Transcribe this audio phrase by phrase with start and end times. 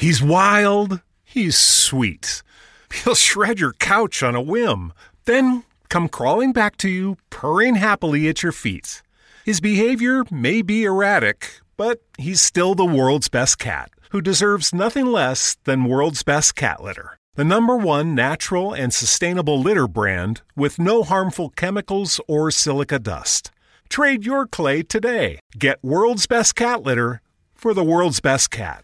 [0.00, 2.42] He's wild, he's sweet.
[2.90, 4.94] He'll shred your couch on a whim,
[5.26, 9.02] then come crawling back to you, purring happily at your feet.
[9.44, 15.04] His behavior may be erratic, but he's still the world's best cat, who deserves nothing
[15.04, 17.18] less than world's best cat litter.
[17.34, 23.50] The number one natural and sustainable litter brand with no harmful chemicals or silica dust.
[23.90, 25.40] Trade your clay today.
[25.58, 27.20] Get world's best cat litter
[27.54, 28.82] for the world's best cat.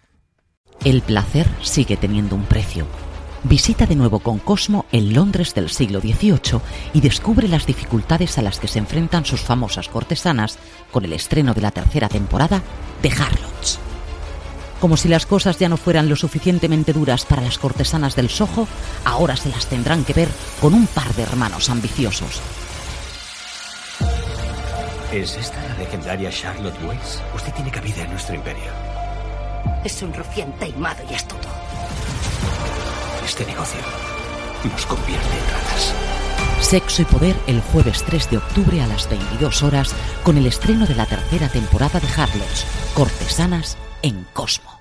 [0.85, 2.87] El placer sigue teniendo un precio.
[3.43, 6.61] Visita de nuevo con Cosmo el Londres del siglo XVIII
[6.95, 10.59] y descubre las dificultades a las que se enfrentan sus famosas cortesanas
[10.91, 12.63] con el estreno de la tercera temporada
[13.03, 13.79] de Harlots.
[14.81, 18.69] Como si las cosas ya no fueran lo suficientemente duras para las cortesanas del Soho,
[19.05, 20.29] ahora se las tendrán que ver
[20.61, 22.41] con un par de hermanos ambiciosos.
[25.13, 27.23] ¿Es esta la legendaria Charlotte Weiss?
[27.35, 28.86] Usted tiene cabida en nuestro imperio.
[29.85, 31.49] Es un rufián taimado y astuto.
[33.25, 33.81] Este negocio
[34.65, 35.95] nos convierte en ratas.
[36.61, 40.87] Sexo y Poder el jueves 3 de octubre a las 22 horas con el estreno
[40.87, 44.76] de la tercera temporada de Harlots, Cortesanas en Cosmo.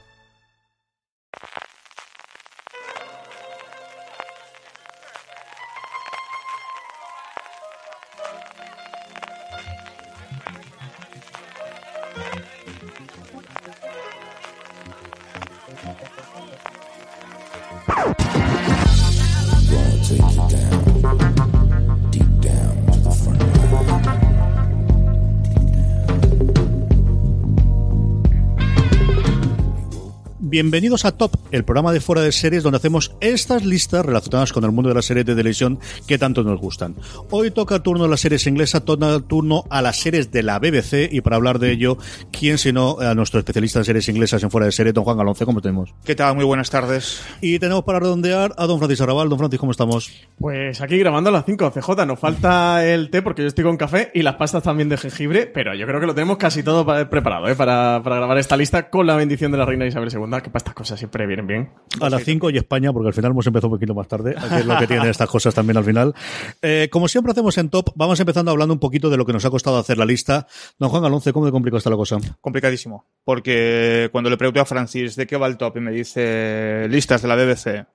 [30.59, 34.64] Bienvenidos a Top, el programa de fuera de series donde hacemos estas listas relacionadas con
[34.64, 36.95] el mundo de las series de televisión que tanto nos gustan.
[37.30, 41.11] Hoy toca turno a las series inglesas, toca turno a las series de la BBC
[41.11, 41.98] y para hablar de ello,
[42.31, 45.44] ¿quién sino a nuestro especialista en series inglesas en fuera de series, don Juan Galonce,
[45.44, 45.94] ¿cómo tenemos?
[46.06, 46.33] ¿Qué tal?
[46.36, 47.22] Muy buenas tardes.
[47.42, 49.28] Y tenemos para redondear a don Francisco Arrabal.
[49.28, 50.09] Don Francisco, ¿cómo estamos?
[50.39, 52.06] Pues aquí grabando a las 5, CJ.
[52.06, 55.48] Nos falta el té porque yo estoy con café y las pastas también de jengibre,
[55.48, 57.55] pero yo creo que lo tenemos casi todo pa- preparado ¿eh?
[57.55, 60.60] para, para grabar esta lista con la bendición de la reina Isabel II, que para
[60.60, 61.70] estas cosas siempre vienen bien.
[62.00, 64.60] A las 5 y España, porque al final hemos empezado un poquito más tarde, que
[64.60, 66.14] es lo que tienen estas cosas también al final.
[66.61, 69.44] Eh, como siempre hacemos en top, vamos empezando hablando un poquito de lo que nos
[69.44, 70.45] ha costado hacer la lista.
[70.78, 72.17] Don Juan Galonce, ¿cómo de complicado está la cosa?
[72.42, 73.05] Complicadísimo.
[73.23, 77.23] Porque cuando le pregunté a Francis de qué va el top y me dice listas
[77.23, 77.88] de la BBC,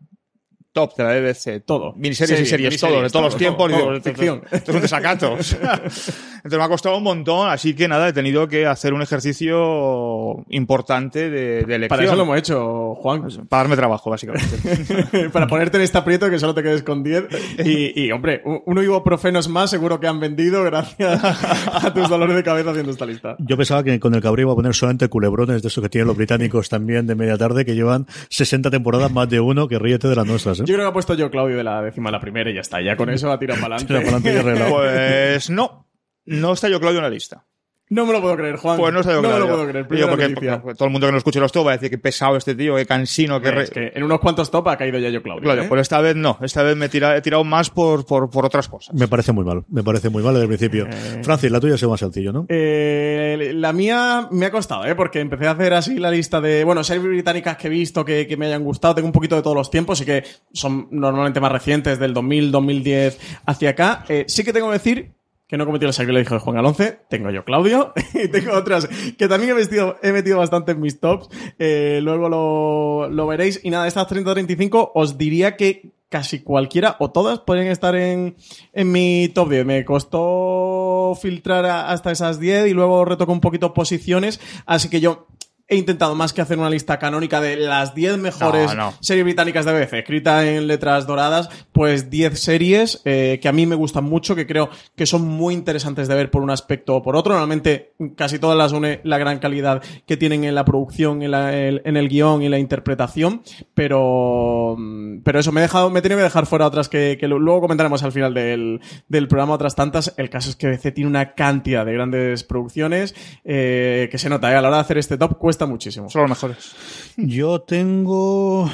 [0.73, 1.93] top de la BBC, Todo.
[1.97, 4.43] miniseries y Series, series, todo, de miniseries, todos los todo, tiempos, todo, todo, ficción.
[4.53, 5.33] esto es un desacato.
[5.33, 8.95] o sea, entonces me ha costado un montón, así que nada, he tenido que hacer
[8.95, 11.89] un ejercicio importante de, de elección.
[11.89, 13.23] Para eso lo hemos hecho, Juan.
[13.49, 15.29] Para darme trabajo, básicamente.
[15.33, 17.25] para ponerte en este aprieto que solo te quedes con 10.
[17.65, 21.21] Y, y, hombre, un- uno ibuprofenos más seguro que han vendido gracias
[21.67, 23.37] a tus dolores de cabeza haciendo esta lista.
[23.39, 26.07] Yo pensaba que con el cabreo iba a poner solamente culebrones de esos que tienen
[26.09, 30.09] los británicos también de media tarde, que llevan 60 temporadas más de uno, que ríete
[30.09, 30.65] de las nuestras, ¿eh?
[30.67, 32.61] Yo creo que ha puesto yo Claudio de la décima a la primera y ya
[32.61, 32.81] está.
[32.81, 34.11] Ya con eso ha tirado para Tira adelante.
[34.11, 34.75] para adelante y arreglado.
[34.77, 35.89] Pues no,
[36.25, 37.47] no está yo Claudio en la lista.
[37.91, 38.79] No me lo puedo creer, Juan.
[38.79, 39.47] Pues no está yo me Claudio.
[39.47, 39.85] lo puedo creer.
[39.85, 40.63] Yo Primera porque, noticia.
[40.63, 42.55] porque todo el mundo que no escuche los top va a decir que pesado este
[42.55, 43.51] tío, que cansino, que...
[43.51, 45.43] re- Es que en unos cuantos top ha caído ya yo Claudio.
[45.43, 45.67] Claro, ¿eh?
[45.69, 46.39] pero esta vez no.
[46.41, 48.95] Esta vez me he tirado, he tirado más por, por, por otras cosas.
[48.95, 50.87] Me parece muy mal, me parece muy mal desde el principio.
[51.23, 52.47] Francis, la tuya es más sencillo, ¿no?
[52.49, 54.95] Eh, la mía me ha costado, ¿eh?
[54.95, 58.27] Porque empecé a hacer así la lista de, bueno, series británicas que he visto que,
[58.29, 58.95] que me hayan gustado.
[58.95, 60.23] Tengo un poquito de todos los tiempos y que
[60.53, 64.05] son normalmente más recientes, del 2000, 2010 hacia acá.
[64.09, 65.13] Eh, sí que tengo que decir
[65.51, 67.01] que no he cometido el sacrilegio de Juan Alonce.
[67.09, 68.87] Tengo yo Claudio y tengo otras
[69.19, 71.29] que también he, he metido bastante en mis tops.
[71.59, 73.61] Eh, luego lo, lo veréis.
[73.65, 78.37] Y nada, estas 30-35 os diría que casi cualquiera o todas pueden estar en,
[78.73, 79.67] en mi top 10.
[79.67, 84.41] Me costó filtrar hasta esas 10 y luego retoco un poquito posiciones.
[84.67, 85.27] Así que yo
[85.71, 88.95] he intentado más que hacer una lista canónica de las 10 mejores No, no.
[89.01, 93.65] series británicas de BBC, escrita en letras doradas, pues 10 series eh, que a mí
[93.67, 97.03] me gustan mucho, que creo que son muy interesantes de ver por un aspecto o
[97.03, 97.33] por otro.
[97.33, 101.57] Normalmente casi todas las une la gran calidad que tienen en la producción, en, la-
[101.57, 103.43] el, en el guion y la interpretación,
[103.75, 107.17] pero, mm, pero eso, me he, dejado, me he tenido que dejar fuera otras que,
[107.23, 110.15] luego comentaremos al final del, del programa, otras tantas.
[110.17, 113.15] El caso es que BBC tiene una cantidad de grandes producciones
[113.45, 116.11] eh, que se nota, eh, a la hora de hacer este top cuesta muchísimo.
[116.11, 116.75] Son los mejores.
[117.17, 118.71] Yo tengo.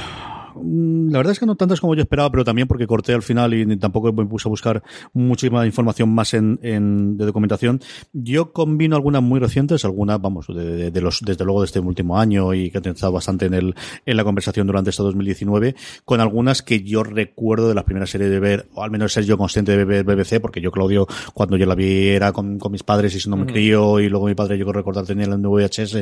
[0.62, 3.23] Mm, La verdad es que no tantas como yo esperaba, pero también porque corté al
[3.23, 4.82] final y tampoco me puse a buscar
[5.12, 7.81] muchísima información más en, en- de documentación.
[8.12, 12.19] Yo combino algunas muy recientes, algunas, vamos, de, de- los, desde luego de este último
[12.19, 13.75] año y que han estado bastante en el,
[14.05, 15.75] en la conversación durante este 2019,
[16.05, 19.25] con algunas que yo recuerdo de las primeras series de ver, o al menos ser
[19.25, 22.73] yo consciente de ver BBC, porque yo, Claudio, cuando yo la vi era con, con
[22.73, 25.37] mis padres y siendo muy crío, y luego mi padre, yo creo recordar tenía el
[25.38, 25.93] VHS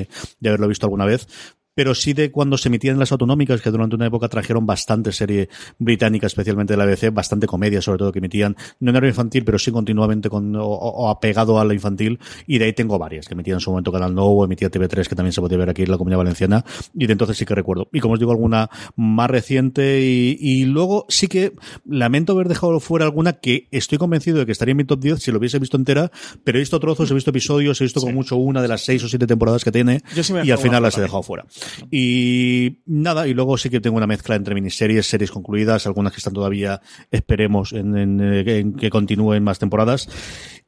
[0.41, 1.27] de haberlo visto alguna vez
[1.75, 5.49] pero sí de cuando se emitían las autonómicas, que durante una época trajeron bastante serie
[5.79, 9.45] británica, especialmente de la BBC, bastante comedia, sobre todo, que emitían, no en horario infantil,
[9.45, 13.27] pero sí continuamente con, o, o apegado a la infantil, y de ahí tengo varias,
[13.27, 15.83] que emitían en su momento Canal Nuevo, emitía TV3, que también se podía ver aquí
[15.83, 17.89] en la Comunidad Valenciana, y de entonces sí que recuerdo.
[17.93, 21.53] Y como os digo, alguna más reciente, y, y luego sí que
[21.85, 25.23] lamento haber dejado fuera alguna que estoy convencido de que estaría en mi top 10
[25.23, 26.11] si lo hubiese visto entera,
[26.45, 29.03] pero he visto trozos, he visto episodios, he visto con mucho una de las seis
[29.05, 31.45] o siete temporadas que tiene, sí y al final las he dejado fuera.
[31.91, 36.19] Y nada, y luego sí que tengo una mezcla entre miniseries, series concluidas, algunas que
[36.19, 36.81] están todavía,
[37.11, 40.09] esperemos, en, que continúen más temporadas.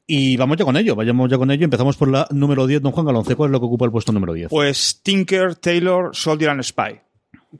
[0.07, 1.65] Y vamos ya con ello, vayamos ya con ello.
[1.65, 3.35] Empezamos por la número 10, don Juan Galonce.
[3.35, 4.51] ¿Cuál es lo que ocupa el puesto número 10?
[4.51, 7.01] Pues Tinker, Taylor, Soldier and Spy,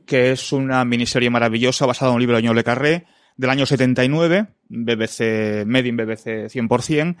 [0.05, 3.05] que es una miniserie maravillosa basada en un libro de Ño Le Carré
[3.35, 7.17] del año 79, BBC, Made in BBC 100%,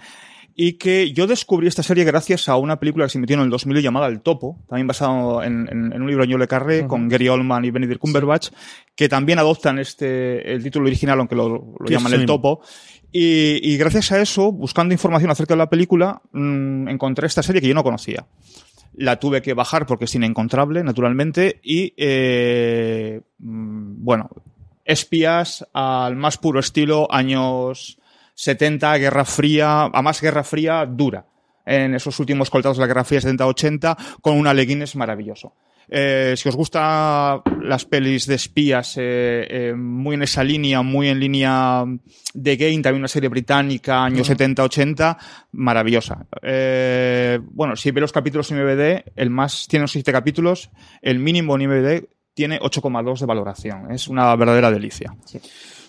[0.59, 3.49] y que yo descubrí esta serie gracias a una película que se emitió en el
[3.51, 7.07] 2000 llamada El Topo, también basado en, en- en un libro de Le Carré, con
[7.07, 8.49] Gary Oldman y Benedict Cumberbatch,
[8.95, 12.25] que también adoptan este, el título original, aunque lo, llaman El.
[12.25, 12.61] Topo.
[13.11, 17.61] Y, y gracias a eso, buscando información acerca de la película, mm, encontré esta serie
[17.61, 18.25] que yo no conocía
[18.99, 24.31] la tuve que bajar porque es inencontrable, naturalmente, y eh, mm, bueno,
[24.85, 27.99] espías al más puro estilo años
[28.37, 31.25] 70, Guerra Fría, a más Guerra Fría dura,
[31.65, 35.55] en esos últimos coltados de la Guerra Fría 70-80, con un Aleguines maravilloso.
[35.89, 41.07] Eh, si os gustan las pelis de espías, eh, eh, muy en esa línea, muy
[41.07, 41.83] en línea
[42.33, 45.17] de Game, también una serie británica, años 70-80,
[45.53, 46.27] maravillosa.
[47.51, 50.69] Bueno, si ve los capítulos en MVD, el más tiene 7 capítulos,
[51.01, 52.03] el mínimo en MVD
[52.35, 53.91] tiene 8,2 de valoración.
[53.91, 55.15] Es una verdadera delicia.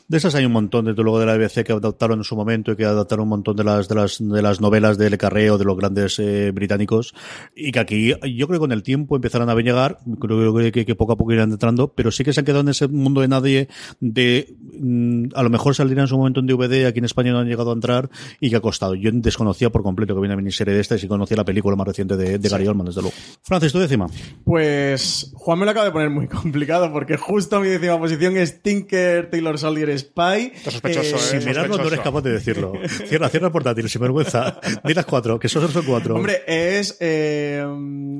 [0.08, 2.72] De esas hay un montón, desde luego de la BBC que adaptaron en su momento
[2.72, 5.50] y que adaptaron un montón de las de las de las novelas de Le Carré
[5.50, 7.14] o de los grandes eh, británicos
[7.54, 10.86] y que aquí yo creo que con el tiempo empezarán a llegar, creo que, que,
[10.86, 13.20] que poco a poco irán entrando, pero sí que se han quedado en ese mundo
[13.20, 13.68] de nadie
[14.00, 17.40] de mm, a lo mejor saldrían en su momento en DVD, aquí en España no
[17.40, 18.08] han llegado a entrar
[18.40, 18.94] y que ha costado.
[18.94, 21.76] Yo desconocía por completo que viene una miniserie de esta y sí conocía la película
[21.76, 23.16] más reciente de, de Gary Oldman, desde luego.
[23.42, 24.06] Francis, tu décima.
[24.44, 28.62] Pues Juan me lo acaba de poner muy complicado porque justo mi décima posición es
[28.62, 30.52] Tinker, Taylor Soldier, Spy.
[30.54, 31.40] Está sospechoso, Eh, ¿eh?
[31.40, 32.72] Sin mirarlo no eres capaz de decirlo.
[33.08, 34.60] Cierra, cierra el portátil, sin vergüenza.
[34.84, 36.14] Di las cuatro, que esos son cuatro.
[36.14, 36.96] Hombre, es.
[37.00, 37.64] Eh,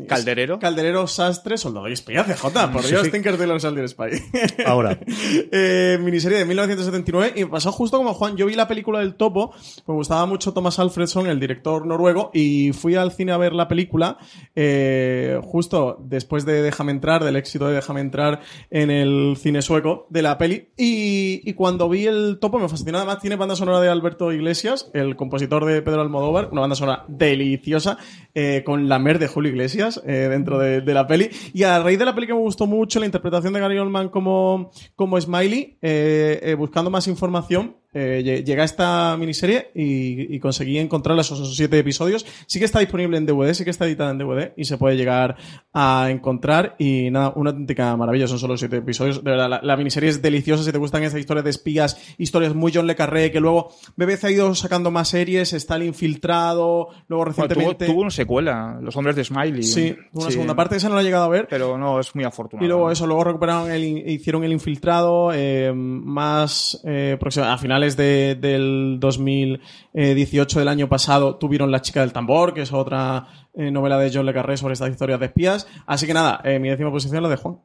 [0.09, 0.59] Calderero.
[0.59, 2.73] Calderero, Sastre, Soldado y Espía, CJ.
[2.73, 3.11] Por Sí, Dios, sí.
[3.11, 4.11] Tinker, Taylor Soldier, Spy.
[4.67, 4.99] Ahora.
[5.07, 8.37] eh, miniserie de 1979 y me pasó justo como Juan.
[8.37, 9.55] Yo vi la película del Topo,
[9.87, 13.69] me gustaba mucho Thomas Alfredson, el director noruego, y fui al cine a ver la
[13.69, 14.19] película
[14.57, 18.41] eh, justo después de Déjame entrar, del éxito de Déjame entrar
[18.71, 20.69] en el cine sueco de la peli.
[20.77, 22.99] Y, y cuando vi el Topo me fascinó.
[22.99, 27.05] Además, tiene banda sonora de Alberto Iglesias, el compositor de Pedro Almodóvar, una banda sonora
[27.09, 27.99] deliciosa,
[28.35, 31.31] eh, con la mer de Julio Iglesias eh, dentro de, de la peli.
[31.53, 34.09] Y a raíz de la peli que me gustó mucho, la interpretación de Gary Oldman
[34.09, 40.39] como, como Smiley, eh, buscando más información, eh, lle- llegué a esta miniserie y, y
[40.41, 42.27] conseguí encontrar esos, siete episodios.
[42.47, 44.97] Sí que está disponible en DVD, sí que está editada en DVD y se puede
[44.97, 45.37] llegar
[45.73, 46.77] a encontrar.
[46.79, 48.27] Y nada, una auténtica maravilla.
[48.27, 49.23] Son solo siete episodios.
[49.25, 50.63] De verdad, la, la miniserie es deliciosa.
[50.65, 54.25] Si te gustan esas historias de espías, historias muy John Le Carré, que luego BBC
[54.25, 55.53] ha ido sacando más series.
[55.53, 57.87] Está el infiltrado, luego Bueno, tuvo, recientemente.
[57.87, 59.63] tuvo una secuela, Los Hombres de Smiley.
[59.63, 61.47] Sí, una Sí, segunda parte, esa no la he llegado a ver.
[61.49, 62.65] Pero no, es muy afortunado.
[62.65, 67.97] Y luego eso, luego recuperaron el, hicieron el infiltrado, eh, más eh, próxima- a finales
[67.97, 73.71] de- del 2018 del año pasado tuvieron La chica del tambor, que es otra eh,
[73.71, 75.67] novela de John Le Carré sobre estas historias de espías.
[75.87, 77.59] Así que nada, eh, mi décima posición la de Juan.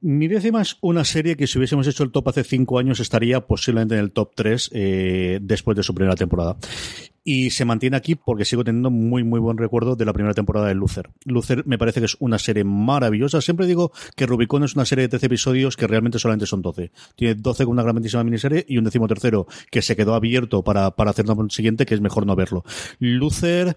[0.00, 3.40] Mi décima es una serie que si hubiésemos hecho el top hace cinco años estaría
[3.46, 6.56] posiblemente en el top 3 eh, después de su primera temporada.
[7.24, 10.68] Y se mantiene aquí porque sigo teniendo muy, muy buen recuerdo de la primera temporada
[10.68, 11.10] de Luther.
[11.24, 13.40] Luther me parece que es una serie maravillosa.
[13.40, 16.92] Siempre digo que Rubicon es una serie de 13 episodios que realmente solamente son 12.
[17.16, 20.90] Tiene 12 con una grandísima miniserie y un décimo tercero que se quedó abierto para,
[20.90, 22.64] para hacer un siguiente que es mejor no verlo.
[22.98, 23.76] Luther,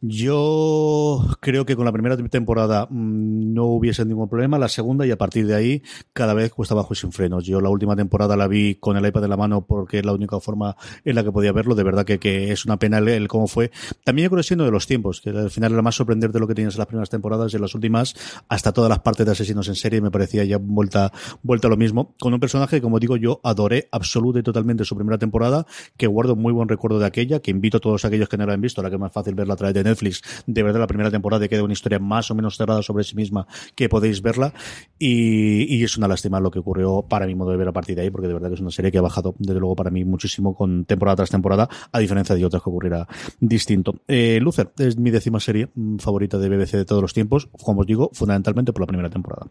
[0.00, 4.56] yo creo que con la primera temporada mm, no hubiese ningún problema.
[4.58, 7.44] La segunda y a partir de ahí cada vez cuesta abajo y sin frenos.
[7.44, 10.12] Yo la última temporada la vi con el iPad en la mano porque es la
[10.12, 11.74] única forma en la que podía verlo.
[11.74, 13.72] De verdad que, que es una pena el, cómo fue.
[14.04, 16.46] También yo creo que siendo de los tiempos, que al final era más sorprendente lo
[16.46, 18.14] que tenías en las primeras temporadas y en las últimas,
[18.48, 21.12] hasta todas las partes de asesinos en serie me parecía ya vuelta,
[21.42, 22.14] vuelta a lo mismo.
[22.20, 26.06] Con un personaje que, como digo, yo adoré absoluta y totalmente su primera temporada, que
[26.06, 28.60] guardo muy buen recuerdo de aquella, que invito a todos aquellos que no la han
[28.60, 31.10] visto, ahora que es más fácil verla a través de Netflix, de verdad la primera
[31.10, 34.52] temporada queda una historia más o menos cerrada sobre sí misma, que podéis verla,
[34.98, 38.02] y, es una lástima lo que ocurrió para mi modo de ver a partir de
[38.02, 40.04] ahí, porque de verdad que es una serie que ha bajado, desde luego, para mí
[40.04, 43.06] muchísimo con temporada tras temporada, a diferencia de otras que ocurriera
[43.40, 43.94] distinto.
[44.06, 47.80] Eh, Luther es mi décima serie mm, favorita de BBC de todos los tiempos, como
[47.80, 49.50] os digo, fundamentalmente por la primera temporada.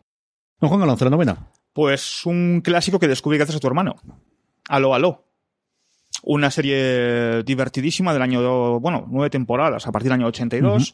[0.59, 1.51] Don Juan Galán, la novena.
[1.73, 3.95] Pues un clásico que descubrí gracias a tu hermano.
[4.67, 5.26] Aló, aló.
[6.23, 10.93] Una serie divertidísima del año, bueno, nueve temporadas, a partir del año 82,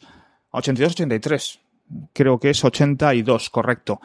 [0.52, 1.60] 82-83
[2.12, 4.00] creo que es 82, correcto.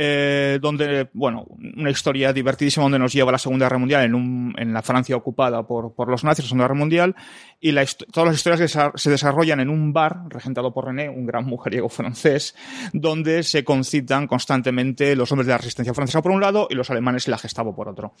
[0.00, 1.44] Eh, donde, bueno,
[1.76, 4.82] una historia divertidísima donde nos lleva a la Segunda Guerra Mundial en, un, en la
[4.82, 7.16] Francia ocupada por, por los nazis, la Segunda Guerra Mundial,
[7.58, 11.46] y la, todas las historias se desarrollan en un bar regentado por René, un gran
[11.46, 12.54] mujeriego francés,
[12.92, 16.90] donde se concitan constantemente los hombres de la resistencia francesa por un lado y los
[16.90, 18.14] alemanes y la Gestapo por otro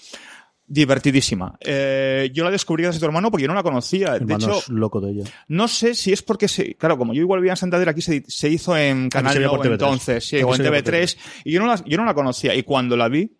[0.68, 1.58] divertidísima.
[1.60, 4.18] Eh, yo la descubrí gracias a tu hermano porque yo no la conocía.
[4.18, 5.24] de hecho, loco de ella.
[5.48, 8.22] No sé si es porque, se, claro, como yo igual vivía en Santander, aquí se,
[8.28, 11.96] se hizo en Canal 9 entonces, sí, o en TV3, y yo no, la, yo
[11.96, 12.54] no la conocía.
[12.54, 13.37] Y cuando la vi,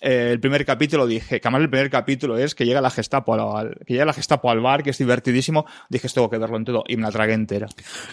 [0.00, 3.34] eh, el primer capítulo dije, que además el primer capítulo es que llega la Gestapo
[3.34, 6.56] al, que llega la Gestapo al bar, que es divertidísimo, dije, esto tengo que verlo
[6.56, 7.68] en todo, y me la tragué entera.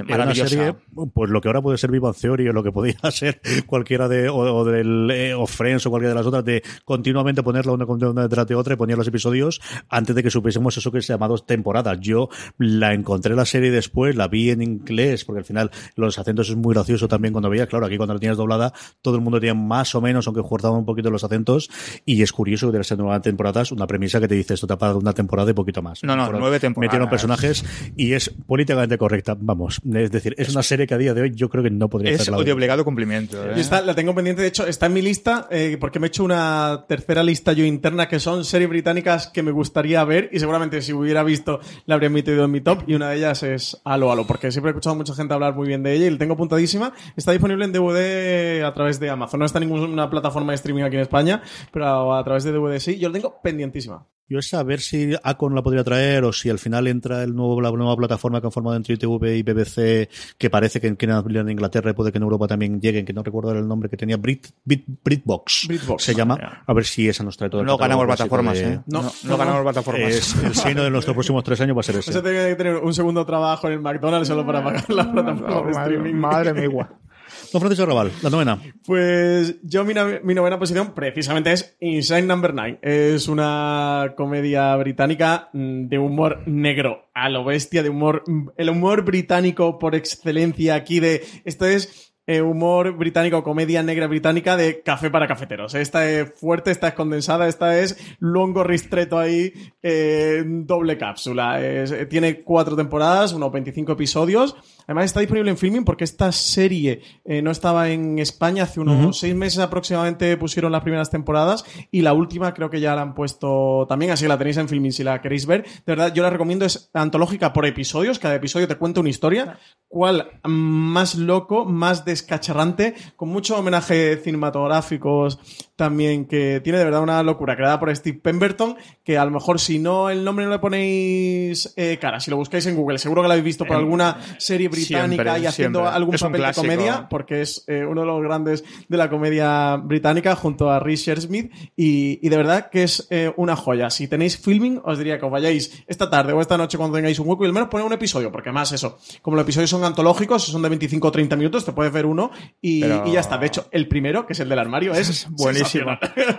[0.08, 0.50] Maravillosa.
[0.50, 0.76] Serie,
[1.14, 4.30] pues lo que ahora puede ser Viva Theory o lo que podía ser cualquiera de,
[4.30, 8.24] o, del, eh, o Friends o cualquiera de las otras, de continuamente ponerla una, una
[8.24, 11.28] detrás de otra y poner los episodios antes de que supiésemos eso que se llama
[11.28, 12.00] dos temporadas.
[12.02, 16.50] Yo la encontré la serie después, la vi en inglés, porque al final los acentos
[16.50, 19.40] es muy gracioso también cuando veías, claro, aquí cuando la tienes doblada, todo el mundo
[19.40, 21.70] tenía más o menos, aunque jugaban un poquito los acentos,
[22.06, 24.78] y es curioso que de las nueve temporadas, una premisa que te dice esto te
[24.86, 26.04] una temporada y poquito más.
[26.04, 26.90] No, no, nueve temporadas.
[26.90, 27.66] Metieron personajes
[27.96, 29.82] y es políticamente correcta, vamos.
[29.94, 32.14] Es decir, es, una serie que a día de hoy yo creo que no podría
[32.14, 33.38] Es de obligado cumplimiento.
[33.44, 33.64] ¿eh?
[33.86, 36.86] la tengo pendiente, de hecho, está en mi lista, eh, porque me he hecho una
[36.88, 40.94] tercera lista yo interna que son series británicas que me gustaría ver y seguramente si
[40.94, 44.26] hubiera visto la habría metido en mi top y una de ellas es Halo Halo,
[44.26, 46.34] porque siempre he escuchado a mucha gente hablar muy bien de ella y la tengo
[46.34, 46.94] apuntadísima.
[47.16, 49.40] Está disponible en DVD a través de Amazon.
[49.40, 52.80] No está en ninguna plataforma de streaming aquí en España, pero a través de DVD
[52.80, 52.98] sí.
[53.00, 54.06] Yo lo tengo pendientísima.
[54.30, 57.62] Yo es saber si Acon la podría traer o si al final entra el nuevo,
[57.62, 61.92] la nueva plataforma que han formado entre ITV y BBC, que parece que, en Inglaterra
[61.92, 64.48] y puede que en Europa también lleguen, que no recuerdo el nombre que tenía, Brit,
[64.66, 66.62] Britbox, se llama.
[66.66, 68.82] A ver si esa nos trae todo el No ganamos plataformas, ¿eh?
[68.88, 70.14] No, no, ganamos plataformas.
[70.14, 72.10] Es, el signo de nuestros próximos tres años va a ser ese.
[72.10, 75.64] O sea, que tener un segundo trabajo en el McDonald's solo para pagar la plataforma
[75.64, 76.16] de streaming.
[76.16, 76.90] Madre mía.
[77.52, 78.60] Don Francisco Raval, la novena.
[78.86, 82.80] Pues yo mi, mi, novena posición precisamente es Inside Number 9.
[82.82, 88.70] Es una comedia británica mm, de humor negro a lo bestia, de humor, mm, el
[88.70, 94.82] humor británico por excelencia aquí de, esto es eh, humor británico, comedia negra británica de
[94.82, 95.74] café para cafeteros.
[95.76, 101.62] Esta es fuerte, esta es condensada, esta es longo ristreto ahí, eh, doble cápsula.
[102.10, 104.58] tiene cuatro temporadas, unos 25 episodios.
[104.88, 109.20] Además está disponible en filming porque esta serie eh, no estaba en España hace unos
[109.20, 113.14] seis meses aproximadamente pusieron las primeras temporadas y la última creo que ya la han
[113.14, 115.64] puesto también, así que la tenéis en filming si la queréis ver.
[115.64, 119.60] De verdad, yo la recomiendo, es antológica por episodios, cada episodio te cuenta una historia.
[119.90, 125.40] ¿Cuál más loco, más de cacharrante, con muchos homenajes cinematográficos
[125.76, 129.60] también, que tiene de verdad una locura, creada por Steve Pemberton, que a lo mejor
[129.60, 133.22] si no el nombre no le ponéis eh, cara, si lo buscáis en Google, seguro
[133.22, 137.42] que lo habéis visto por alguna serie británica y haciendo algún papel de comedia, porque
[137.42, 142.26] es eh, uno de los grandes de la comedia británica junto a Richard Smith y,
[142.26, 143.90] y de verdad que es eh, una joya.
[143.90, 147.20] Si tenéis filming, os diría que os vayáis esta tarde o esta noche cuando tengáis
[147.20, 149.84] un hueco y al menos poner un episodio, porque más eso, como los episodios son
[149.84, 152.32] antológicos, son de 25 o 30 minutos, te puedes ver uno
[152.62, 153.38] y, ya está.
[153.38, 155.98] De hecho, el primero, que es el del armario, es buenísimo.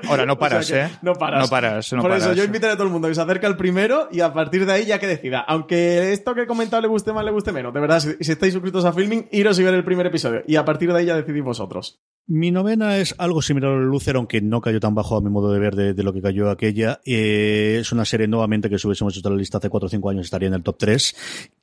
[0.09, 0.91] Ahora no paras, ¿eh?
[1.03, 1.43] No paras.
[1.43, 4.09] No paras, Por eso yo invitaré a todo el mundo que se acerque al primero
[4.11, 5.41] y a partir de ahí ya que decida.
[5.41, 7.73] Aunque esto que he comentado le guste más, le guste menos.
[7.73, 10.43] De verdad, si, si estáis suscritos a Filming, iros y ver el primer episodio.
[10.47, 12.03] Y a partir de ahí ya decidís vosotros.
[12.27, 15.51] Mi novena es algo similar a Lucer, aunque no cayó tan bajo a mi modo
[15.51, 17.01] de ver de, lo que cayó aquella.
[17.07, 20.11] Eh, es una serie nuevamente que si hubiésemos hecho la lista hace 4 o 5
[20.11, 21.17] años estaría en el top 3,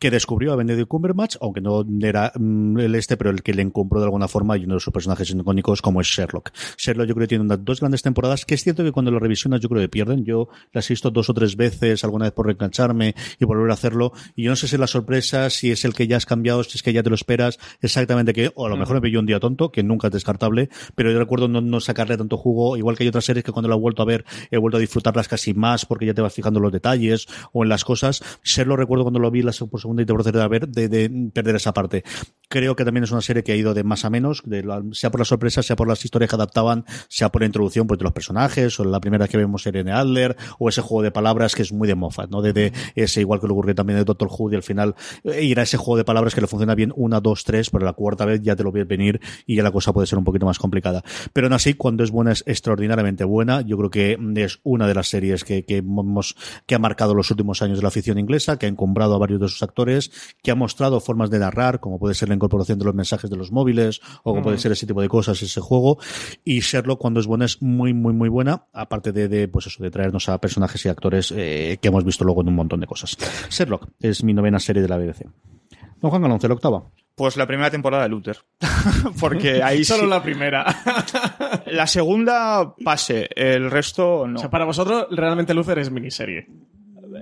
[0.06, 3.64] que descubrió a Benedict Cumberbatch, aunque no era mm, el este, pero el que le
[3.64, 6.52] encumbró de alguna forma y uno de sus personajes icónicos como es Sherlock.
[6.78, 9.18] Sherlock yo creo que tiene unas dos grandes temporadas, que es cierto que cuando lo
[9.18, 10.24] revisionas yo creo que pierden.
[10.24, 13.74] Yo las he visto dos o tres veces, alguna vez por reengancharme y volver a
[13.74, 16.28] hacerlo, y yo no sé si es la sorpresa, si es el que ya has
[16.28, 19.02] cambiado, si es que ya te lo esperas, exactamente que, o a lo mejor me
[19.02, 22.78] pilló un día tonto, que nunca es descartable pero yo recuerdo no, sacarle tanto jugo,
[22.78, 24.80] igual que hay otras series que cuando la he vuelto a ver he vuelto a
[24.80, 28.24] disfrutarlas casi más porque ya te vas fijando en los detalles o en las cosas.
[28.44, 30.90] Ser lo recuerdo cuando lo vi la, por segunda segunda y tercera a ver de,
[30.90, 32.04] de perder esa parte.
[32.48, 34.44] Creo que también es una serie que ha ido de más a menos,
[34.92, 37.98] sea por la sorpresa, sea por las historias que adaptaban, sea por la introducción pues,
[37.98, 41.56] de los personajes, o la primera que vemos Irene Adler, o ese juego de palabras
[41.56, 42.42] que es muy de Moffat, ¿no?
[42.42, 45.60] De ese, igual que lo ocurrió también de Doctor Who, y al final eh, ir
[45.60, 48.26] a ese juego de palabras que le funciona bien una, dos, tres, pero la cuarta
[48.26, 50.60] vez ya te lo ves venir y ya la cosa puede ser un poquito más
[50.60, 51.04] complicada.
[51.34, 53.62] Pero aún así, cuando es buena, es extraordinariamente buena.
[53.62, 56.36] Yo creo que es una de las series que, que hemos,
[56.68, 59.42] que ha marcado los últimos años de la afición inglesa, que ha encumbrado a varios
[59.42, 59.75] de sus actores,
[60.42, 63.36] que ha mostrado formas de narrar, como puede ser la incorporación de los mensajes de
[63.38, 66.00] los móviles, o como puede ser ese tipo de cosas, ese juego.
[66.44, 69.84] Y Sherlock, cuando es buena, es muy, muy, muy buena, aparte de, de pues eso,
[69.84, 72.88] de traernos a personajes y actores eh, que hemos visto luego en un montón de
[72.88, 73.18] cosas.
[73.50, 75.26] Sherlock es mi novena serie de la BBC.
[76.02, 76.84] Don Juan Galonce, la octava.
[77.16, 78.38] Pues la primera temporada de Luther.
[79.20, 80.66] Porque ahí Solo sí- la primera.
[81.68, 84.36] la segunda pase, el resto no.
[84.38, 86.48] o sea, para vosotros, realmente Luther es miniserie.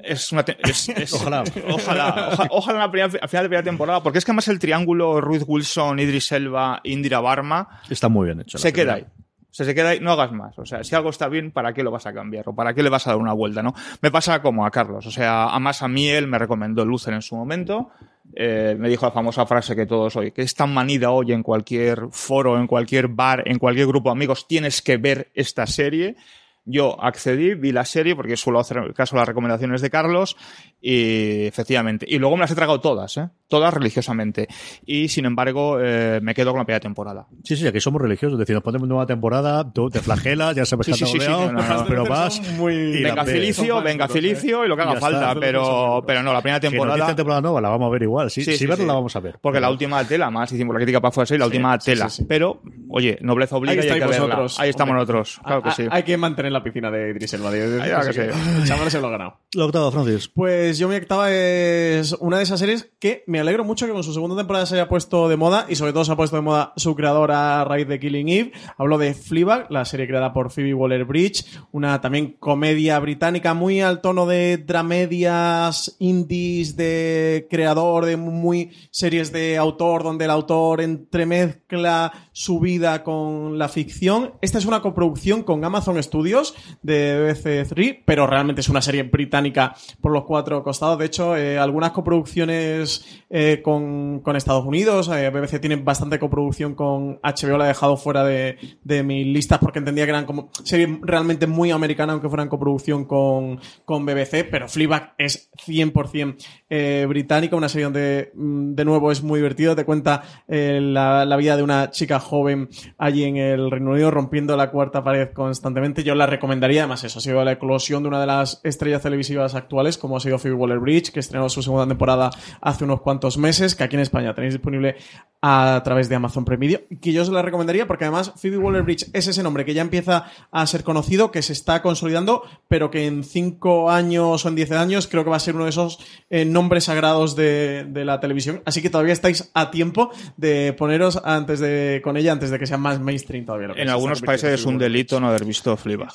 [0.03, 1.43] Es una es- es- Ojalá.
[1.71, 4.59] ojalá, oja- ojalá la primera- al final de primera temporada, porque es que además el
[4.59, 8.57] triángulo Ruth Wilson, Idris Elba, Indira Barma Está muy bien hecho.
[8.57, 9.05] se queda ahí.
[9.05, 10.57] O sea, se queda ahí, no hagas más.
[10.57, 12.49] O sea, si algo está bien, ¿para qué lo vas a cambiar?
[12.49, 13.75] ¿O para qué le vas a dar una vuelta, no?
[14.01, 15.05] Me pasa como a Carlos.
[15.05, 17.91] O sea, además a mí él me recomendó Luther en su momento.
[18.35, 21.43] Eh, me dijo la famosa frase que todos hoy, que es tan manida hoy en
[21.43, 26.15] cualquier foro, en cualquier bar, en cualquier grupo de amigos, tienes que ver esta serie.
[26.65, 30.37] Yo accedí, vi la serie, porque suelo hacer caso a las recomendaciones de Carlos,
[30.81, 32.05] y efectivamente.
[32.09, 33.29] Y luego me las he tragado todas, ¿eh?
[33.47, 34.47] Todas religiosamente.
[34.85, 37.27] Y sin embargo, eh, me quedo con la primera temporada.
[37.43, 38.33] Sí, sí, aquí somos religiosos.
[38.33, 41.17] Es decir, nos ponemos nueva temporada, tú te flagelas, ya sabes que sí, has sí,
[41.19, 41.85] no, no, no.
[41.87, 42.41] pero vas.
[42.57, 46.41] muy- venga Son venga duros, Filicio y lo que haga falta, pero, pero no, la
[46.41, 47.15] primera Que nos temporada.
[47.15, 48.29] temporada nueva, la vamos a ver igual.
[48.31, 48.87] Sí, Sí, si sí, verla sí.
[48.87, 49.37] la vamos a ver.
[49.41, 52.09] Porque la última tela, más hicimos la crítica para fuera, la última tela.
[52.09, 52.25] sí, sí.
[52.27, 54.45] Pero, oye, nobleza obliga Ahí y hay que verla.
[54.57, 55.83] Ahí estamos nosotros, claro que sí.
[55.91, 57.51] Hay que mantener la piscina de Idris Elba.
[57.51, 59.39] que el chaval se lo ha ganado.
[59.53, 60.27] La octava, Francis.
[60.27, 64.03] Pues yo mi octava es una de esas series que me alegro mucho que con
[64.03, 66.41] su segunda temporada se haya puesto de moda y sobre todo se ha puesto de
[66.41, 68.51] moda su creadora a raíz de Killing Eve.
[68.77, 74.01] Hablo de Fleabag, la serie creada por Phoebe Waller-Bridge, una también comedia británica muy al
[74.01, 82.11] tono de dramedias indies de creador, de muy series de autor donde el autor entremezcla
[82.33, 84.33] su vida con la ficción.
[84.41, 89.03] Esta es una coproducción con Amazon Studios de BBC Three, pero realmente es una serie
[89.03, 90.97] británica por los cuatro costados.
[90.97, 96.73] De hecho, eh, algunas coproducciones eh, con, con Estados Unidos, eh, BBC tiene bastante coproducción
[96.73, 100.49] con HBO, la he dejado fuera de, de mis listas porque entendía que eran como
[100.63, 106.35] series realmente muy americanas, aunque fueran coproducción con, con BBC, pero Fleabag es 100%
[106.75, 111.35] eh, británica, una serie donde mm, de nuevo es muy divertido, te cuenta eh, la,
[111.37, 116.03] vida de una chica joven allí en el Reino Unido rompiendo la cuarta pared constantemente.
[116.03, 119.53] Yo la recomendaría, además eso ha sido la eclosión de una de las estrellas televisivas
[119.53, 123.75] actuales, como ha sido Phoebe Waller-Bridge, que estrenó su segunda temporada hace unos cuantos meses,
[123.75, 124.95] que aquí en España tenéis disponible
[125.43, 129.11] a través de Amazon Prime Video, que yo os la recomendaría porque además Phoebe Waller-Bridge
[129.13, 133.05] es ese nombre que ya empieza a ser conocido, que se está consolidando, pero que
[133.05, 135.99] en 5 años o en 10 años creo que va a ser uno de esos
[136.29, 136.45] eh,
[136.81, 138.61] sagrados de, de la televisión.
[138.65, 142.65] Así que todavía estáis a tiempo de poneros antes de con ella antes de que
[142.67, 143.67] sea más mainstream todavía.
[143.69, 146.13] lo que En algunos países es un delito no haber visto Fleabag.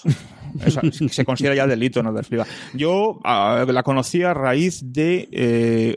[0.65, 2.49] Eso, se considera ya delito no ver Fleabag.
[2.75, 5.97] Yo ah, la conocí a raíz de eh,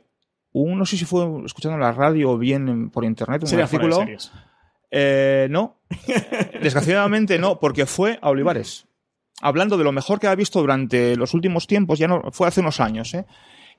[0.53, 3.59] un, no sé si fue escuchando en la radio o bien en- por internet, un
[3.59, 4.05] artículo.
[4.91, 5.77] Eh, no.
[6.61, 8.85] Desgraciadamente no, porque fue a Olivares.
[9.41, 12.59] Hablando de lo mejor que ha visto durante los últimos tiempos, ya no, fue hace
[12.59, 13.25] unos años, ¿eh?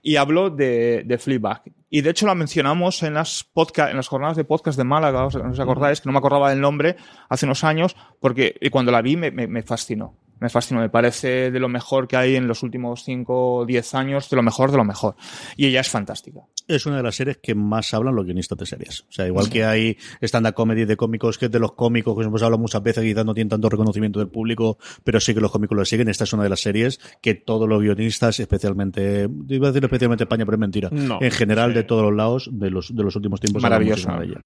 [0.02, 1.62] Y habló de, de Fleabag.
[1.88, 5.26] Y de hecho la mencionamos en las, podcast, en las jornadas de podcast de Málaga,
[5.26, 6.00] ¿os, os acordáis?
[6.00, 6.96] Que no me acordaba del nombre
[7.28, 10.16] hace unos años, porque y cuando la vi me, me- me fascinó.
[10.42, 13.94] Me fascinó, me parece de lo mejor que hay en los últimos 5 o 10
[13.94, 15.14] años, de lo mejor de lo mejor.
[15.57, 16.40] Y ella es fantástica.
[16.66, 19.02] Es una de las series que más hablan los guionistas de series.
[19.02, 22.24] O sea, igual que hay stand-up comedy de cómicos, que es de los cómicos, que
[22.24, 25.52] hemos hablado muchas veces, quizás no tienen tanto reconocimiento del público, pero sí que los
[25.52, 26.09] cómicos lo siguen.
[26.09, 30.24] Esta es una de las series que todos los guionistas, especialmente, iba a decir especialmente
[30.24, 30.88] España, pero es mentira.
[30.90, 31.18] No.
[31.20, 31.76] en general, Sí.
[31.76, 33.62] de todos los lados, de los, de los últimos tiempos.
[33.62, 34.42] hablan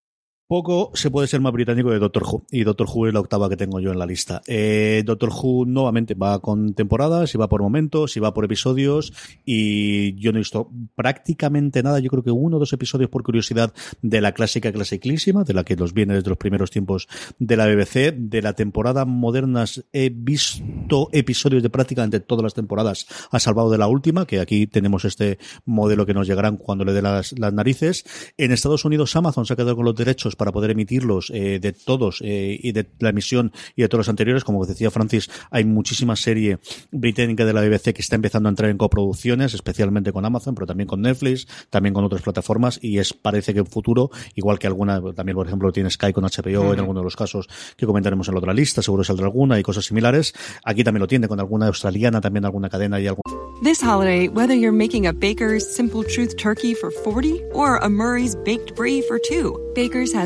[0.49, 2.45] Poco se puede ser más británico de Doctor Who.
[2.53, 4.43] Y Doctor Who es la octava que tengo yo en la lista.
[4.47, 9.13] Eh, Doctor Who nuevamente va con temporadas, y va por momentos, y va por episodios.
[9.45, 11.99] Y yo no he visto prácticamente nada.
[11.99, 15.65] Yo creo que uno o dos episodios por curiosidad de la clásica clasiclísima, de la
[15.65, 17.09] que nos viene desde los primeros tiempos
[17.41, 18.15] de la BBC.
[18.17, 23.79] De la temporada modernas he visto episodios de prácticamente todas las temporadas, a salvado de
[23.79, 27.53] la última, que aquí tenemos este modelo que nos llegarán cuando le dé las, las
[27.53, 28.05] narices.
[28.39, 31.73] En Estados Unidos Amazon se ha quedado con los derechos para poder emitirlos eh, de
[31.73, 34.45] todos eh, y de la emisión y de todos los anteriores.
[34.45, 36.59] Como decía Francis, hay muchísima serie
[36.91, 40.67] británica de la BBC que está empezando a entrar en coproducciones, especialmente con Amazon, pero
[40.67, 44.67] también con Netflix, también con otras plataformas y es parece que en futuro, igual que
[44.67, 48.29] alguna, también por ejemplo tiene Sky con HBO en algunos de los casos que comentaremos
[48.29, 50.35] en la otra lista, seguro saldrá alguna y cosas similares.
[50.65, 53.23] Aquí también lo tiene con alguna australiana, también alguna cadena y algún
[53.63, 58.37] This holiday, whether you're making a Baker's Simple Truth turkey for 40 or a Murray's
[58.37, 60.26] Baked Brie for 2, Baker's has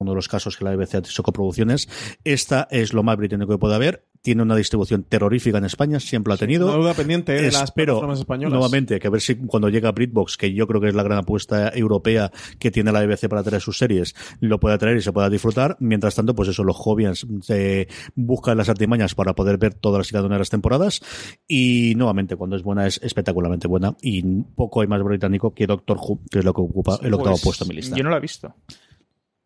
[0.00, 1.88] uno de los casos que la BBC ha hecho coproducciones.
[2.24, 4.06] Esta es lo más británico que puede haber.
[4.22, 6.66] Tiene una distribución terrorífica en España, siempre ha tenido.
[6.66, 8.52] Una duda pendiente de las plataformas españolas.
[8.52, 11.18] Nuevamente, que a ver si cuando llega BritBox, que yo creo que es la gran
[11.18, 15.12] apuesta europea que tiene la BBC para traer sus series, lo pueda traer y se
[15.12, 15.76] pueda disfrutar.
[15.80, 20.12] Mientras tanto, pues eso, los jóvenes se buscan las artimañas para poder ver todas y
[20.12, 21.00] cada una de las temporadas.
[21.46, 23.96] Y nuevamente, cuando es buena, es espectacularmente buena.
[24.02, 24.22] Y
[24.54, 27.42] poco hay más británico que Doctor Who, que es lo que ocupa el octavo Pues,
[27.42, 27.96] puesto en mi lista.
[27.96, 28.54] Yo no lo he visto.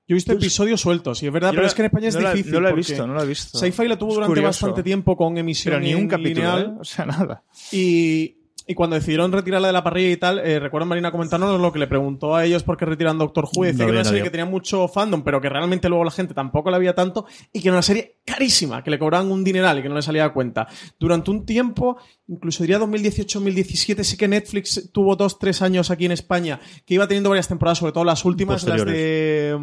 [0.07, 2.09] Yo he visto episodios sueltos, sí, es verdad, Yo pero no- es que en España
[2.09, 2.53] es la- difícil.
[2.53, 3.59] no la he visto, no la he visto.
[3.59, 4.47] Sci-Fi la tuvo Es durante curioso.
[4.67, 6.75] bastante tiempo con emisión Pero ni un capítulo, lineal.
[6.77, 6.79] ¿eh?
[6.81, 7.43] O sea, nada.
[7.73, 11.73] Y, y cuando decidieron retirarla de la parrilla y tal, eh, recuerdo Marina comentarnos lo
[11.73, 13.65] que le preguntó a ellos por qué retiran Doctor Who.
[13.65, 15.89] y Decía No que era había una serie que tenía mucho fandom, pero que realmente
[15.89, 18.99] luego la gente tampoco la veía tanto y que era una serie carísima, que le
[18.99, 20.67] cobraban un dineral y que no le salía a cuenta.
[20.99, 26.13] Durante un tiempo, incluso diría 2018-2017, sí que Netflix tuvo dos, tres años aquí en
[26.13, 29.57] España, que iba teniendo varias temporadas, sobre todo las últimas, las de...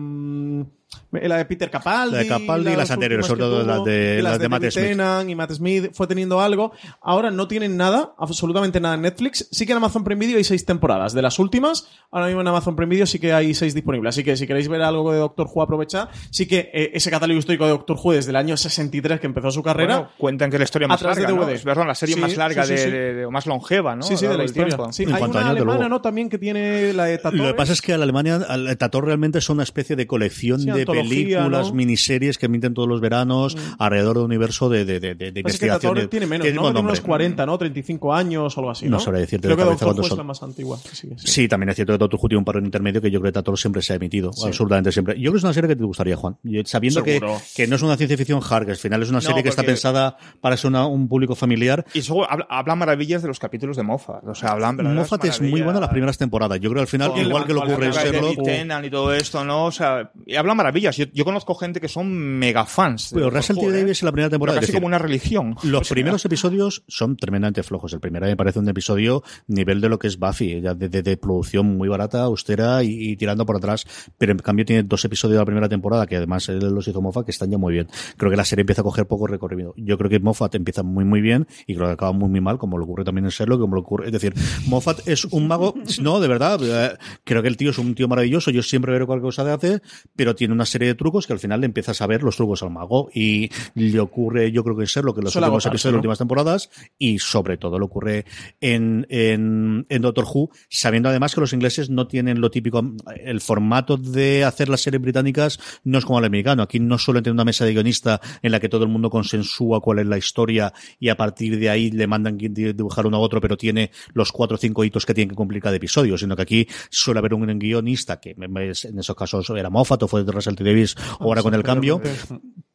[1.12, 2.16] la de Peter Capaldi.
[2.16, 4.62] La de Capaldi y las anteriores, últimas sobre todo tuvo, las de- las de Matt
[4.62, 4.86] David Smith.
[4.86, 6.72] Tennant y Matt Smith fue teniendo algo.
[7.02, 9.48] Ahora no tienen nada, absolutamente nada en Netflix.
[9.52, 11.14] Sí que en Amazon Prime Video hay seis temporadas.
[11.14, 14.16] De las últimas, ahora mismo en Amazon Prime Video sí que hay seis disponibles.
[14.16, 16.10] Así que si queréis ver algo de Doctor Who, aprovechad.
[16.30, 19.52] Sí que eh, ese catálogo histórico de Doctor Who desde el año 63 que empezó
[19.52, 19.96] su carrera.
[19.98, 21.50] Bueno, cuentan que es la historia más a través de larga, ¿no?
[21.50, 22.90] Es verdad, la serie Sí, más larga sí, sí, de, sí.
[22.92, 24.04] de- de- o más longeva, ¿no?
[24.04, 24.78] Sí, sí, de la historia.
[24.92, 25.90] Sí, En hay una de alemana.
[25.90, 26.02] ¿no?
[26.02, 27.34] También que tiene la de Tator.
[27.40, 30.08] Lo que pasa es que a la Alemania, al Tator realmente es una especie de
[30.08, 31.74] colección Sí, de películas, ¿no?
[31.74, 31.76] Mm.
[31.78, 35.40] miniseries que emiten todos los veranos alrededor del universo de, de, de, de es que
[35.40, 35.82] investigación.
[35.94, 36.62] Tator de- tiene menos, que ¿no?
[36.64, 37.58] tiene unos 40, ¿no?
[37.58, 39.00] 35 años o algo así, No ¿no?
[39.00, 40.78] sabría decirte Creo de que cabeza Doctor Who es la más antigua.
[40.78, 41.10] Sí, sí.
[41.18, 43.32] Sí, también es cierto que Doctor Who tiene un par de intermedio que yo creo
[43.32, 44.32] que Tator siempre se ha emitido.
[44.46, 45.16] Absolutamente siempre.
[45.16, 46.38] Yo creo que es una serie que te gustaría, Juan.
[46.66, 47.22] Sabiendo que,
[47.56, 49.64] que no es una ciencia ficción hard, que al final es una serie que está
[49.64, 51.86] pensada para ser una- un público familiar.
[51.94, 54.24] Y luego habla, habla maravillas de los capítulos de Moffat.
[54.28, 56.60] O sea, hablan Moffat es muy buena las primeras temporadas.
[56.60, 59.66] Yo creo que al final, igual que lo ocurre en Sherlock, y todo esto, ¿no?
[59.66, 60.71] O sea, y habla maravillas.
[60.80, 63.12] Yo, yo conozco gente que son mega fans.
[63.14, 63.66] Pero Russell T.
[63.66, 63.72] ¿eh?
[63.72, 64.56] Davies en la primera temporada.
[64.56, 65.56] Pero es casi decir, como una religión.
[65.64, 67.94] Los primeros episodios son tremendamente flojos.
[67.94, 71.02] El primero me parece un episodio nivel de lo que es Buffy, ya de, de-
[71.04, 73.86] de producción muy barata, austera y, y tirando por atrás.
[74.18, 77.02] Pero en cambio tiene dos episodios de la primera temporada, que además él los hizo
[77.02, 77.88] Moffat, que están ya muy bien.
[78.18, 79.74] Creo que la serie empieza a coger poco recorrido.
[79.78, 82.58] Yo creo que Moffat empieza muy muy bien y creo que acaba muy muy mal,
[82.58, 84.06] como lo ocurre también en Sherlock, como lo ocurre.
[84.08, 84.34] Es decir,
[84.68, 86.60] Moffat es un mago, no, de verdad.
[86.64, 88.52] eh, Creo que el tío es un tío maravilloso.
[88.52, 89.82] Yo siempre veo cualquier cosa de hace,
[90.16, 92.64] pero tiene una serie de trucos que al final le empiezas a ver los trucos
[92.64, 95.94] al mago y le ocurre, yo creo que en Sherlock, en los Suele últimos episodios,
[95.94, 96.00] ¿no?
[96.00, 98.26] últimas temporadas y sobre todo le ocurre
[98.60, 102.84] en, en, en Doctor Who, sabiendo además que los ingleses no tienen lo típico,
[103.24, 107.24] el formato de hacer las series británicas no es como el americano, aquí no suelen
[107.24, 110.18] tener una mesa de guionista en la que todo el mundo consensúa cuál es la
[110.18, 113.92] historia y a partir de ahí le mandan que dibujar uno a otro, pero tiene
[114.14, 117.20] los cuatro o cinco hitos que tienen que cumplir cada episodio, sino que aquí suele
[117.20, 120.64] haber un guionista que en esos casos era Moffat o fue de T.
[120.64, 122.02] Davis o ahora con el cambio,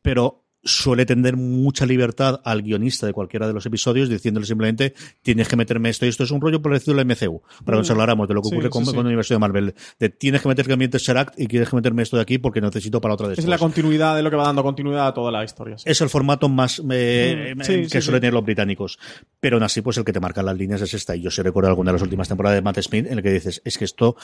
[0.03, 5.47] pero suele tener mucha libertad al guionista de cualquiera de los episodios diciéndole simplemente tienes
[5.47, 8.27] que meterme esto y esto es un rollo parecido al MCU para que nos habláramos
[8.27, 8.91] de lo que Sí, ocurre sí, con, sí.
[8.91, 12.03] con el universo de Marvel de tienes que meter ambiente Seract y tienes que meterme
[12.03, 14.43] esto de aquí porque necesito para otra de Es la continuidad de lo que va
[14.43, 15.79] dando continuidad a toda la historia.
[15.79, 15.85] sí.
[15.87, 18.21] es el formato más eh, Mm, eh, sí, que sí, suelen sí.
[18.23, 18.99] tener los británicos.
[19.39, 21.15] Pero aún así, pues el que te marca las líneas es esta.
[21.15, 23.31] Y yo sí recuerdo alguna de las últimas temporadas de Matt Smith en el que
[23.31, 24.17] dices, es que esto,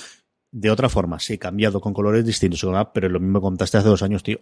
[0.53, 4.03] de otra forma, sí, cambiado con colores distintos, pero lo mismo que contaste hace dos
[4.03, 4.39] años, tío.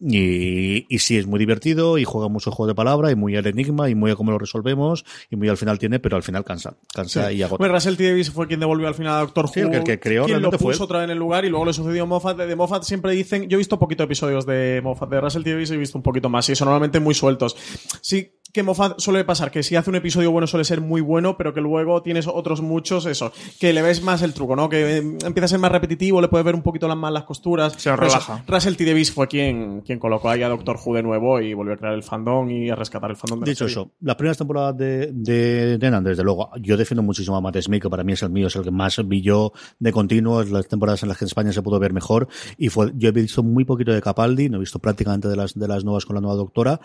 [0.00, 3.46] Y, y sí, es muy divertido y juega mucho juego de palabra y muy al
[3.46, 6.44] enigma y muy a cómo lo resolvemos y muy al final tiene, pero al final
[6.44, 6.76] cansa.
[6.94, 7.36] Cansa Sí.
[7.36, 7.58] y agota.
[7.58, 8.06] Bueno, Russell T.
[8.08, 9.52] Davies fue quien devolvió al final a Doctor Who.
[9.54, 11.44] Sí, el que- el que creó quien lo fue puso otra vez en el lugar
[11.44, 12.36] y luego le sucedió a Moffat.
[12.36, 13.48] De, de Moffat siempre dicen.
[13.48, 15.10] Yo he visto poquito episodios de Moffat.
[15.10, 15.50] De Russell T.
[15.50, 16.48] Davies he visto un poquito más.
[16.48, 17.56] Y eso normalmente muy sueltos.
[18.00, 21.36] Sí que Moffat suele pasar que si hace un episodio bueno suele ser muy bueno,
[21.36, 23.30] pero que luego tienes otros muchos, eso,
[23.60, 24.70] que le ves más el truco, ¿no?
[24.70, 27.24] Que eh, empieza a ser más repetitivo, le puedes ver un poquito las más las
[27.24, 27.74] costuras.
[27.74, 28.44] Se Pero eso, relaja.
[28.48, 28.86] Russell T.
[28.86, 31.94] Davies fue quien, quien colocó ahí a Doctor Who de nuevo y volvió a crear
[31.94, 33.72] el fandom y a rescatar el fandom de la Dicho serie.
[33.72, 37.88] eso, las primeras temporadas de, de desde luego, yo defiendo muchísimo a Matt Smith, que
[37.88, 40.68] para mí es el mío, es el que más vi yo de continuo, es las
[40.68, 43.42] temporadas en las que en España se pudo ver mejor, y fue, yo he visto
[43.42, 46.20] muy poquito de Capaldi, no he visto prácticamente de las, de las nuevas con la
[46.20, 46.80] nueva doctora,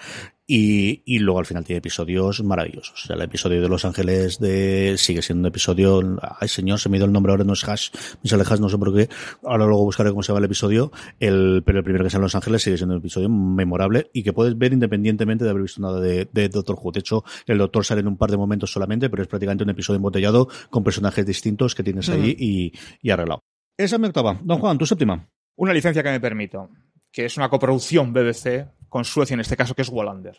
[0.46, 3.04] y, y luego al final tiene episodios maravillosos.
[3.04, 6.90] O sea, el episodio de Los Ángeles de, sigue siendo un episodio, ay señor, se
[6.90, 8.94] me ha ido el nombre ahora, no es Hash, me sale Hash, no sé por
[8.94, 9.10] qué,
[9.44, 12.24] ahora luego buscaré cómo se llama el episodio, el, pero el primero que sale en
[12.24, 15.82] Los Ángeles sigue siendo un episodio memorable y que puedes ver independientemente de haber visto
[15.82, 16.92] nada de, de Doctor Who.
[16.92, 19.70] De hecho, el Doctor sale en un par de momentos solamente, pero es prácticamente un
[19.70, 23.44] episodio embotellado con personajes distintos que tienes ahí y, y arreglado.
[23.78, 24.40] Esa es mi octava.
[24.44, 25.28] Don Juan, tu séptima.
[25.56, 26.70] Una licencia que me permito,
[27.12, 30.38] que es una coproducción BBC con Suecia, en este caso, que es Wallander.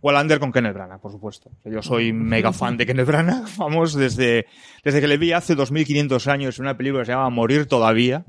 [0.00, 1.50] Wallander con Kenneth Branagh, por supuesto.
[1.62, 4.46] Yo soy mega fan de Kenneth Branagh, vamos, desde,
[4.82, 8.24] desde que le vi hace 2500 años en una película que se llama Morir Todavía,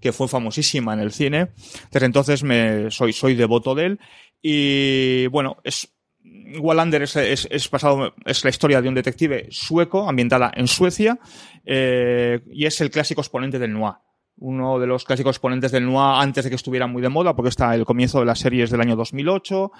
[0.00, 1.48] que fue famosísima en el cine.
[1.90, 4.00] Desde entonces me, soy, soy devoto de él.
[4.40, 5.92] Y bueno, es,
[6.60, 11.18] Wallander es, es, es, pasado, es la historia de un detective sueco ambientada en Suecia
[11.66, 13.94] eh, y es el clásico exponente del noir.
[14.40, 17.48] Uno de los clásicos exponentes del noir antes de que estuviera muy de moda, porque
[17.48, 19.72] está el comienzo de las series del año 2008,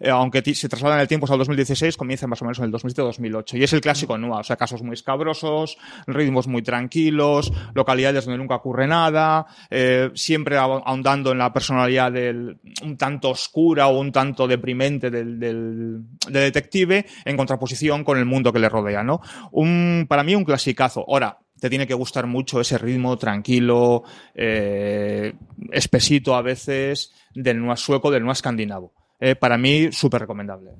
[0.00, 2.72] eh, aunque se trasladan el tiempo hasta el 2016, comienza más o menos en el
[2.72, 3.58] 2007-2008.
[3.58, 8.38] Y es el clásico noir, o sea, casos muy escabrosos, ritmos muy tranquilos, localidades donde
[8.38, 13.98] nunca ocurre nada, eh, siempre ahon- ahondando en la personalidad del, un tanto oscura o
[13.98, 19.02] un tanto deprimente del, del, del detective, en contraposición con el mundo que le rodea,
[19.02, 19.20] ¿no?
[19.50, 21.04] Un, para mí un clasicazo.
[21.08, 24.02] Ahora, te tiene que gustar mucho ese ritmo tranquilo,
[24.34, 25.32] eh,
[25.72, 28.92] espesito a veces, del noir sueco, del noir escandinavo.
[29.18, 30.72] Eh, para mí, súper recomendable.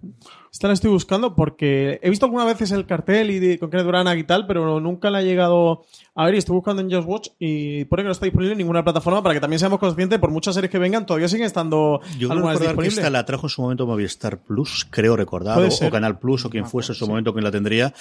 [0.55, 3.89] Esta la estoy buscando porque he visto algunas veces el cartel y de, con Kenneth
[3.89, 5.83] Branagh y tal, pero nunca la he llegado
[6.15, 8.59] a ver y estoy buscando en Just Watch y pone que no está disponible en
[8.59, 12.01] ninguna plataforma para que también seamos conscientes, por muchas series que vengan, todavía siguen estando
[12.21, 12.99] Yo creo algunas recordar que disponibles.
[12.99, 16.67] esta la trajo en su momento Movistar Plus, creo recordar, o, Canal Plus, o quien
[16.67, 17.93] fuese en su momento quien la tendría.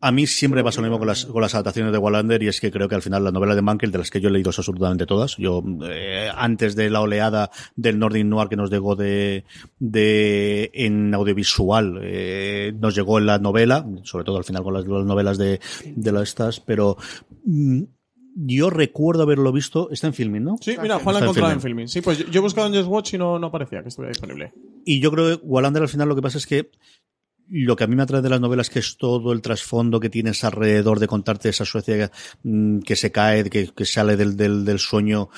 [0.00, 2.60] A mí siempre pasa lo mismo con las, con las adaptaciones de Wallander y es
[2.60, 4.50] que creo que al final la novela de Mankel, de las que yo he leído
[4.50, 9.44] absolutamente todas, yo eh, antes de la oleada del Nordic Noir que nos llegó de,
[9.80, 14.86] de en audiovisual, eh, nos llegó en la novela, sobre todo al final con las,
[14.86, 16.96] las novelas de, de las estas, pero
[17.44, 17.82] mm,
[18.36, 20.56] yo recuerdo haberlo visto, está en filming, ¿no?
[20.60, 21.88] Sí, mira, Juan la Está en encontrado en filming.
[21.88, 24.52] Sí, pues yo, he buscado en Just Watch y no, no parecía que estuviera disponible.
[24.84, 26.70] Y yo creo que Wallander al final lo que pasa es que
[27.48, 30.10] lo que a mí me atrae de las novelas que es todo el trasfondo que
[30.10, 32.10] tienes alrededor de contarte esa Suecia
[32.42, 35.28] mm, que se cae, que, que sale del, del, del sueño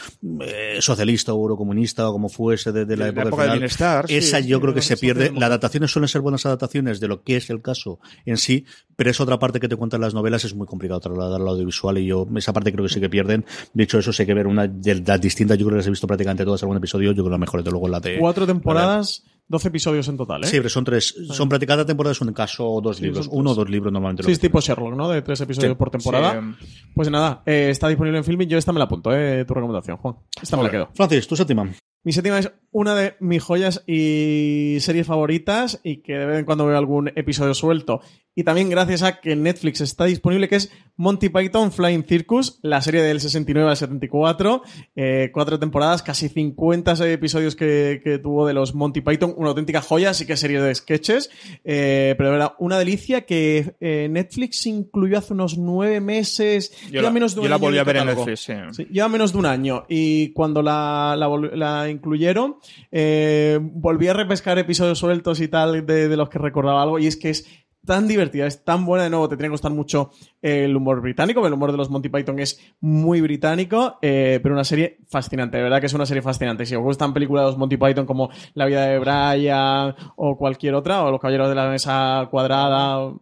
[0.41, 3.53] eh, socialista o eurocomunista o como fuese de, de la De época, la época del
[3.53, 5.29] bienestar, sí, Esa sí, yo creo que sí, se sí, pierde.
[5.29, 8.65] sí, Las adaptaciones suelen ser buenas adaptaciones de lo que es el caso en sí,
[8.97, 11.99] pero esa otra parte que te cuentan las novelas es muy complicado trasladarla al audiovisual
[11.99, 13.45] y yo esa parte creo que sí que pierden.
[13.75, 15.91] De hecho, eso sé que ver una de las distintas, yo creo que las he
[15.91, 18.19] visto prácticamente todas algún episodio, yo creo que la mejor de luego la de...
[18.19, 20.47] Cuatro la de- temporadas, 12 episodios en total, ¿eh?
[20.47, 21.15] Sí, pero son tres.
[21.31, 23.29] Son prácticamente cada temporada es un caso o dos Sí, libros.
[23.33, 24.23] Uno o dos libros normalmente.
[24.23, 25.09] Sí, es tipo Sherlock, ¿no?
[25.09, 25.77] De tres episodios Sí.
[25.79, 26.33] por temporada.
[26.33, 26.55] Sí, em.
[26.95, 28.47] Pues nada, eh, está disponible en filming.
[28.49, 30.17] Yo esta me la apunto, eh, tu recomendación, Juan.
[30.43, 30.89] Esta me la quedo.
[30.95, 31.67] Francis, tu séptima.
[32.05, 36.45] Mi séptima es una de mis joyas y series favoritas y que de vez en
[36.45, 38.01] cuando veo algún episodio suelto.
[38.35, 42.81] Y también gracias a que Netflix está disponible, que es Monty Python Flying Circus, la
[42.83, 44.63] serie del 69 al 74.
[44.95, 49.35] Eh, cuatro temporadas, casi 50 episodios que, que tuvo de los Monty Python.
[49.37, 51.31] Una auténtica joya, sí que serie de sketches.
[51.65, 56.71] Eh, pero de verdad, una delicia que eh, Netflix incluyó hace unos nueve meses.
[56.85, 58.27] Yo lleva la, menos de un yo la año volví el a ver en catálogo.
[58.27, 58.41] Netflix,
[58.77, 58.85] sí.
[58.85, 61.57] Sí, lleva menos de un año y cuando la, la, vol-
[61.91, 62.57] incluyeron
[62.91, 67.07] eh, volví a repescar episodios sueltos y tal de, de los que recordaba algo y
[67.07, 67.47] es que es
[67.89, 70.11] tan divertida, es tan buena de nuevo, te tiene que gustar mucho
[70.43, 74.65] el humor británico, el humor de los Monty Python es muy británico, eh, pero una
[74.65, 76.67] serie fascinante, de verdad que es una serie fascinante.
[76.67, 80.75] Si os gustan películas de los Monty Python como La vida de Brian o cualquier
[80.75, 83.15] otra, o Los Caballeros de la Mesa Cuadrada,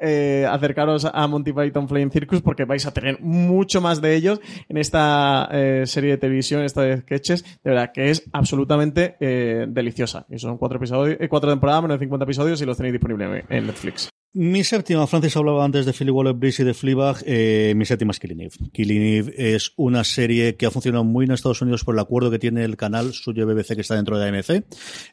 [0.00, 4.40] eh, acercaros a Monty Python Flying Circus porque vais a tener mucho más de ellos
[4.68, 9.66] en esta eh, serie de televisión, esta de sketches, de verdad que es absolutamente eh,
[9.68, 10.26] deliciosa.
[10.30, 13.44] Y son cuatro episodios, eh, cuatro temporadas, menos de 50 episodios y los tenéis disponibles
[13.48, 14.08] en- en Netflix.
[14.34, 18.20] Mi séptima, Francis hablaba antes de Philly Waller-Bridge y de Fleabag, eh, mi séptima es
[18.20, 18.56] Killing Eve.
[18.74, 22.38] Killing es una serie que ha funcionado muy en Estados Unidos por el acuerdo que
[22.38, 24.66] tiene el canal suyo BBC que está dentro de AMC,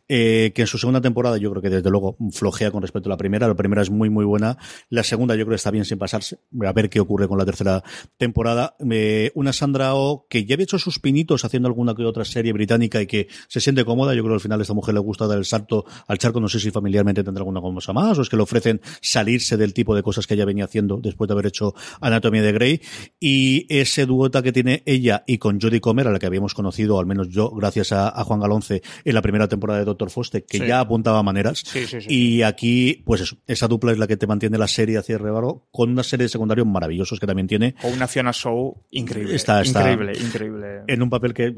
[0.09, 3.11] eh, que en su segunda temporada yo creo que desde luego flojea con respecto a
[3.11, 4.57] la primera, la primera es muy muy buena,
[4.89, 7.45] la segunda yo creo que está bien sin pasarse, a ver qué ocurre con la
[7.45, 7.83] tercera
[8.17, 8.75] temporada.
[8.91, 12.51] Eh, una Sandra Oh que ya había hecho sus pinitos haciendo alguna que otra serie
[12.51, 14.99] británica y que se siente cómoda, yo creo que al final a esta mujer le
[14.99, 18.21] gusta dar el salto al charco, no sé si familiarmente tendrá alguna cosa más o
[18.21, 21.33] es que le ofrecen salirse del tipo de cosas que ella venía haciendo después de
[21.33, 22.81] haber hecho Anatomía de Grey
[23.19, 26.99] y ese duota que tiene ella y con Jodie Comer a la que habíamos conocido
[26.99, 30.43] al menos yo gracias a, a Juan Galonce en la primera temporada de Doctor Foster
[30.45, 30.67] que Sí.
[30.67, 32.07] ya apuntaba maneras Sí, sí, sí.
[32.09, 35.67] y aquí pues eso esa dupla es la que te mantiene la serie hacia rebaro
[35.71, 39.35] con una serie de secundarios maravillosos que también tiene O una Fiona Show increíble.
[39.35, 40.67] Está- está- increíble, increíble.
[40.87, 41.55] en un papel que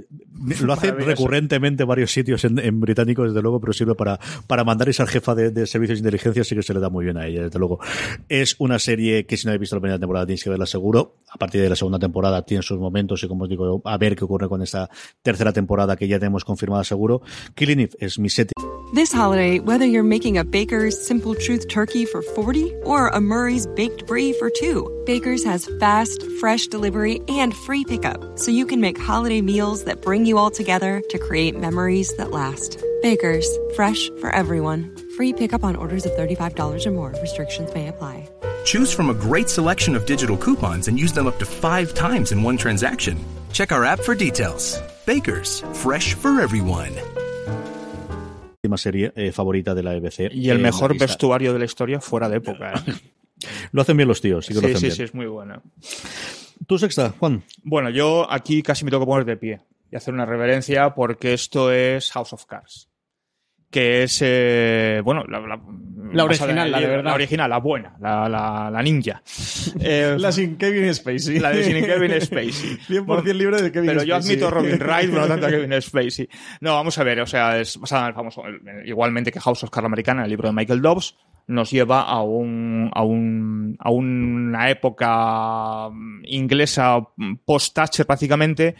[0.62, 4.64] lo hace recurrentemente en varios sitios en, en británico, desde luego, pero sirve para, para
[4.64, 7.18] mandar esa jefa de, de servicios de inteligencia, sí que se le da muy bien
[7.18, 7.80] a ella, desde luego.
[8.30, 11.18] Es una serie que si no habéis visto la primera temporada tienes que verla seguro.
[11.30, 14.16] A partir de la segunda temporada tiene sus momentos y como os digo, a ver
[14.16, 14.90] qué ocurre con esta
[15.22, 17.22] tercera temporada que ya tenemos confirmada seguro.
[17.56, 22.06] Killing Eve es mi séptima This holiday, whether you're making a Baker's Simple Truth turkey
[22.06, 27.54] for 40 or a Murray's Baked Brie for 2, Baker's has fast, fresh delivery and
[27.54, 31.60] free pickup, so you can make holiday meals that bring you all together to create
[31.60, 32.82] memories that last.
[33.02, 33.46] Baker's,
[33.76, 34.96] fresh for everyone.
[35.18, 37.10] Free pickup on orders of $35 or more.
[37.22, 38.30] Restrictions may apply.
[38.66, 42.32] Choose from a great selection of digital coupons and use them up to five times
[42.32, 43.18] in one transaction.
[43.52, 44.80] Check our app for details.
[45.08, 46.94] Bakers, fresh for everyone.
[48.78, 50.34] serie eh, favorita de la EBC.
[50.36, 52.74] Y el en mejor vestuario de la historia fuera de época.
[52.86, 52.94] ¿eh?
[53.72, 54.96] Lo hacen bien los tíos, sí que lo sí, hacen sí, bien.
[54.98, 55.62] sí, es muy buena.
[56.68, 57.44] Tu sexta, Juan.
[57.64, 61.34] Bueno, yo aquí casi me tengo que poner de pie y hacer una reverencia porque
[61.34, 62.88] esto es House of Cards.
[63.70, 65.60] Que es, eh, bueno, la, la-
[66.14, 67.04] La original, la de libro, verdad.
[67.12, 69.22] La original, la buena, la, la, la ninja.
[69.82, 71.40] Eh, La sin Kevin Spacey.
[71.40, 72.78] La de sin Kevin Spacey.
[72.88, 74.32] 100% libre de Kevin Pero yo Spacey.
[74.32, 76.30] admito a Robin Wright, pero no tanto a Kevin Spacey.
[76.62, 78.44] No, vamos a ver, o sea, es basada en el famoso,
[78.86, 82.92] igualmente que House of Cards americana, el libro de Michael Dobbs, nos lleva a un,
[82.94, 87.00] a un, a una época mm, inglesa
[87.46, 88.76] post-Thatcher prácticamente,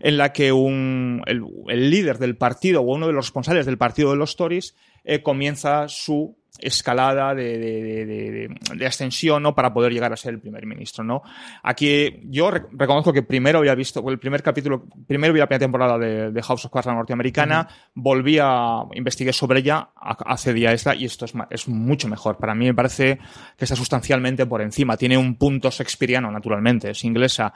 [0.00, 3.78] en la que un, el, el líder del partido o uno de los responsables del
[3.78, 9.54] partido de los Tories eh, comienza su escalada de, de, de, de- de ascensión ¿no?
[9.54, 11.04] para poder llegar a ser el primer ministro.
[11.04, 11.22] ¿no?
[11.62, 15.66] Aquí yo re- reconozco que primero había visto el primer capítulo, primero vi la primera
[15.66, 20.94] temporada de, House of Cards la norteamericana, volví a investigué sobre ella, accedí a esta
[20.94, 22.36] y esto es, es mucho mejor.
[22.38, 23.18] Para mí me parece
[23.56, 24.96] que está sustancialmente por encima.
[24.96, 27.52] Tiene un punto shakespeariano, naturalmente, es inglesa,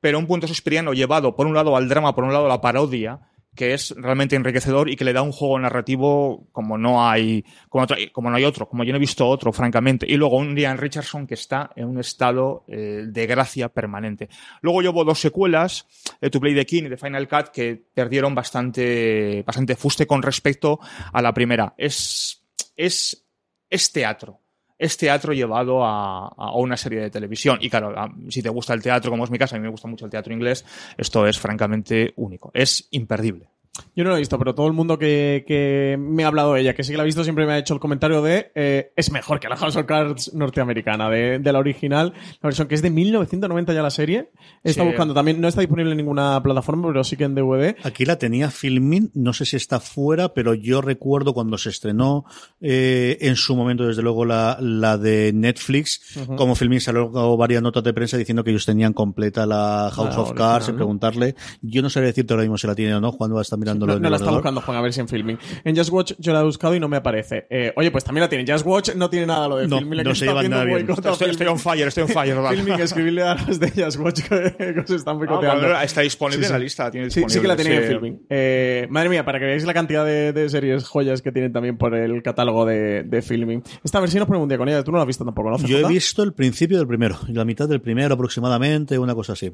[0.00, 2.60] pero un punto shakespeariano llevado por un lado al drama, por un lado a la
[2.60, 3.20] parodia,
[3.58, 7.82] que es realmente enriquecedor y que le da un juego narrativo como no hay como,
[7.82, 10.06] otro- como no hay otro, como yo no he visto otro, francamente.
[10.08, 14.28] Y luego un Ian Richardson que está en un estado eh, de gracia permanente.
[14.60, 15.88] Luego llevo dos secuelas,
[16.20, 20.22] de To Play the King y de Final Cut, que perdieron bastante, bastante fuste con
[20.22, 20.78] respecto
[21.12, 21.74] a la primera.
[21.76, 22.44] Es,
[22.76, 23.26] es,
[23.68, 24.38] es teatro.
[24.78, 27.58] Es teatro llevado a, una serie de televisión.
[27.60, 27.94] Y claro,
[28.28, 30.10] si te gusta el teatro, como es mi caso, a mí me gusta mucho el
[30.10, 30.64] teatro inglés,
[30.96, 32.50] esto es francamente único.
[32.54, 33.50] Es imperdible.
[33.96, 36.60] Yo no lo he visto, pero todo el mundo que, que me ha hablado de
[36.60, 38.92] ella, que sí que la ha visto, siempre me ha hecho el comentario de eh,
[38.96, 42.12] es mejor que la House of Cards norteamericana, de, de la original,
[42.42, 44.30] la versión que es de 1990 ya la serie.
[44.64, 44.88] Está Sí.
[44.88, 47.76] buscando también, no está disponible en ninguna plataforma, pero sí que en DVD.
[47.84, 52.24] Aquí la tenía Filmin, no sé si está fuera, pero yo recuerdo cuando se estrenó
[52.60, 56.36] eh, en su momento, desde luego, la, la de Netflix, Ujú.
[56.36, 60.20] como Filmin salió varias notas de prensa diciendo que ellos tenían completa la House La
[60.20, 60.76] of original, Cards, y ¿no?
[60.76, 61.34] preguntarle.
[61.62, 63.58] Yo no sabría decirte ahora mismo si la tiene o no, cuando va a estar
[63.68, 64.40] mirándolo No, en no el la está ordenador.
[64.42, 65.38] buscando Juan, a ver si en filming.
[65.64, 67.46] En Just Watch yo la he buscado y no me aparece.
[67.50, 68.50] Eh, oye, pues también la tiene.
[68.50, 70.02] Just Watch no tiene nada lo de No, filming.
[70.02, 70.88] no se llevan nada bien.
[70.90, 72.36] Estoy, estoy on fire, estoy on fire.
[72.50, 75.60] Filming, escribirle a los de Just Watch que, que os están Ah, boicoteando.
[75.62, 76.84] bueno, está disponible Sí, en la lista.
[76.84, 78.20] la tiene Sí, sí que la tenía en filming.
[78.30, 81.76] Eh, madre mía, para que veáis la cantidad de, de series joyas que tienen también
[81.78, 83.62] por el catálogo de, de filming.
[83.84, 84.82] Esta versión nos ponemos un día con ella.
[84.84, 85.58] Tú no la has visto tampoco, ¿no?
[85.58, 89.52] Yo he visto el principio del primero, la mitad del primero aproximadamente, una cosa así.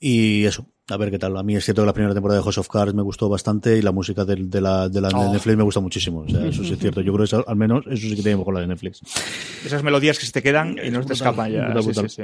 [0.00, 1.36] Y eso, a ver qué tal.
[1.36, 3.78] A mí es cierto que la primera temporada de House of Cards me gustó bastante
[3.78, 5.32] y la música de, la, de la de Oh.
[5.32, 6.20] Netflix me gusta muchísimo.
[6.20, 7.00] O sea, eso sí es cierto.
[7.00, 9.00] Yo creo que eso- al menos eso sí que tiene mejor la de Netflix.
[9.64, 11.72] Esas melodías que se te quedan y no te escapan ya.
[11.82, 12.22] Sí, sí, sí.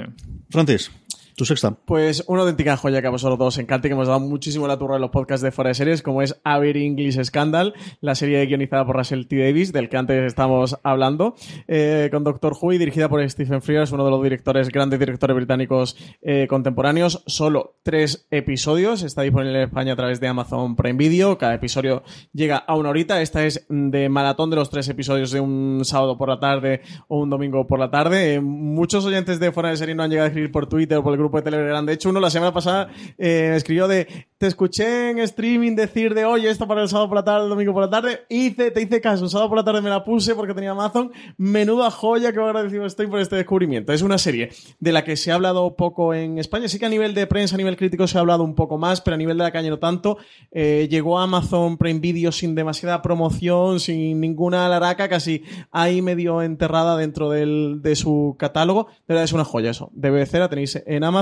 [0.51, 0.91] Francis,
[1.39, 1.71] Tu sexta.
[1.85, 4.67] Pues una auténtica joya que a vosotros dos os encanta y que hemos dado muchísimo
[4.67, 8.17] la turra en los podcasts de fuera de series, como es Aver English Scandal, la
[8.17, 9.37] serie guionizada por Russell T.
[9.37, 11.37] Davis, del que antes estábamos hablando,
[11.69, 15.37] eh, con Doctor Who y dirigida por Stephen Frears, uno de los directores, grandes directores
[15.37, 17.23] británicos eh, contemporáneos.
[17.29, 21.39] Solo tres episodios, está disponible en España a través de Amazon Prime Video.
[21.39, 23.23] Cada episodio llega a una horita.
[23.23, 27.21] Esta es de maratón de los tres episodios de un sábado por la tarde o
[27.21, 28.35] un domingo por la tarde.
[28.35, 31.05] Eh, muchos oyentes de fuera de serie no han llegado a escribir por Twitter o
[31.05, 31.85] por el grupo de Telegram.
[31.85, 32.89] De hecho, uno la semana pasada
[33.19, 37.17] eh, escribió de te escuché en streaming decir de oye esto para el sábado por
[37.17, 38.21] la tarde, el domingo por la tarde.
[38.29, 41.11] Hice, te hice caso, el sábado por la tarde me la puse porque tenía Amazon.
[41.37, 43.93] Menuda joya que agradecido estoy por este descubrimiento.
[43.93, 46.69] Es una serie de la que se ha hablado poco en España.
[46.69, 49.01] Sí que a nivel de prensa, a nivel crítico se ha hablado un poco más,
[49.01, 50.19] pero a nivel de la caña no tanto.
[50.53, 56.43] Eh, llegó a Amazon Prime Video sin demasiada promoción, sin ninguna laraca, casi ahí medio
[56.43, 58.87] enterrada dentro del, de su catálogo.
[58.87, 59.91] De verdad es una joya eso.
[59.95, 61.18] De BBC la tenéis en Amazon.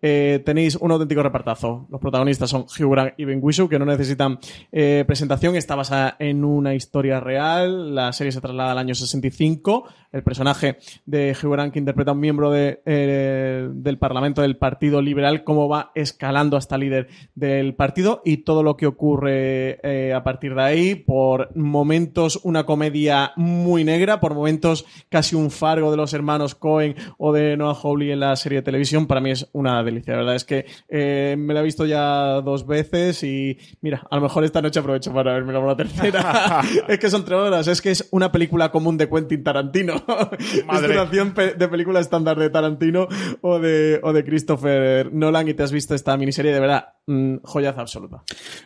[0.00, 1.86] Eh, tenéis un auténtico repartazo.
[1.90, 4.38] Los protagonistas son Hugh Grant y Ben Whishaw, que no necesitan
[4.72, 5.56] eh, presentación.
[5.56, 7.94] Está basada en una historia real.
[7.94, 9.84] La serie se traslada al año 65.
[10.12, 14.56] El personaje de Hugh Grant, que interpreta a un miembro de, eh, del Parlamento del
[14.56, 20.22] Partido Liberal, cómo va escalando hasta líder del partido y todo lo que ocurre a
[20.24, 20.94] partir de ahí.
[20.94, 26.94] Por momentos una comedia muy negra, por momentos casi un fargo de los hermanos Cohen
[27.18, 29.06] o de Noah Hawley en la serie de televisión.
[29.16, 30.12] Para mí es una delicia.
[30.12, 34.16] La verdad es que eh, me la he visto ya dos veces y mira, a
[34.16, 36.60] lo mejor esta noche aprovecho para verme la tercera.
[36.88, 39.94] es que son tres horas, es que es una película común de Quentin Tarantino.
[40.38, 43.08] es duración pe- de película estándar de Tarantino
[43.40, 47.36] o de, o de Christopher Nolan y te has visto esta miniserie de verdad, mm,
[47.44, 48.22] joyaza absoluta.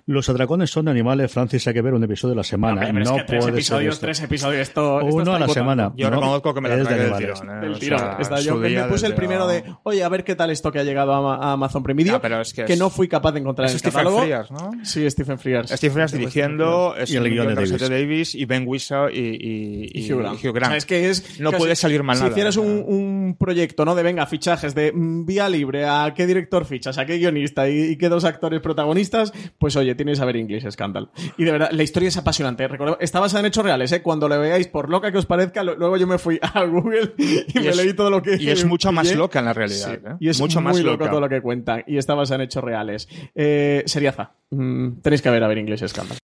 [0.07, 2.86] Los atracones son animales, Francis, hay que ver un episodio a la semana.
[2.86, 4.07] Hombre, no es que tres puede episodios, esto.
[4.07, 5.93] tres episodios, esto, esto Uno está a la semana.
[5.97, 7.51] Yo No, reconozco que me la es de tragué del tirón.
[7.51, 7.61] ¿eh?
[7.61, 7.99] Del O tirón.
[7.99, 10.72] sea, Está- en yo me, puse el primero de, oye, a ver qué tal esto
[10.72, 12.91] que ha llegado a, a Amazon Prime Video, Ah, pero es que que es- no
[12.91, 14.22] fui capaz de encontrar Es en el Stephen catálogo.
[14.22, 14.70] Frears, ¿no?
[14.84, 15.70] Sí, Stephen Frears.
[15.70, 17.88] Steve Frears dirigiendo, es Y el guion de de Davis.
[17.88, 20.43] Davis y Ben Whishaw y, y, y Hugh Grant.
[20.45, 20.66] y Hugh Grant.
[20.66, 22.32] O sea, es que es no casi- puede salir mal si nada.
[22.32, 22.70] hicieras o sea.
[22.70, 22.84] un,
[23.31, 23.95] un proyecto, ¿no?
[23.95, 27.81] De venga, fichajes de mm, vía libre, a qué director fichas, a qué guionista y,
[27.93, 31.11] y qué dos actores protagonistas, pues oye, tienes a ver English Scandal.
[31.39, 32.68] Y de verdad, la historia es apasionante.
[33.01, 34.03] Está basada en hechos reales, ¿eh?
[34.03, 37.14] Cuando lo veáis, por loca que os parezca, lo- luego yo me fui a Google
[37.18, 38.37] y, me es- leí todo lo que.
[38.37, 40.14] y es mucho más loca en la realidad, Sí, ¿eh?
[40.20, 41.11] Y es Mucho muy más loco loca.
[41.11, 41.85] todo lo que cuentan.
[41.87, 43.09] Y está basada en hechos reales.
[43.35, 44.33] Eh, seriaza.
[44.51, 46.18] Mm, tenéis que ver a ver English Scandal.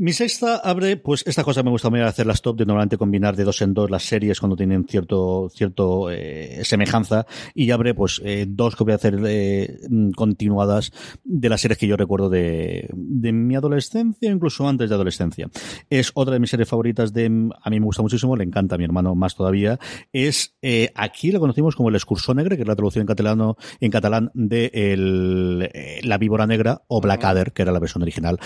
[0.00, 3.36] Mi sexta abre, pues esta cosa me gusta muy hacer las top de normalmente combinar
[3.36, 8.18] de dos en dos las series cuando tienen cierto cierto eh, semejanza y abre pues
[8.24, 10.90] eh, dos que voy a hacer eh, mm, continuadas
[11.22, 15.50] de las series que yo recuerdo de, de mi adolescencia incluso antes de adolescencia.
[15.90, 18.78] Es otra de mis series favoritas de a mí me gusta muchísimo, le encanta a
[18.78, 19.78] mi hermano más todavía.
[20.14, 23.58] Es eh, aquí lo conocimos como el Excursó Negre, que es la traducción en catalano
[23.80, 25.68] en catalán de el,
[26.08, 28.38] La Víbora Negra o Blackadder, que era la versión original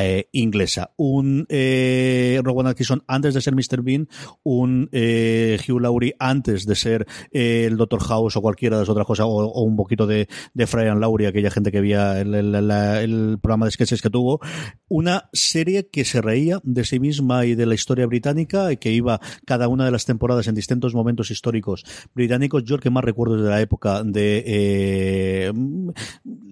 [0.00, 0.85] eh, inglesa.
[0.96, 3.82] Un eh, Rowan Atkinson antes de ser Mr.
[3.82, 4.08] Bean,
[4.42, 8.00] un eh, Hugh Laurie antes de ser eh, el Dr.
[8.00, 11.00] House o cualquiera de las otras cosas, o, o un poquito de, de Fry and
[11.00, 14.40] Laurie, aquella gente que veía el, el- la- el programa de sketches que tuvo.
[14.88, 18.92] Una serie que se reía de sí misma y de la historia británica y que
[18.92, 21.84] iba cada una de las temporadas en distintos momentos históricos
[22.14, 22.64] británicos.
[22.64, 25.52] Yo el que más recuerdo es de la época de eh,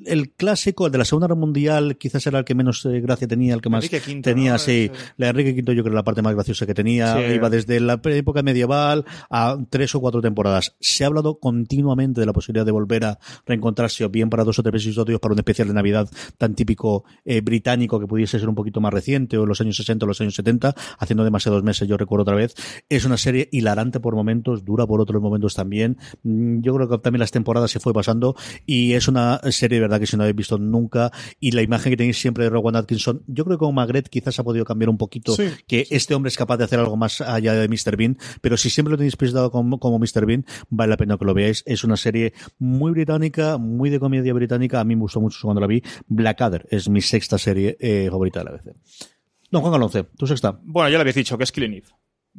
[0.07, 3.55] el clásico, el de la Segunda Guerra Mundial, quizás era el que menos gracia tenía,
[3.55, 3.85] el que más
[4.17, 4.59] V, tenía, ¿no?
[4.59, 4.91] sí.
[5.17, 7.17] La Enrique V yo creo que era la parte más graciosa que tenía.
[7.17, 7.35] Sí.
[7.35, 10.77] Iba desde la época medieval a tres o cuatro temporadas.
[10.81, 14.59] Se ha hablado continuamente de la posibilidad de volver a reencontrarse, o bien para dos
[14.59, 16.09] o tres episodios, para un especial de Navidad
[16.39, 19.77] tan típico eh, británico que pudiese ser un poquito más reciente, o en los años
[19.77, 22.55] 60 o los años 70, haciendo demasiados meses, yo recuerdo otra vez.
[22.89, 25.99] Es una serie hilarante por momentos, dura por otros momentos también.
[26.23, 28.37] Mm, Yo creo que también las temporadas se fue pasando
[28.67, 31.11] y es una serie de verdad que si no habéis visto nunca
[31.41, 34.39] y la imagen que tenéis siempre de Rowan Atkinson, yo creo que con Magret quizás
[34.39, 37.21] ha podido cambiar un poquito Sí, que este hombre es capaz de hacer algo más
[37.21, 37.97] allá de Mr.
[37.97, 40.27] Bean, pero si siempre lo tenéis presentado como, como Mr.
[40.27, 41.63] Bean, vale la pena que lo veáis.
[41.67, 44.81] Es una serie muy británica, muy de comedia británica.
[44.81, 45.83] A mí me gustó mucho cuando la vi.
[46.07, 48.63] Blackadder es mi sexta serie eh, favorita de la vez.
[49.51, 50.59] Don Juan Galonce, tu sexta.
[50.63, 51.89] Bueno, ya le habéis dicho que es Killing Eve.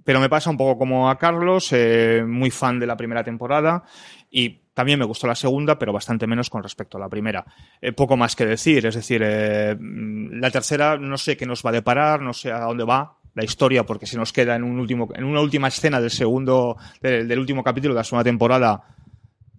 [0.03, 3.84] Pero me pasa un poco como a Carlos, eh, muy fan de la primera temporada
[4.30, 7.46] y también me gustó la segunda, pero bastante menos con respecto a la primera.
[7.82, 11.66] Eh, poco más que decir, es decir, eh, mm, la tercera no sé qué nos
[11.66, 14.64] va a deparar, no sé a dónde va la historia, porque se nos queda en
[14.64, 18.24] un último, en una última escena del segundo, del, del último capítulo de la segunda
[18.26, 18.96] temporada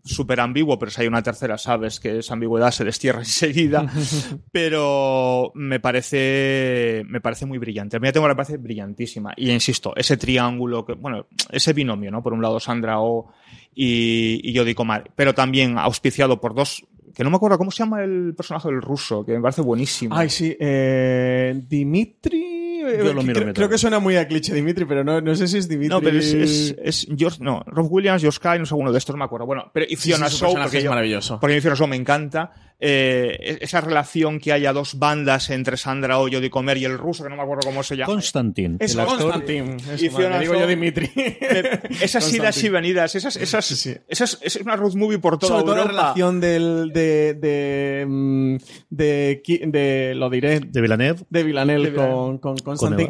[0.07, 3.87] súper ambiguo, pero si hay una tercera, sabes que esa ambigüedad se destierra enseguida.
[4.53, 7.97] pero me parece, me parece muy brillante.
[7.97, 9.35] A mí la me parece brillantísima.
[9.37, 12.23] Y insisto, ese triángulo, que, bueno, ese binomio, ¿no?
[12.23, 13.33] Por un lado Sandra Oh
[13.77, 17.83] y, y Jodie Comer, pero también auspiciado por dos que no me acuerdo cómo se
[17.83, 20.15] llama el personaje del ruso, que me parece buenísimo.
[20.15, 22.66] Ay, sí, eh, Dimitri.
[22.91, 25.59] Yo lo miro creo, que suena muy a cliché Dimitri, pero no, no sé si
[25.59, 25.89] es Dimitri.
[25.91, 28.99] No, pero es, es, es George, no, Rob Williams, George Sky, no sé uno de
[28.99, 29.47] estos, no me acuerdo.
[29.47, 31.39] Bueno, pero y Fiona sí, porque es yo- maravilloso.
[31.41, 32.53] Porque a mí Fiona Shaw me encanta.
[32.79, 37.25] Eh, esa relación que haya dos bandas entre Sandra Oh, Jodie Comer y el ruso,
[37.25, 38.13] que no me acuerdo cómo se llama.
[38.13, 38.95] Constantin, Es.
[38.95, 39.79] Constantin.
[39.99, 41.11] Y Fiona digo yo Dimitri.
[41.17, 43.95] Eh, esas idas y venidas, esas, esas, Sí, sí.
[44.09, 46.01] esas, es una road movie por toda Sobre todo la Europa.
[46.03, 48.57] relación del, de, de, mm,
[48.91, 51.95] de, de- lo diré, De de De Villanelle.
[51.95, 52.57] con, con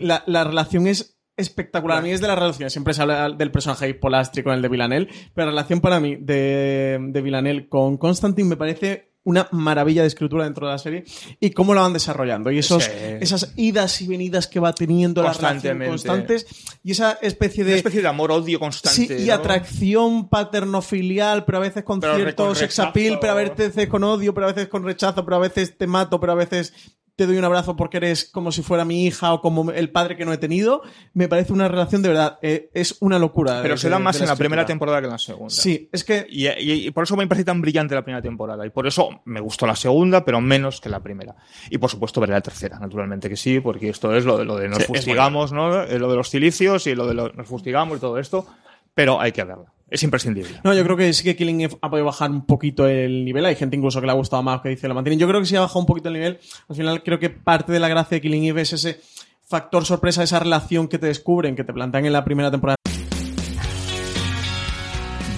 [0.00, 1.98] La, la relación es espectacular.
[1.98, 2.72] A mí es de las relaciones.
[2.72, 6.16] Siempre se habla del personaje Polastri con el de Villanel, pero la relación para mí
[6.16, 11.02] de, de Villanel con Constantin me parece una maravilla de escritura dentro de la serie
[11.40, 12.52] y cómo la van desarrollando.
[12.52, 12.90] Y esos, Sí.
[13.20, 16.46] esas idas y venidas que va teniendo la relación constantes
[16.84, 19.18] y esa especie de Una especie de amor-odio constante.
[19.18, 19.34] Sí, y ¿no?
[19.34, 24.32] atracción paterno-filial, pero a veces con Pero cierto sex appeal, pero a veces con odio,
[24.32, 26.72] pero a veces con rechazo, pero a veces te mato, pero a veces
[27.16, 30.16] te doy un abrazo porque eres como si fuera mi hija o como el padre
[30.16, 30.82] que no he tenido.
[31.14, 33.60] Me parece una relación de verdad, eh, es una locura.
[33.62, 35.48] Pero de- se da de- más de en la primera temporada que en la segunda.
[35.50, 38.66] Sí, es que Y, y- y por eso me parece tan brillante la primera temporada.
[38.66, 41.34] Y por eso me gustó la segunda, pero menos que la primera.
[41.70, 44.56] Y por supuesto veré la tercera, naturalmente que sí, porque esto es lo de, lo
[44.56, 45.82] de nos Sí, fustigamos, ¿no?
[45.82, 48.46] Eh, Lo de los cilicios y lo de lo- nos fustigamos y todo esto.
[48.94, 49.72] Pero hay que verla.
[49.88, 50.60] Es imprescindible.
[50.64, 53.44] No, yo creo que sí que Killing Eve ha podido bajar un poquito el nivel.
[53.46, 55.20] Hay gente incluso que le ha gustado más que dice lo mantienen.
[55.20, 56.40] Yo creo que sí ha bajado un poquito el nivel.
[56.68, 59.00] Al final creo que parte de la gracia de Killing Eve es ese
[59.44, 62.76] factor sorpresa, esa relación que te descubren, que te plantean en la primera temporada.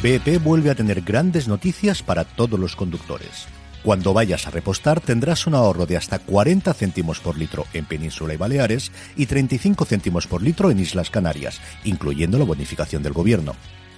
[0.02, 3.48] BP vuelve a tener grandes noticias para todos los conductores.
[3.82, 8.34] Cuando vayas a repostar tendrás un ahorro de hasta 40 céntimos por litro en Península
[8.34, 13.54] y Baleares y 35 céntimos por litro en Islas Canarias, incluyendo la bonificación del gobierno.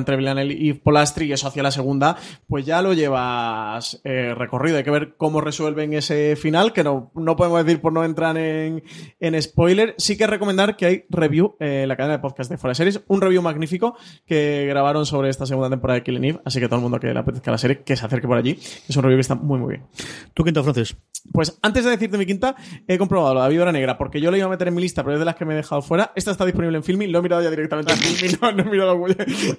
[0.00, 2.16] Entre Villanelle y Polastri y eso hacia la segunda,
[2.48, 4.78] pues ya lo llevas eh, recorrido.
[4.78, 8.36] Hay que ver cómo resuelven ese final, que no, no podemos decir por no entrar
[8.36, 8.82] en,
[9.20, 9.94] en spoiler.
[9.98, 13.00] Sí que recomendar que hay review eh, en la cadena de podcast de Fuera Series,
[13.08, 13.96] un review magnífico
[14.26, 17.12] que grabaron sobre esta segunda temporada de Killing Eve, así que todo el mundo que
[17.12, 18.58] le apetezca la serie, que se acerque por allí.
[18.88, 19.86] Es un review que está muy, muy bien.
[20.34, 20.96] ¿Tú quinta, Francis?
[21.32, 22.56] Pues antes de decirte mi quinta,
[22.88, 25.14] he comprobado la víbora negra porque yo la iba a meter en mi lista, pero
[25.14, 26.12] es de las que me he dejado fuera.
[26.16, 28.70] Esta está disponible en Filming, lo he mirado ya directamente en Filming, no, no he
[28.70, 28.96] mirado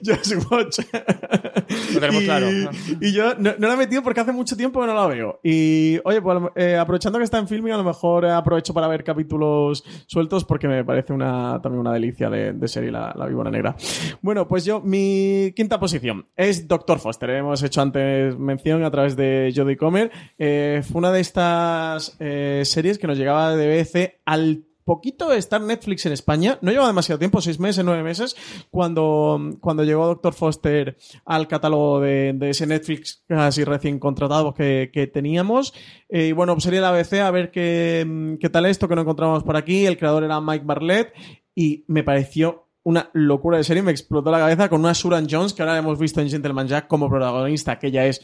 [0.04, 0.80] Jurassic Watch.
[1.94, 2.48] Lo tenemos y, claro.
[3.00, 5.40] y yo no, no la he metido porque hace mucho tiempo que no la veo.
[5.44, 9.04] Y oye, pues eh, aprovechando que está en Filming, a lo mejor aprovecho para ver
[9.04, 13.52] capítulos sueltos porque me parece una, también una delicia de, de serie la, la víbora
[13.52, 13.76] negra.
[14.22, 17.30] Bueno, pues yo, mi quinta posición es Doctor Foster.
[17.32, 20.12] Hemos hecho antes mención a través de Jodie Comer.
[20.38, 25.38] Eh, fue una de estas eh, series que nos llegaba de BBC al poquito de
[25.38, 26.58] estar Netflix en España.
[26.62, 28.36] No lleva demasiado tiempo, seis meses, nueve meses,
[28.70, 34.90] cuando, cuando llegó Doctor Foster al catálogo de, de ese Netflix casi recién contratado que,
[34.94, 35.74] que teníamos.
[36.10, 39.02] Eh, y bueno, pues sería la ABC a ver qué, qué tal esto que no
[39.02, 39.86] encontramos por aquí.
[39.86, 41.14] El creador era Mike Barlett
[41.56, 43.84] y me pareció una locura de serie.
[43.84, 46.88] Me explotó la cabeza con una Suran Jones que ahora hemos visto en Gentleman Jack
[46.88, 48.22] como protagonista, que ya es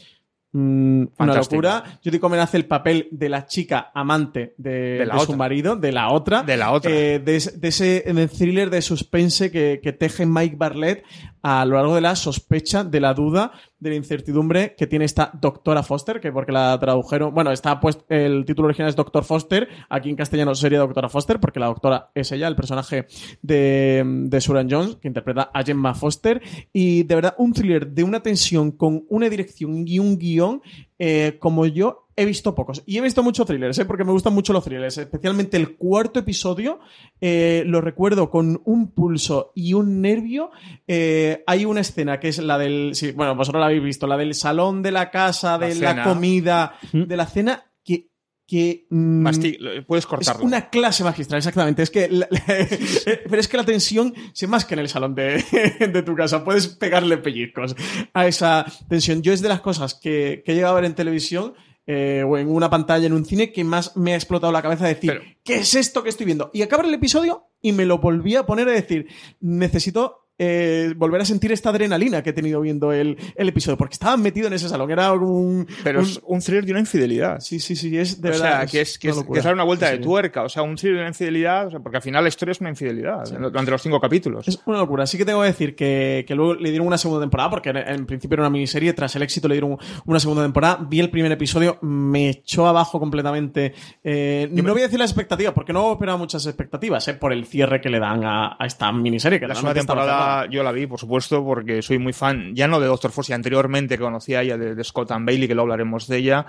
[0.52, 1.84] Mm, una locura.
[2.02, 5.76] Judy Comer hace el papel de la chica amante de, De la de su marido,
[5.76, 6.42] de la otra.
[6.42, 6.90] De la otra.
[6.90, 11.04] Eh, de, ese- de ese thriller de suspense que, que teje Mike Barlett
[11.50, 15.30] a lo largo de la sospecha, de la duda, de la incertidumbre que tiene esta
[15.40, 19.66] doctora Foster, que porque la tradujeron, bueno, está puesto, el título original es Doctor Foster,
[19.88, 23.06] aquí en castellano sería Doctora Foster, porque la doctora es ella, el personaje
[23.40, 28.04] de, de Suran Jones, que interpreta a Gemma Foster, y de verdad un thriller de
[28.04, 30.60] una tensión con una dirección y un guion
[30.98, 32.82] eh, como yo he visto pocos.
[32.86, 33.84] Y he visto muchos thrillers, ¿eh?
[33.84, 34.98] porque me gustan mucho los thrillers.
[34.98, 36.80] Especialmente el cuarto episodio,
[37.20, 40.50] eh, lo recuerdo con un pulso y un nervio.
[40.86, 42.90] Eh, hay una escena que es la del.
[42.94, 46.74] Sí, bueno, vosotros la habéis visto, la del salón de la casa, de la, comida,
[46.92, 48.08] de la cena, que.
[48.46, 50.40] que mm, Masti- puedes cortarlo.
[50.40, 51.82] es una clase magistral, exactamente.
[51.82, 52.08] Es que.
[52.08, 52.28] la-
[53.28, 55.44] pero es que la tensión se más que en el salón de,
[55.92, 56.44] de tu casa.
[56.44, 57.76] Puedes pegarle pellizcos
[58.12, 59.22] a esa tensión.
[59.22, 61.54] Yo es de las cosas que, que he llegado a ver en televisión.
[61.90, 64.84] Eh, o en una pantalla en un cine que más me ha explotado la cabeza
[64.84, 66.50] de decir, ¿qué es esto que estoy viendo?
[66.52, 69.06] Y acaba el episodio y me lo volví a poner a decir,
[69.40, 73.94] necesito eh, volver a sentir esta adrenalina que he tenido viendo el, el episodio, porque
[73.94, 75.66] estaba metido en ese salón, era un...
[75.84, 77.40] Pero es un thriller de una infidelidad.
[77.40, 78.58] Sí, sí, sí, es de o verdad.
[78.60, 80.42] sea, que es, que, es, que es dar una vuelta Sí, de tuerca.
[80.42, 81.66] O sea, un thriller de una infidelidad.
[81.66, 84.46] o sea, porque al final la historia es una infidelidad durante los cinco capítulos.
[84.48, 85.06] Es una locura.
[85.06, 87.76] Sí que tengo que decir que, que luego le dieron una segunda temporada, porque en,
[87.76, 88.92] en principio era una miniserie.
[88.92, 89.76] Tras el éxito le dieron
[90.06, 90.78] una segunda temporada.
[90.88, 93.74] Vi el primer episodio, me echó abajo completamente.
[94.04, 97.46] Eh, no voy a decir las expectativas, porque no esperaba muchas expectativas, eh, por el
[97.46, 99.40] cierre que le dan a, a esta miniserie.
[99.40, 102.80] Que La segunda temporada yo la vi, por supuesto, porque soy muy fan, ya no
[102.80, 106.06] de Doctor Force, y anteriormente conocía ya de, de Scott and Bailey, que luego hablaremos
[106.08, 106.46] de ella,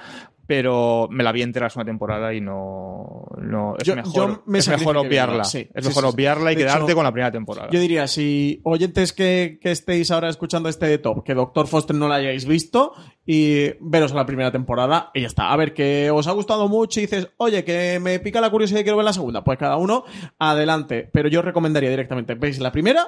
[0.47, 4.59] pero me la vi entera segunda temporada y no, no es Yo- mejor, yo me
[4.59, 5.43] es mejor obviarla.
[5.43, 5.69] sí.
[5.73, 7.69] es Sí, mejor sí, obviarla y De quedarte hecho, con la primera temporada.
[7.71, 11.95] Yo diría, si oyentes que, que estéis ahora escuchando este de top, que Doctor Foster
[11.95, 12.93] no la hayáis visto,
[13.27, 15.51] y veros la primera temporada y ya está.
[15.51, 18.79] A ver, que os ha gustado mucho y dices, oye, que me pica la curiosidad
[18.79, 19.43] y quiero ver la segunda.
[19.43, 20.03] Pues cada uno,
[20.39, 21.07] adelante.
[21.13, 23.07] Pero yo recomendaría directamente, veis la primera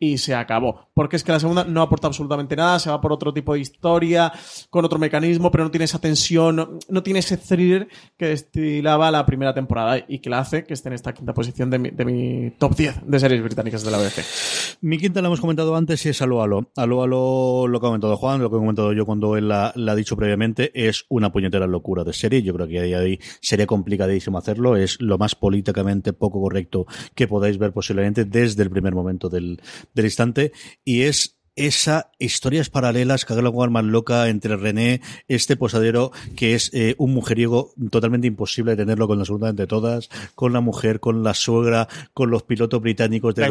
[0.00, 0.88] y se acabó.
[0.94, 3.60] Porque es que la segunda no aporta absolutamente nada, se va por otro tipo de
[3.60, 4.32] historia,
[4.70, 7.86] con otro mecanismo, pero no tiene esa tensión, no, tiene ese thriller
[8.16, 11.70] que destilaba la primera temporada y que la hace que esté en esta quinta posición
[11.70, 14.78] de mi, de mi top 10 de series británicas de la BBC.
[14.80, 16.70] Mi quinta la hemos comentado antes y es Alo Alo.
[16.76, 19.72] Alo Alo, lo que ha comentado Juan, lo que he comentado yo cuando él la,
[19.76, 22.42] la ha dicho previamente, es una puñetera locura de serie.
[22.42, 24.76] Yo creo que a día de hoy sería complicadísimo hacerlo.
[24.76, 29.60] Es lo más políticamente poco correcto que podáis ver posiblemente desde el primer momento del,
[29.94, 30.52] del instante.
[30.84, 36.70] Y es esa historias paralelas que haga más loca entre René, este posadero que es
[36.72, 41.34] eh, un mujeriego totalmente imposible de tenerlo con absolutamente todas, con la mujer, con la
[41.34, 43.44] suegra, con los pilotos británicos de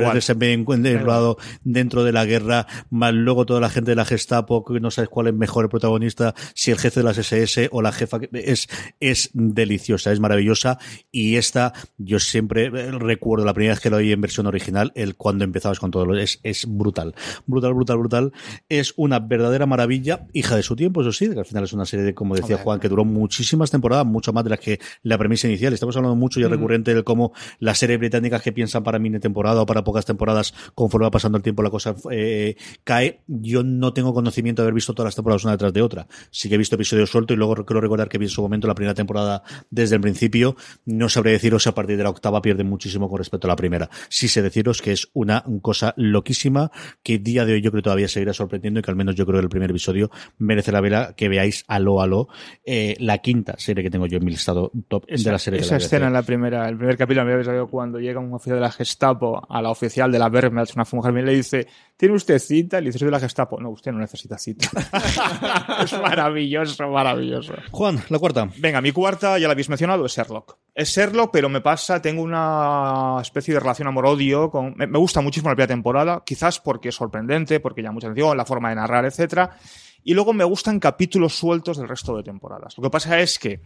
[0.91, 4.91] enrolado dentro de la guerra, más luego toda la gente de la Gestapo, que no
[4.91, 8.19] sabes cuál es mejor el protagonista, si el jefe de las SS o la jefa,
[8.33, 8.67] es,
[8.99, 10.79] es deliciosa, es maravillosa,
[11.11, 14.91] y esta, yo siempre eh, recuerdo la primera vez que lo oí en versión original,
[14.95, 17.13] el cuando empezabas con todo es, es brutal,
[17.45, 18.31] brutal, brutal, brutal,
[18.67, 21.85] es una verdadera maravilla, hija de su tiempo, eso sí, que al final es una
[21.85, 22.57] serie de, como decía.
[22.57, 26.15] Juan, que duró muchísimas temporadas, mucho más de las que la premisa inicial, estamos hablando
[26.15, 26.49] mucho y Mm.
[26.49, 30.53] recurrente de cómo las series británicas que piensan para mini temporada o para pocas temporadas,
[30.75, 33.21] conforme va pasando el tiempo la cosa eh, cae.
[33.27, 36.07] Yo no tengo conocimiento de haber visto todas las temporadas una detrás de otra.
[36.31, 38.67] Sí que he visto episodios sueltos y luego creo recordar que vi en su momento
[38.67, 40.55] la primera temporada desde el principio.
[40.85, 43.89] No sabré deciros a partir de la octava pierde muchísimo con respecto a la primera.
[44.09, 46.71] Sí sé deciros que es una cosa loquísima
[47.03, 49.25] que día de hoy yo creo que todavía seguirá sorprendiendo y que al menos yo
[49.25, 52.27] creo que el primer episodio merece la vela que veáis aló aló
[52.63, 55.65] eh, la quinta serie que tengo yo en mi listado top de la serie de
[55.65, 55.85] esa la BBC.
[55.85, 58.61] escena en la primera, el primer capítulo me había salido cuando llega un oficial de
[58.61, 61.67] la Gestapo a la oficial de la Wehrmacht, una mujer, y le dice,
[61.99, 62.79] ¿tiene usted cita?
[62.79, 63.59] Y le dice, soy de la Gestapo.
[63.59, 64.69] No, usted no necesita cita.
[65.83, 67.53] es maravilloso, maravilloso.
[67.71, 68.49] Juan, la cuarta.
[68.57, 70.57] Venga, mi cuarta, ya la habéis mencionado, es Sherlock.
[70.73, 74.75] Es Sherlock, pero me pasa, tengo una especie de relación amor-odio con...
[74.77, 78.37] Me, me gusta muchísimo la primera temporada, quizás porque es sorprendente, porque llama mucha atención,
[78.37, 79.57] la forma de narrar, etcétera.
[80.03, 82.75] Y luego me gustan capítulos sueltos del resto de temporadas.
[82.77, 83.61] Lo que pasa es que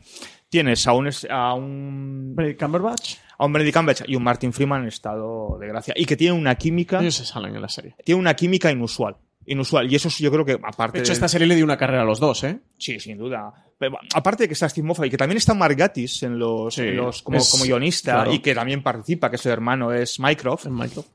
[0.49, 1.09] tienes a un...
[1.29, 3.15] A un Benedict Cumberbatch.
[3.37, 5.93] a un Benedict Cumberbatch y un Martin Freeman en estado de gracia.
[5.97, 6.99] Y que tiene una química...
[6.99, 7.95] Ellos se salen en la serie.
[8.03, 9.15] Tiene una química inusual.
[9.45, 9.91] Inusual.
[9.91, 12.01] Y eso yo creo que aparte De hecho, de- esta serie le dio una carrera
[12.03, 12.59] a los dos, ¿eh?
[12.77, 13.53] Sí, sin duda.
[13.77, 16.73] Pero, aparte de que está Steve Moffat y que también está Mark Gatiss en los,
[16.75, 18.33] Sí, en los- como, es- como guionista claro.
[18.33, 20.65] y que también participa, que su hermano es Mycroft.
[20.67, 21.09] En Minecraft.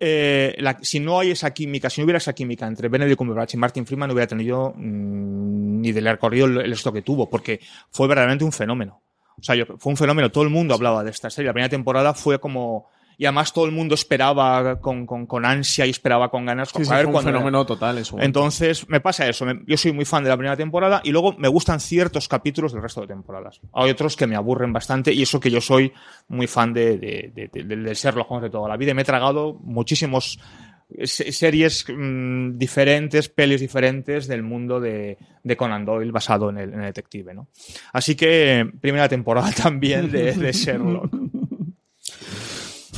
[0.00, 3.54] Eh, la- si no hay esa química, si no hubiera esa química entre Benedict Cumberbatch
[3.54, 7.28] y Martin Freeman, no hubiera tenido mm, ni del recorrido el, el esto que tuvo,
[7.28, 7.60] porque
[7.90, 9.02] fue verdaderamente un fenómeno.
[9.38, 10.30] O sea, yo- fue un fenómeno.
[10.30, 11.46] Todo el mundo hablaba de esta serie.
[11.48, 12.88] La primera temporada fue como.
[13.20, 16.68] Y además todo el mundo esperaba con, con, con ansia y esperaba con ganas.
[16.68, 18.26] Sí, sí, fue un fenómeno total su momento.
[18.40, 19.44] entonces, me pasa eso.
[19.44, 22.72] me- Yo soy muy fan de la primera temporada y luego me gustan ciertos capítulos
[22.72, 23.60] del resto de temporadas.
[23.74, 25.92] Hay otros que me aburren bastante y eso que yo soy
[26.28, 28.94] muy fan de, de, de, de- del Sherlock Holmes de toda la vida.
[28.94, 30.38] Me he tragado muchísimos
[31.04, 36.72] se- series mm, diferentes, pelis diferentes del mundo de, de Conan Doyle basado en el,
[36.72, 37.48] en el detective, ¿no?
[37.92, 41.12] Así que primera temporada también de, de Sherlock.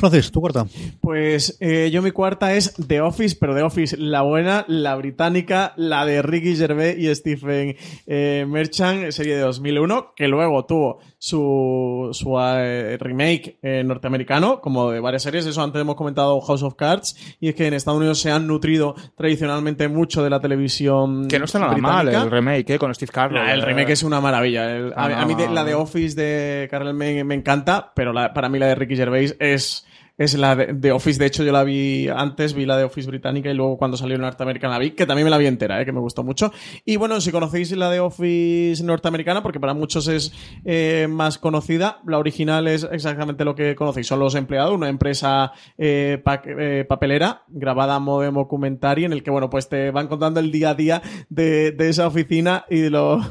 [0.00, 0.66] Francis, tu cuarta.
[1.00, 5.74] Pues eh, yo mi cuarta es The Office, pero The Office la buena, la británica,
[5.76, 7.76] la de Ricky Gervais y Stephen
[8.06, 14.90] eh, Merchant, serie de 2001, que luego tuvo su, su eh, remake eh, norteamericano, como
[14.90, 15.46] de varias series.
[15.46, 18.46] Eso antes hemos comentado House of Cards, y es que en Estados Unidos se han
[18.46, 21.28] nutrido tradicionalmente mucho de la televisión.
[21.28, 22.78] Que no está nada mal el remake, ¿eh?
[22.78, 23.34] Con Steve Carell.
[23.38, 24.70] Nah, el remake es una maravilla.
[24.76, 28.32] El- Ah, a mí de- la de Office de Carl me, me encanta, pero la-
[28.32, 29.86] para mí la de Ricky Gervais es,
[30.20, 31.18] es la de, de Office.
[31.18, 34.16] De hecho, yo la vi antes, vi la de Office británica y luego cuando salió
[34.16, 36.52] en Norteamérica la vi, que también me la vi entera, eh, que me gustó mucho.
[36.84, 40.32] Y bueno, si conocéis la de Office norteamericana, porque para muchos es
[40.66, 44.08] eh, más conocida, la original es exactamente lo que conocéis.
[44.08, 49.22] Son los empleados, una empresa eh, eh, papelera grabada a modo de documentary en el
[49.22, 52.80] que, bueno, pues te van contando el día a día de, de esa oficina y
[52.80, 53.24] de los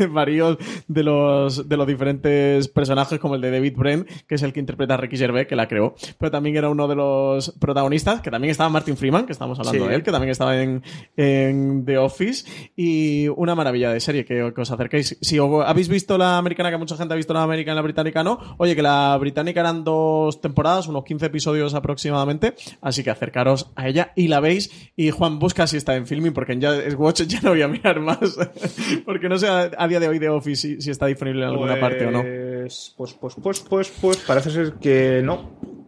[0.10, 0.56] varios
[0.88, 4.60] de los de los diferentes personajes como el de David Brent, que es el que
[4.60, 5.94] interpreta a Ricky Gervais, que la creó,
[6.30, 9.88] también era uno de los protagonistas, que también estaba Martin Freeman, que estamos hablando Sí.
[9.88, 10.82] de él, que también estaba en,
[11.16, 15.18] en The Office y una maravilla de serie que, que os acerquéis.
[15.20, 17.82] Si os- habéis visto la americana, que mucha gente ha visto la americana y la
[17.82, 23.10] británica no, oye, que la británica eran dos temporadas, unos 15 episodios aproximadamente, así que
[23.10, 26.60] acercaros a ella y la veis y Juan busca si está en filming porque en
[26.60, 28.36] ya Watch ya no voy a mirar más
[29.04, 31.50] porque no sé a, a día de hoy The Office si, si está disponible en
[31.50, 32.22] alguna parte o no.
[32.22, 35.79] Pues, pues, pues, pues, pues, parece ser que no.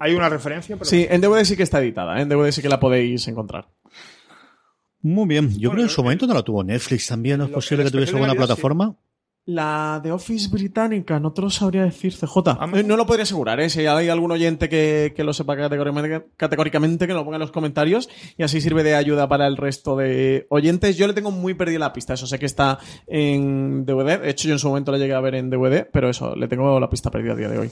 [0.00, 0.86] Hay una referencia, pero.
[0.86, 2.22] Sí, en DVD sí que está editada, ¿eh?
[2.22, 3.68] en DVD sí que la podéis encontrar.
[5.02, 5.50] Muy bien.
[5.58, 7.38] Yo creo que en su momento no la tuvo Netflix también.
[7.38, 8.38] ¿No es posible que tuviese alguna sí.
[8.38, 8.96] plataforma?
[9.46, 12.36] La de Office británica, no te lo sabría decir, CJ.
[12.46, 13.68] Ah, Eh, no lo podría asegurar, ¿eh?
[13.68, 17.40] Si hay algún oyente que, que lo sepa categóricamente, categóricamente, que nos lo ponga en
[17.40, 20.96] los comentarios y así sirve de ayuda para el resto de oyentes.
[20.96, 24.20] Yo le tengo muy perdida la pista, eso sé que está en DVD.
[24.20, 26.46] De hecho, yo en su momento la llegué a ver en DVD, pero eso, le
[26.48, 27.70] tengo la pista perdida a día de hoy.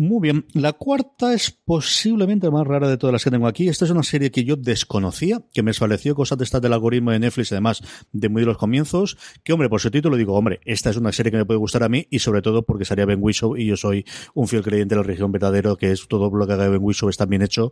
[0.00, 0.46] Muy bien.
[0.54, 3.68] La cuarta es posiblemente la más rara de todas las que tengo aquí.
[3.68, 7.10] Esta es una serie que yo desconocía, que me estableció cosas de estas del algoritmo
[7.10, 9.18] de Netflix, además de muy de los comienzos.
[9.44, 11.82] Que, hombre, por su título digo, hombre, esta es una serie que me puede gustar
[11.82, 14.94] a mí y sobre todo porque salía Ben Whishaw y yo soy un fiel creyente
[14.94, 17.70] de la religión verdadero, que es todo lo que haga Ben Whishaw está bien hecho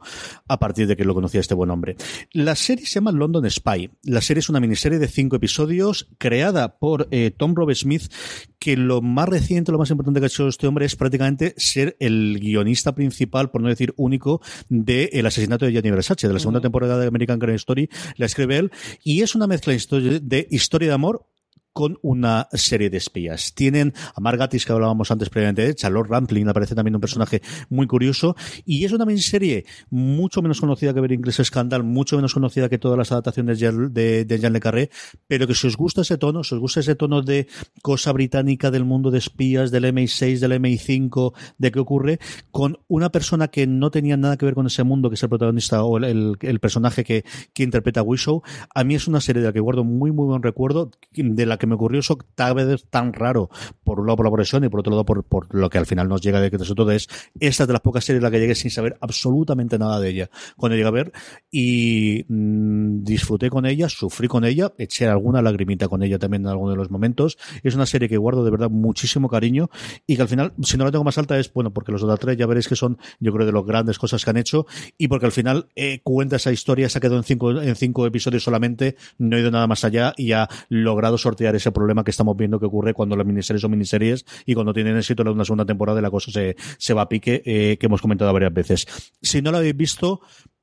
[0.48, 1.96] a partir de que lo conocía este buen hombre.
[2.32, 3.90] La serie se llama London Spy.
[4.02, 8.12] La serie es una miniserie de cinco episodios creada por eh, Tom Robert Smith,
[8.58, 11.96] que lo más reciente, lo más importante que ha hecho este hombre es prácticamente ser
[12.00, 16.40] el guionista principal, por no decir único, de El asesinato de Gianni Versace, de la
[16.40, 18.72] segunda temporada de American Crime Story, la escribe él,
[19.04, 21.26] y es una mezcla de historia- de historia de amor
[21.72, 23.54] con una serie de espías.
[23.54, 27.86] Tienen a Margatis, que hablábamos antes previamente de Charlotte Rampling, aparece también un personaje muy
[27.86, 32.68] curioso, y es una miniserie mucho menos conocida que ver Inglés Scandal, mucho menos conocida
[32.68, 34.90] que todas las adaptaciones de, de, Jean Le Carré,
[35.28, 37.46] pero que si os gusta ese tono, si os gusta ese tono de
[37.82, 42.18] cosa británica del mundo de espías, del MI6, del MI5, de qué ocurre,
[42.50, 45.28] con una persona que no tenía nada que ver con ese mundo, que es el
[45.28, 48.42] protagonista o el, el- el personaje que, que interpreta a Wishow,
[48.74, 51.56] a mí es una serie de la que guardo muy, muy buen recuerdo, de la
[51.56, 53.50] que me ocurrió eso tal vez tan raro,
[53.84, 55.86] por un lado por la progresión y por otro lado por, por lo que al
[55.86, 57.08] final nos llega de que todo es
[57.40, 60.10] esta es de las pocas series en la que llegué sin saber absolutamente nada de
[60.10, 61.12] ella cuando llegué a ver
[61.50, 66.48] y mm, disfruté con ella, sufrí con ella, eché alguna lagrimita con ella también en
[66.48, 67.38] algunos de los momentos.
[67.62, 69.70] Es una serie que guardo de verdad muchísimo cariño
[70.06, 72.18] y que al final, si no la tengo más alta es, bueno, porque los otros
[72.20, 74.66] tres ya veréis que son, yo creo, de las grandes cosas que han hecho
[74.96, 78.06] y porque al final eh, cuenta esa historia, se ha quedado en cinco, en cinco
[78.06, 82.10] episodios solamente, no ha ido nada más allá y ha logrado sortear ese problema que
[82.10, 85.44] estamos viendo que ocurre cuando las miniseries son miniseries y cuando tienen éxito en una
[85.44, 88.86] segunda temporada la cosa se, se va a pique, eh, que hemos comentado varias veces.
[89.22, 90.20] Si no la habéis visto,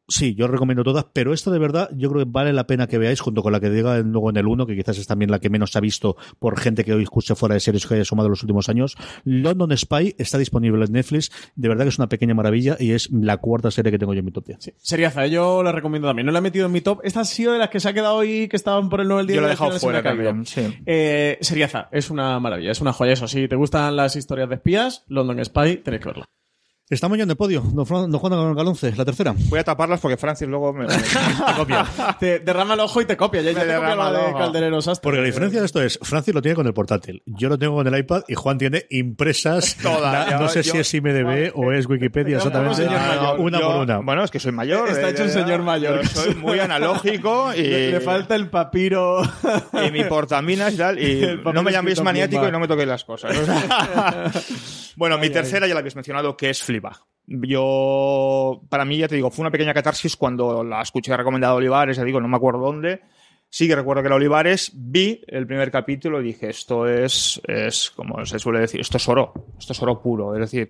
[0.07, 2.87] Sí, yo os recomiendo todas, pero esta de verdad yo creo que vale la pena
[2.87, 5.31] que veáis junto con la que diga luego en el 1, que quizás es también
[5.31, 7.95] la que menos se ha visto por gente que hoy escuche fuera de series que
[7.95, 8.95] haya sumado en los últimos años.
[9.23, 13.09] London Spy está disponible en Netflix, de verdad que es una pequeña maravilla y es
[13.11, 14.57] la cuarta serie que tengo yo en mi top 10.
[14.59, 14.73] Sí.
[14.77, 16.27] Seriaza, yo la recomiendo también.
[16.27, 16.99] No la he metido en mi top.
[17.03, 19.21] Esta ha sido de las que se ha quedado hoy, que estaban por el 9
[19.21, 20.61] el día Yo la he dejado fuera también, sí.
[20.85, 23.13] Eh, Seriaza, es una maravilla, es una joya.
[23.13, 26.25] Eso sí, te gustan las historias de espías, London Spy, tenéis que verla.
[26.87, 29.33] Estamos ya en el podio, don Fran- don Juan Galonce, la tercera.
[29.49, 31.83] Voy a taparlas porque Francis luego me, me- me copia.
[32.19, 33.41] te derrama el ojo y te copia.
[33.41, 34.33] Ya, te copia la de.
[34.33, 35.01] Calderero Sastre.
[35.01, 37.73] Porque la diferencia de esto es, Francis lo tiene con el portátil, yo lo tengo
[37.73, 40.31] con el iPad y Juan tiene impresas, Todas.
[40.33, 42.85] no Yo- sé yo- si es IMDB o es Wikipedia, exactamente,
[43.39, 43.97] una Yo- por una.
[44.01, 44.87] Bueno, es que soy mayor.
[44.89, 46.03] Está eh, hecho un señor mayor.
[46.03, 49.23] yo soy muy analógico y, Le, le falta el papiro.
[49.87, 50.99] y mi portaminas y tal.
[51.01, 53.35] Y no me llaméis maniático y no me toquéis las cosas.
[54.97, 56.97] Bueno, mi tercera ya la habéis mencionado, que es Fleabag.
[57.27, 61.55] Yo, para mí, ya te digo, fue una pequeña catarsis cuando la escuché recomendada a
[61.55, 63.01] Olivares, ya digo, no me acuerdo dónde.
[63.49, 67.89] Sí que recuerdo que era Olivares, vi el primer capítulo y dije, esto es, es,
[67.91, 70.33] como se suele decir, esto es oro, esto es oro puro.
[70.35, 70.69] Es decir,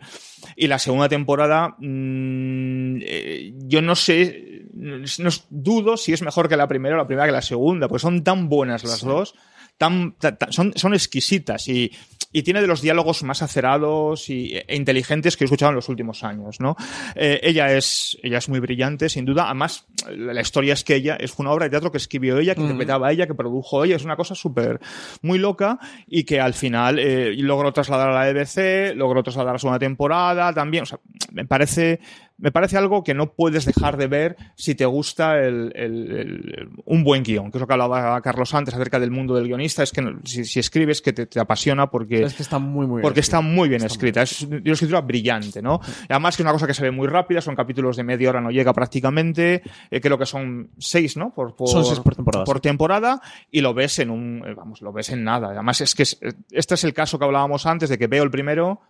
[0.56, 6.58] y la segunda temporada, mmm, eh, yo no sé, no, dudo si es mejor que
[6.58, 9.08] la primera o la primera que la segunda, pues son tan buenas las sí.
[9.08, 9.36] dos,
[9.78, 11.92] tan, tan, son, son exquisitas y
[12.36, 15.88] y tiene de los diálogos más acerados y, e inteligentes que he escuchado en los
[15.88, 16.76] últimos años, ¿no?
[17.16, 19.46] Eh, ella es ella es muy brillante, sin duda.
[19.46, 22.54] Además, la, la, historia es que ella es una obra de teatro que escribió ella,
[22.54, 22.64] que mm.
[22.66, 23.96] interpretaba ella, que produjo ella.
[23.96, 24.82] Es una cosa súper
[25.22, 29.54] muy loca y que al final eh, logró trasladar a la EBC, logró trasladar a
[29.54, 30.84] la segunda temporada también.
[30.84, 31.00] O sea,
[31.32, 32.02] me parece
[32.38, 36.70] me parece algo que no puedes dejar de ver si te gusta el, el, el,
[36.86, 39.84] un buen guion, que es lo que hablaba Carlos antes acerca del mundo del guionista,
[39.84, 43.02] es que si, si escribes que te, te, apasiona porque, es que está muy, muy
[43.02, 44.60] porque está muy bien está escrita, muy bien.
[44.60, 45.80] es una escritura brillante, ¿no?
[46.10, 48.30] Y además que es una cosa que se ve muy rápida, son capítulos de media
[48.30, 51.34] hora, no llega prácticamente, eh, creo que son seis, ¿no?
[51.34, 52.44] Por, por, son seis por temporada.
[52.44, 55.50] Por temporada, y lo ves en un, eh, vamos, lo ves en nada.
[55.52, 56.20] Además es que es,
[56.52, 58.82] este es el caso que hablábamos antes de que veo el primero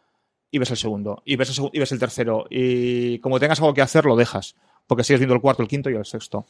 [0.55, 2.45] y ves el segundo, y ves el, segundo, y ves el tercero.
[2.49, 4.55] Y como tengas algo que hacer, lo dejas.
[4.87, 6.45] Porque sigues viendo el cuarto, el quinto y el sexto.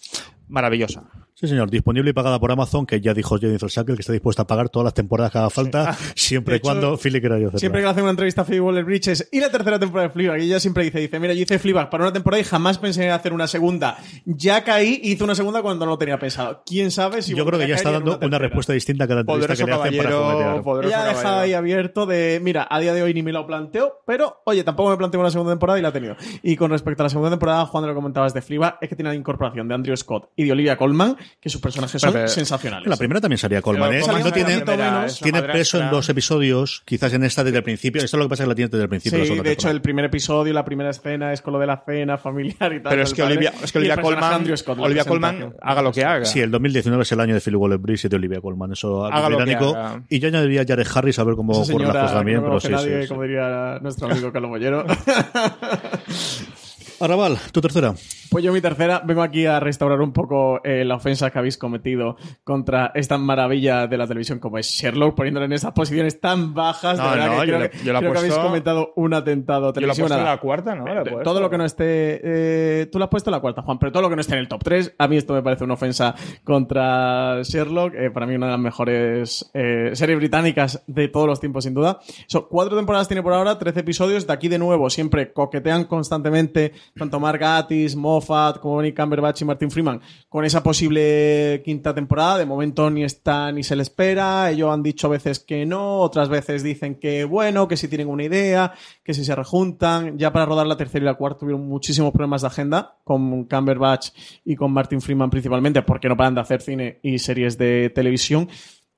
[0.47, 1.03] Maravillosa.
[1.33, 1.69] Sí, señor.
[1.69, 4.69] Disponible y pagada por Amazon, que ya dijo Jennifer Sackle que está dispuesta a pagar
[4.69, 6.03] todas las temporadas que haga falta, sí.
[6.15, 7.51] siempre y cuando Philly quiera yo.
[7.57, 10.41] Siempre que le hace una entrevista a Phoebe Waller-Bridges y la tercera temporada de Fleabag,
[10.41, 13.05] y ella siempre dice, dice, mira, yo hice Fleabag para una temporada y jamás pensé
[13.05, 13.97] en hacer una segunda.
[14.25, 16.63] Ya caí y hice una segunda cuando no lo tenía pensado.
[16.65, 17.36] ¿Quién sabe si...
[17.36, 19.73] Yo creo que ya está dando una, una, respuesta distinta a cada entrevista que le
[19.73, 20.88] hacen para cometer.
[20.88, 24.41] Ella deja ahí abierto de, mira, a día de hoy ni me lo planteo, pero,
[24.45, 26.15] oye, tampoco me planteo una segunda temporada y la he tenido.
[26.43, 27.93] Y con respecto a la segunda temporada, Juan, lo
[28.26, 31.17] comentabas de Fleabag, es que tiene la incorporación de Andrew Scott y de Olivia Colman,
[31.39, 32.88] que sus personajes son pero, sensacionales.
[32.88, 34.01] La primera también salía Colman, ¿eh?
[34.05, 38.03] No tiene, menos, tiene peso en dos episodios, quizás en esta desde el principio.
[38.03, 39.26] Esto es lo que pasa que la tiene desde el principio.
[39.26, 41.84] Sí, de, de hecho, el primer episodio, la primera escena es con lo de la
[41.86, 42.89] cena familiar y tal.
[42.89, 46.26] Pero es que Olivia, es que Olivia Colman, Scott, Olivia Colman haga lo que haga.
[46.26, 48.71] Sí, el 2019 es el año de Philip Waller-Bridge y de Olivia Colman.
[48.71, 49.76] Eso haga británico.
[50.09, 52.38] Y yo añadiría Jared Harris a ver cómo ocurren las cosas también.
[52.38, 54.86] No pero sí, nadie, sí, como diría nuestro amigo Carlos Mollero.
[56.99, 57.93] Arrabal, tu tercera.
[58.31, 61.57] Pues yo mi tercera vengo aquí a restaurar un poco eh, la ofensa que habéis
[61.57, 66.53] cometido contra esta maravilla de la televisión como es Sherlock, poniéndole en esas posiciones tan
[66.53, 66.97] bajas.
[66.97, 68.33] No, de verdad no, que yo creo, la- que, yo la he creo que habéis
[68.33, 70.85] puesto- comentado un atentado Yo la he puesto la cuarta, ¿no?
[70.85, 71.21] La puesto.
[71.23, 72.21] Todo lo que no esté.
[72.23, 74.33] eh, tú lo has puesto en la cuarta, Juan, pero todo lo que no esté
[74.33, 77.93] en el top 3, a mí esto me parece una ofensa contra Sherlock.
[77.95, 81.73] eh, para mí, una de las mejores eh, series británicas de todos los tiempos, sin
[81.73, 81.99] duda.
[82.27, 84.25] Son cuatro temporadas tiene por ahora, 13 episodios.
[84.25, 89.45] De aquí de nuevo, siempre coquetean constantemente tanto Mark Gatiss, Moffat, como Benny Cumberbatch y
[89.45, 92.38] Martin Freeman con esa posible quinta temporada.
[92.38, 94.51] De momento ni está ni se le espera.
[94.51, 98.07] Ellos han dicho a veces que no, otras veces dicen que bueno, que si tienen
[98.07, 98.73] una idea,
[99.03, 100.17] que si se rejuntan.
[100.17, 104.09] Ya para rodar la tercera y la cuarta tuvieron muchísimos problemas de agenda con Cumberbatch
[104.43, 108.49] y con Martin Freeman principalmente, porque no paran de hacer cine y series de televisión.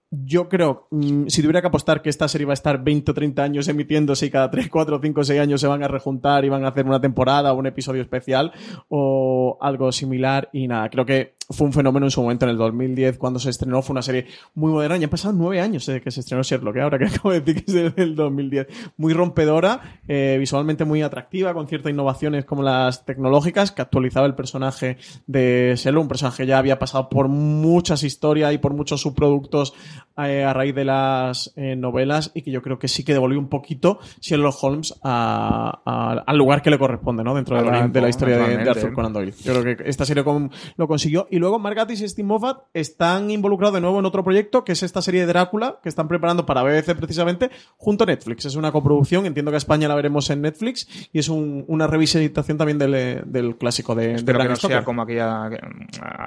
[0.09, 3.13] Yo creo, mm, si tuviera que apostar que esta serie va a estar 20 o
[3.13, 6.49] 30 años emitiéndose y cada 3, 4, 5, 6 años se van a rejuntar y
[6.49, 8.53] van a hacer una temporada o un episodio especial
[8.87, 12.57] o algo similar y nada, creo que fue un fenómeno en su momento en el
[12.57, 16.01] 2010 cuando se estrenó, fue una serie muy moderna, ya han pasado nueve años desde
[16.01, 16.81] que se estrenó Sherlock, ¿eh?
[16.81, 18.67] ahora que acabo de decir que es del 2010,
[18.97, 24.35] muy rompedora, eh, visualmente muy atractiva, con ciertas innovaciones como las tecnológicas, que actualizaba el
[24.35, 29.01] personaje de Sherlock, un personaje que ya había pasado por muchas historias y por muchos
[29.01, 29.73] subproductos
[30.17, 33.39] eh, a raíz de las eh, novelas y que yo creo que sí que devolvió
[33.39, 37.35] un poquito Sherlock Holmes a, a, al lugar que le corresponde, ¿no?
[37.35, 38.67] Dentro de la, Olimpo, de la historia de.
[38.67, 39.33] Arthur Conan Doyle.
[39.43, 41.27] Yo creo que esta serie con, lo consiguió.
[41.29, 44.71] Y luego Mark Gatiss y Steve Moffat están involucrados de nuevo en otro proyecto, que
[44.73, 48.45] es esta serie de Drácula, que están preparando para BBC precisamente, junto a Netflix.
[48.45, 51.87] Es una coproducción, entiendo que a España la veremos en Netflix, y es un, una
[51.87, 54.77] revisitación también del, del clásico de, de Espero que Bram no Stoker.
[54.77, 55.49] sea como aquella,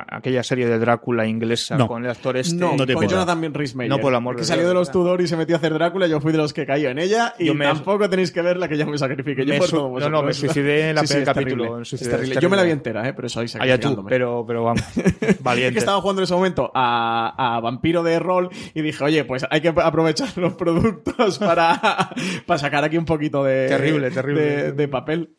[0.09, 1.89] aquella serie de Drácula inglesa No.
[1.89, 2.57] con el actor este.
[2.57, 3.07] No, No te con.
[3.09, 4.91] Jonathan Rhys Meyers, No, por el amor que de salió Dios, de los.
[4.91, 6.07] Tudor y se metió a hacer Drácula.
[6.07, 8.69] Yo fui de los que cayó en ella y Yo me- tampoco tenéis que verla
[8.69, 9.45] que ya me sacrifiqué.
[9.45, 11.85] Yo Me su- no, no, me suicidé en la Sí, primer capítulo, terrible.
[11.85, 13.13] suicidé, Yo me la vi entera, ¿eh?
[13.15, 14.09] pero eso ahí Allá tú, sacrificándome.
[14.11, 14.83] pero, pero vamos.
[15.21, 15.73] Es Valiente.
[15.75, 19.47] que estaba jugando en ese momento a, a Vampiro de rol y dije, oye, pues
[19.51, 22.11] hay que aprovechar los productos para,
[22.47, 24.41] para sacar aquí un poquito de, Terrible, terrible.
[24.43, 25.35] de, de papel.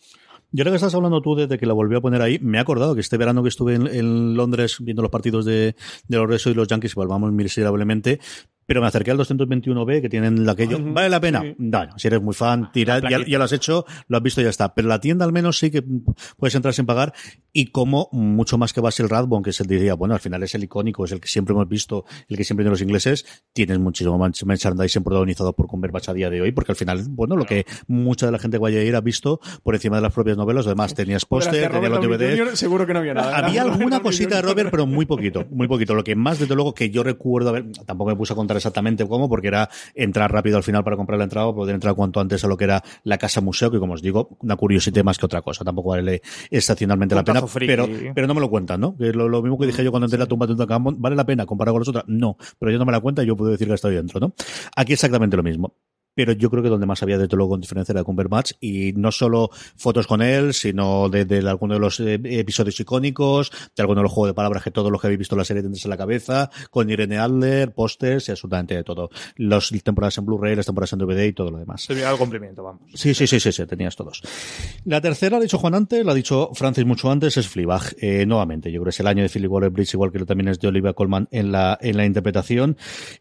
[0.53, 2.61] Yo ahora que estás hablando tú desde que la volví a poner ahí, me he
[2.61, 5.75] acordado que este verano que estuve en, en Londres viendo los partidos de,
[6.09, 8.19] de los Red Sox y los Yankees, pues vamos miserablemente,
[8.71, 10.77] pero me acerqué al 221B que tienen aquello.
[10.77, 11.41] Ujú, ¿Vale la pena?
[11.41, 11.55] sí.
[11.57, 14.39] Bueno, si eres muy fan, tira, La ya, ya lo has hecho, lo has visto
[14.39, 14.73] y ya está.
[14.73, 15.83] Pero la tienda al menos sí que
[16.37, 17.13] puedes entrar sin pagar
[17.51, 20.55] y como mucho más que Basil Rathbone, que es el diría, bueno, al final es
[20.55, 23.77] el icónico, es el que siempre hemos visto, el que siempre tienen los ingleses, tienes
[23.77, 27.45] muchísimo más merchandising protagonizado por Cumberbatch a día de hoy, porque al final, bueno, lo
[27.45, 30.37] que mucha de la gente que a ir ha visto por encima de las propias
[30.37, 33.37] novelas, además tenías póster, tenías los DVDs, seguro que no había nada.
[33.37, 34.41] había alguna cosita de.
[34.43, 35.93] Robert, pero muy poquito, muy poquito.
[35.93, 39.07] Lo que más, desde luego, que yo recuerdo haber, tampoco me puse a contar exactamente
[39.07, 42.19] cómo, porque era entrar rápido al final para comprar la entrada, o poder entrar cuanto
[42.19, 45.17] antes a lo que era la casa museo, que como os digo, una curiosidad más
[45.17, 45.63] que otra cosa.
[45.63, 47.67] Tampoco vale estacionalmente la pena, Puntazo friki.
[47.67, 48.95] pero, pero no me lo cuentan, ¿no?
[48.95, 51.15] Que lo, lo mismo que dije yo cuando entré en la tumba de Tutankamón, ¿vale
[51.15, 52.03] la pena comparado con las otras?
[52.07, 54.33] No, pero yo no me la cuenta y yo puedo decir que estoy dentro, ¿no?
[54.75, 55.75] Aquí exactamente lo mismo
[56.13, 59.11] pero yo creo que donde más había desde luego con diferencia era Cumberbatch y no
[59.11, 63.99] solo fotos con él sino de, de alguno de los eh, episodios icónicos de alguno
[63.99, 65.91] de los juegos de palabras que todos los que habéis visto la serie tendréis en
[65.91, 70.65] la cabeza con Irene Adler, pósters y absolutamente de todo las temporadas en Blu-ray, las
[70.65, 72.81] temporadas en DVD y todo lo demás Se el cumplimiento, vamos.
[72.93, 74.21] Sí, sí, sí, sí, sí, tenías todos.
[74.85, 77.95] La tercera, la ha dicho Juan antes, la ha dicho Francis mucho antes, es Fleabag.
[77.99, 80.49] Eh, nuevamente, yo creo que es el año de Philip Waller-Bridge, igual que lo también
[80.49, 82.77] es de Olivia Colman en la, en la interpretación.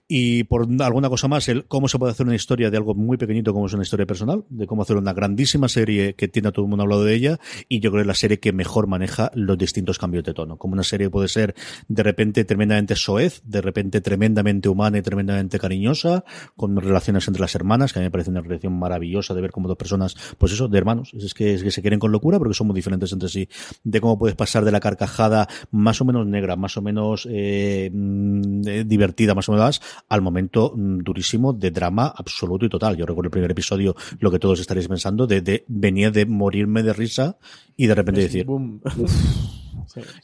[0.08, 3.16] Y por alguna cosa más, el cómo se puede hacer una historia de algo muy
[3.16, 6.52] pequeñito como es una historia personal, de cómo hacer una grandísima serie que tiene a
[6.52, 8.86] todo el mundo hablado de ella, y yo creo que es la serie que mejor
[8.86, 10.56] maneja los distintos cambios de tono.
[10.56, 11.54] Como una serie puede ser
[11.88, 16.24] de repente tremendamente soez, de repente tremendamente humana y tremendamente cariñosa,
[16.56, 19.50] con relaciones entre las hermanas, que a mí me parece una relación maravillosa de ver
[19.50, 22.38] cómo dos personas, pues eso, de hermanos, es que, es que se quieren con locura
[22.38, 23.48] porque son muy diferentes entre sí,
[23.84, 27.90] de cómo puedes pasar de la carcajada más o menos negra, más o menos eh,
[27.92, 32.96] mm, eh, divertida, más o menos, al momento mm, durísimo de drama absoluto y total.
[32.96, 36.82] Yo recuerdo el primer episodio, lo que todos estaréis pensando, de, de venía de morirme
[36.82, 37.36] de risa
[37.76, 38.46] y de repente decir,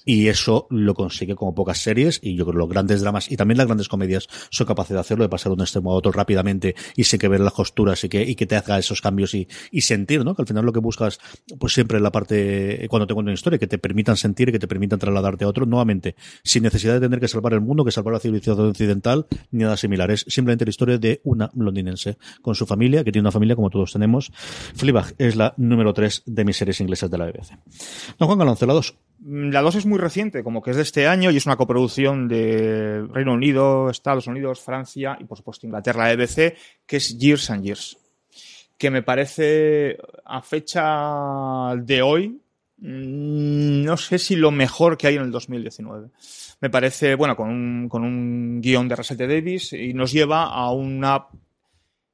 [0.05, 3.37] Y eso lo consigue como pocas series y yo creo que los grandes dramas y
[3.37, 6.12] también las grandes comedias son capaces de hacerlo, de pasar de un extremo a otro
[6.12, 9.35] rápidamente y sin que ver las costuras y que, y que te haga esos cambios
[9.35, 10.35] y, y sentir, ¿no?
[10.35, 11.19] Que al final lo que buscas,
[11.59, 14.53] pues siempre en la parte, cuando te cuento una historia, que te permitan sentir y
[14.53, 17.85] que te permitan trasladarte a otro, nuevamente, sin necesidad de tener que salvar el mundo,
[17.85, 20.11] que salvar la civilización occidental, ni nada similar.
[20.11, 23.71] Es simplemente la historia de una londinense con su familia, que tiene una familia como
[23.71, 24.33] todos tenemos.
[24.75, 27.59] Fleabag es la número 3 de mis series inglesas de la BBC.
[28.19, 28.95] Don Juan Galonce, la 2.
[29.27, 31.57] Mm, La 2 es muy reciente, como que es de este año y es una
[31.57, 36.57] coproducción de Reino Unido, Estados Unidos, Francia y por supuesto Inglaterra, la EBC,
[36.87, 37.99] que es Years and Years.
[38.79, 42.41] Que me parece a fecha de hoy,
[42.79, 46.11] mm, no sé si lo mejor que hay en el 2019.
[46.61, 49.27] Me parece, bueno, con un, con guion de T.
[49.27, 51.27] Davis y nos lleva a una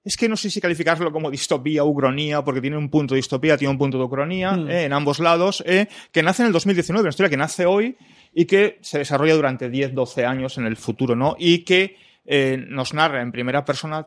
[0.05, 3.57] es que no sé si calificarlo como distopía ucronía, porque tiene un punto de distopía,
[3.57, 4.71] tiene un punto de ucronía, Mm.
[4.71, 7.97] eh, en ambos lados, eh, que nace en el 2019, una historia que nace hoy
[8.35, 11.37] y que se desarrolla durante 10, 12 años en el futuro, ¿no?
[11.39, 14.07] Y que eh, nos narra en primera persona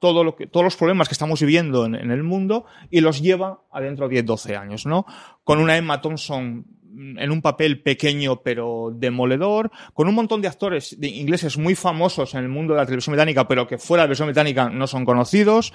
[0.00, 4.14] Todo todos los problemas que estamos viviendo en, el mundo y los lleva adentro de
[4.14, 5.06] 10, 12 años, ¿no?
[5.44, 6.64] Con una Emma Thompson
[6.96, 12.34] en un papel pequeño pero demoledor, con un montón de actores de ingleses muy famosos
[12.34, 14.86] en el mundo de la televisión británica, pero que fuera de la televisión británica no
[14.86, 15.72] son conocidos,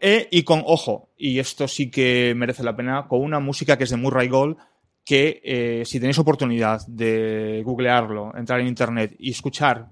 [0.00, 3.84] eh, y con, ojo, y esto sí que merece la pena, con una música que
[3.84, 4.56] es de Murray Gold,
[5.04, 9.88] que eh, si tenéis oportunidad de googlearlo, entrar en internet y escuchar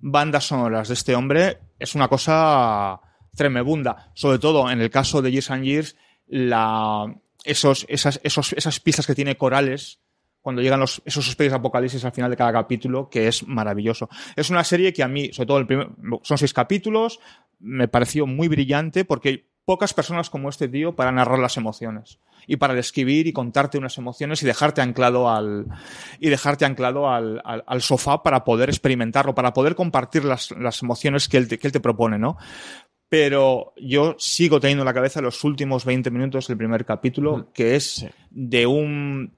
[0.00, 2.98] bandas sonoras de este hombre, es una cosa
[3.34, 4.10] tremebunda.
[4.14, 7.14] Sobre todo en el caso de Years and Years, la,
[7.44, 10.00] esos, esas, esos, esas pistas que tiene corales
[10.40, 14.10] cuando llegan los, esos especies apocalipsis al final de cada capítulo, que es maravilloso.
[14.36, 15.88] Es una serie que a mí, sobre todo el primer,
[16.22, 17.18] son seis capítulos,
[17.60, 22.56] me pareció muy brillante porque pocas personas como este tío para narrar las emociones y
[22.56, 25.66] para describir y contarte unas emociones y dejarte anclado al
[26.20, 31.28] y dejarte anclado al, al, sofá para poder experimentarlo, para poder compartir las, las emociones
[31.28, 32.36] que él, que él te propone, ¿no?
[33.16, 37.76] Pero yo sigo teniendo en la cabeza los últimos 20 minutos del primer capítulo, que
[37.76, 38.08] es Sí.
[38.32, 39.32] de un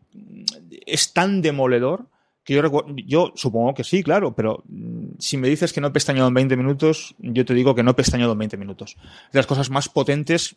[0.86, 2.06] es tan demoledor
[2.42, 5.88] que yo, recu- yo supongo que sí, claro, pero mm, si me dices que no
[5.88, 8.96] he pestañado en 20 minutos, yo te digo que no he pestañado en 20 minutos.
[9.30, 10.56] De las cosas más potentes,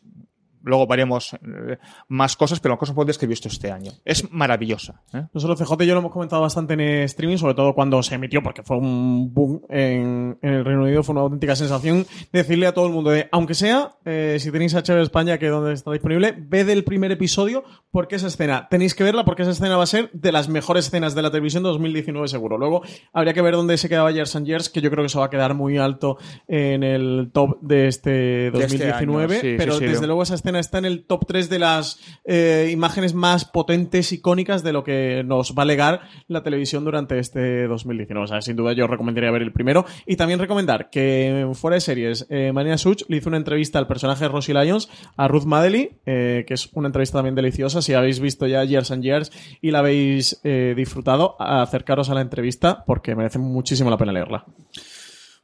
[0.63, 3.91] luego veremos eh, más cosas, pero las cosas potentes que he visto este año.
[4.05, 5.01] Es maravillosa.
[5.13, 5.25] ¿eh?
[5.33, 8.41] Nosotros CJ y yo lo hemos comentado bastante en streaming, sobre todo cuando se emitió,
[8.41, 12.73] porque fue un boom en, en el Reino Unido, fue una auténtica sensación decirle a
[12.73, 15.91] todo el mundo de, aunque sea, eh, si tenéis HBO España, que es donde está
[15.91, 19.83] disponible, ved el primer episodio porque esa escena, tenéis que verla porque esa escena va
[19.83, 22.57] a ser de las mejores escenas de la televisión de 2019 seguro.
[22.57, 22.81] Luego
[23.13, 25.25] habría que ver dónde se quedaba Years and Years, que yo creo que se va
[25.25, 29.73] a quedar muy alto en el top de este De este 2019, año, sí, pero
[29.73, 33.13] sí, sí, desde luego esa escena está en el top 3 de las eh, imágenes
[33.13, 38.23] más potentes, icónicas de lo que nos va a legar la televisión durante este 2019.
[38.23, 39.85] O sea, sin duda yo recomendaría ver el primero.
[40.05, 44.25] Y también recomendar que fuera de series, eh, Such le hizo una entrevista al personaje
[44.25, 47.81] de Rosie Lyons, a Ruth Madeley, eh, que es una entrevista también deliciosa.
[47.81, 49.31] Si habéis visto ya Years and Years
[49.61, 54.45] y la habéis eh, disfrutado, acercaros a la entrevista porque merece muchísimo la pena leerla.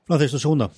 [0.05, 0.69] Francis, tu segunda.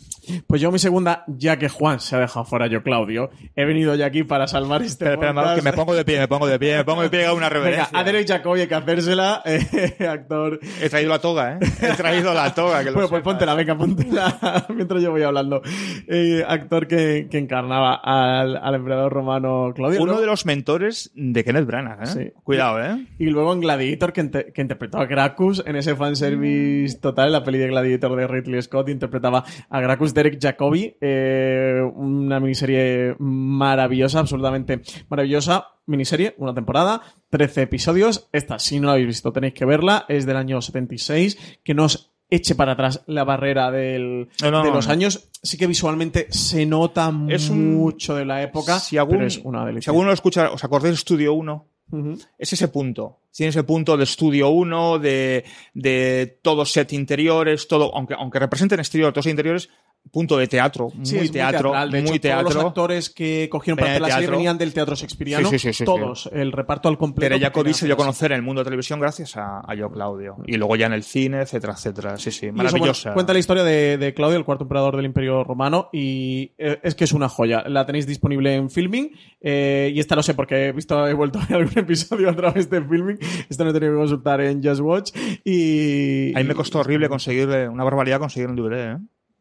[0.47, 3.95] Pues yo mi segunda, ya que Juan se ha dejado fuera yo, Claudio, he venido
[3.95, 6.59] ya aquí para salvar este Espera, espera, que me pongo de pie, me pongo de
[6.59, 7.99] pie, me pongo de pie a una Venga, reverencia.
[7.99, 10.59] a Derek Jacobi hay que hacérsela, eh, actor.
[10.81, 11.59] He traído la toga, ¿eh?
[11.81, 12.79] He traído la toga.
[12.79, 15.61] Que lo Bueno, pues póntela, venga, póntela mientras yo voy hablando.
[16.07, 20.01] Eh, actor que, que encarnaba al, al emperador romano Claudio.
[20.01, 20.19] Uno ¿no?
[20.21, 22.05] de los mentores de Kenneth Branagh, ¿eh?
[22.07, 22.31] Sí.
[22.43, 23.05] Cuidado, ¿eh?
[23.19, 27.43] Y luego en Gladiator, que, que interpretaba a Gracchus en ese fanservice total, en la
[27.43, 34.19] peli de Gladiator de Ridley Scott, interpretaba a Gracchus Derek Jacobi, eh, una miniserie maravillosa,
[34.19, 35.67] absolutamente maravillosa.
[35.85, 38.27] Miniserie, una temporada, 13 episodios.
[38.33, 40.05] Esta, si no la habéis visto, tenéis que verla.
[40.09, 44.63] Es del año 76, que no os eche para atrás la barrera del, No, no,
[44.63, 44.93] de los no.
[44.93, 45.29] años.
[45.43, 49.37] Sí que visualmente se nota Es un- mucho de la época, Si algún, pero es
[49.43, 51.67] una si alguno lo escucha, ¿os acordáis de Studio 1?
[51.89, 52.17] Ujú.
[52.37, 53.19] Es ese punto.
[53.31, 58.79] Tiene ese punto de Studio 1, de, de todo set interiores, todo, aunque, aunque representen
[58.79, 59.69] exterior, todos interiores,
[60.11, 61.91] punto de teatro, muy Sí, teatro, teatral.
[61.91, 62.67] De muy hecho, Todos los teatro.
[62.69, 64.37] actores que cogieron parte de de la serie teatro.
[64.37, 65.49] venían del teatro shakespeariano.
[65.49, 66.29] Sí, sí, todos.
[66.33, 67.33] El reparto al completo.
[67.33, 69.89] Pero Jacobi se dio a conocer en el mundo de televisión gracias a, a Yo
[69.91, 70.37] Claudio.
[70.45, 72.17] Y luego ya en el cine, etcétera, etcétera.
[72.17, 73.09] Sí, sí, eso, maravillosa.
[73.09, 76.79] bueno, cuenta la historia de, de Claudio, el cuarto emperador del Imperio Romano, y eh,
[76.83, 77.63] es que es una joya.
[77.67, 81.39] La tenéis disponible en Filming, eh, y esta lo sé porque he visto, he vuelto
[81.39, 83.17] a ver algún episodio a través de Filming.
[83.49, 85.11] Esta no he tenido que consultar en Just Watch.
[85.43, 86.33] Y.
[86.35, 88.97] A mí me costó horrible conseguir, una barbaridad conseguir un DVD, ¿eh?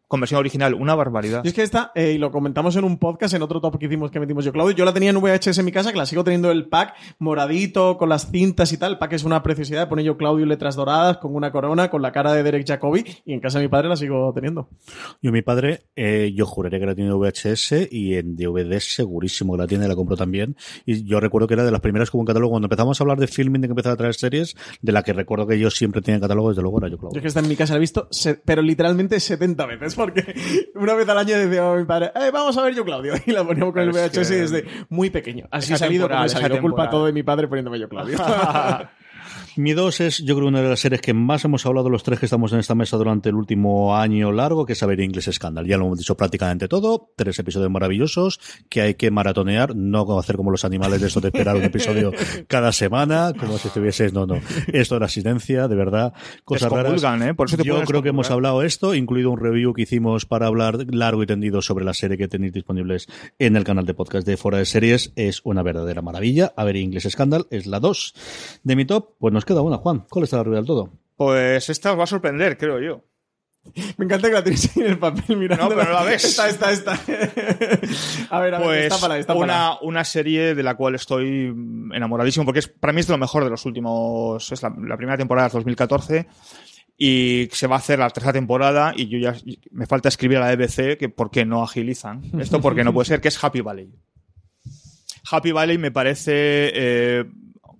[0.08, 1.42] Con versión original, una barbaridad.
[1.44, 3.86] Y es que esta, eh, y lo comentamos en un podcast, en otro top que
[3.86, 6.06] hicimos que metimos yo, Claudio, yo la tenía en VHS en mi casa, que la
[6.06, 8.92] sigo teniendo el pack moradito, con las cintas y tal.
[8.92, 12.12] El pack es una preciosidad, pone yo Claudio letras doradas, con una corona, con la
[12.12, 14.68] cara de Derek Jacobi, y en casa de mi padre la sigo teniendo.
[15.22, 19.54] Yo, mi padre, eh, yo juraría que la tiene en VHS y en DVD segurísimo
[19.54, 20.56] que la tiene, la compró también.
[20.84, 22.50] Y yo recuerdo que era de las primeras como un catálogo.
[22.52, 25.12] Cuando empezamos a hablar de filming, de que empezaba a traer series, de la que
[25.12, 27.18] recuerdo que yo siempre tenía en catálogo, desde luego era yo, Yo Claudio.
[27.18, 28.08] es que esta en mi casa la he visto,
[28.44, 30.34] pero literalmente 70 veces, porque
[30.74, 33.32] una vez al año decía a mi padre, eh, vamos a ver yo, Claudio, y
[33.32, 35.46] la poníamos con el Es VHS que- desde muy pequeño.
[35.50, 38.18] Así salido como he salido, culpa todo de mi padre poniéndome yo, Claudio.
[39.56, 42.20] Mi dos es, yo creo, una de las series que más hemos hablado los tres
[42.20, 45.66] que estamos en esta mesa durante el último año largo, que es saber inglés Scandal.
[45.66, 47.10] Ya lo hemos dicho prácticamente todo.
[47.16, 48.38] Tres episodios maravillosos
[48.68, 52.12] que hay que maratonear, no hacer como los animales de esto de esperar un episodio
[52.48, 54.40] cada semana, como si estuvieses, no, no.
[54.66, 56.12] Esto era asistencia, de verdad.
[56.44, 57.02] Cosas raras.
[57.22, 57.32] ¿eh?
[57.32, 60.48] Por eso te yo creo que hemos hablado esto, incluido un review que hicimos para
[60.48, 64.26] hablar largo y tendido sobre la serie que tenéis disponibles en el canal de podcast
[64.26, 65.12] de Fora de Series.
[65.16, 66.52] Es una verdadera maravilla.
[66.58, 69.14] A ver, Inglés Scandal es la 2 de mi top.
[69.18, 70.04] Pues nos queda una, Juan.
[70.10, 70.90] ¿Cuál está arriba del todo?
[71.16, 73.04] Pues esta os va a sorprender, creo yo.
[73.96, 75.64] me encanta que la tienes ahí en el papel mirando.
[75.64, 76.24] No, pero no la ves.
[76.24, 76.92] Esta, esta, esta.
[78.30, 79.44] a ver, a ver, Pues estápala, estápala.
[79.44, 81.46] una, una serie de la cual estoy
[81.92, 84.52] enamoradísimo, porque es, para mí es de lo mejor de los últimos.
[84.52, 86.26] Es la, la primera temporada es 2014
[86.98, 89.34] y se va a hacer la tercera temporada y yo ya
[89.70, 93.04] me falta escribir a la BBC que por qué no agilizan esto porque no puede
[93.04, 93.90] ser que es Happy Valley
[95.30, 96.32] Happy Valley me parece
[96.72, 97.24] eh,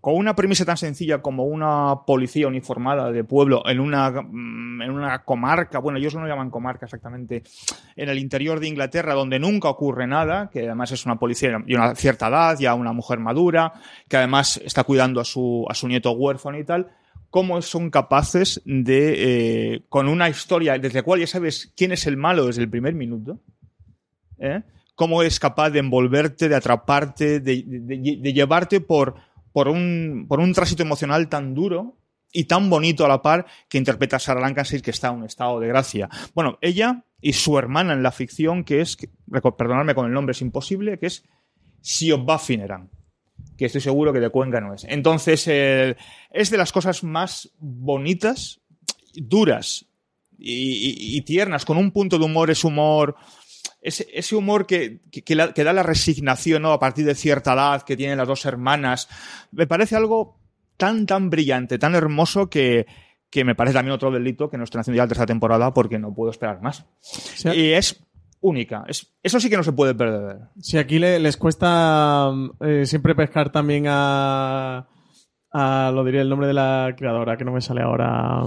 [0.06, 4.90] con una premisa tan sencilla como una policía uniformada de pueblo en una, mm, en
[4.92, 7.42] una comarca, bueno, ellos no lo llaman comarca exactamente,
[7.96, 11.74] en el interior de Inglaterra, donde nunca ocurre nada, que además es una policía de
[11.74, 13.72] una cierta edad, ya una mujer madura,
[14.06, 16.88] que además está cuidando a su, a su nieto huérfano y tal,
[17.28, 22.06] cómo son capaces de, eh, con una historia desde la cual ya sabes quién es
[22.06, 23.40] el malo desde el primer minuto,
[24.38, 24.62] ¿eh?
[24.94, 29.16] cómo es capaz de envolverte, de atraparte, de, llevarte por,
[29.56, 31.96] por, un, por un tránsito emocional tan duro
[32.30, 35.58] y tan bonito a la par que interpreta Sarah Lancaster, que está en un estado
[35.60, 36.10] de gracia.
[36.34, 38.98] Bueno, ella y su hermana en la ficción, que es,
[39.56, 41.24] perdonadme con el nombre, es imposible, que es
[41.80, 42.90] Siobha Finneran
[43.56, 44.84] que estoy seguro que de Cuenca no es.
[44.84, 48.60] Entonces, es de las cosas más bonitas,
[49.14, 49.86] duras
[50.36, 53.16] y tiernas, con un punto de humor, es humor,
[53.86, 56.72] ese, ese humor que, que- que la- que da la resignación ¿no?
[56.72, 59.08] a partir de cierta edad que tienen las dos hermanas.
[59.52, 60.38] Me parece algo
[60.76, 62.86] tan, tan brillante, tan hermoso que,
[63.30, 65.98] que me parece también otro delito que no estén haciendo ya la tercera temporada porque
[65.98, 66.84] no puedo esperar más.
[67.54, 68.02] Y es
[68.40, 68.84] única.
[68.86, 70.38] Es, eso sí que no se puede perder.
[70.60, 72.30] Si aquí le- les cuesta
[72.60, 74.86] eh, siempre pescar también a,
[75.50, 75.90] a.
[75.94, 78.42] Lo diré el nombre de la creadora, que no me sale ahora.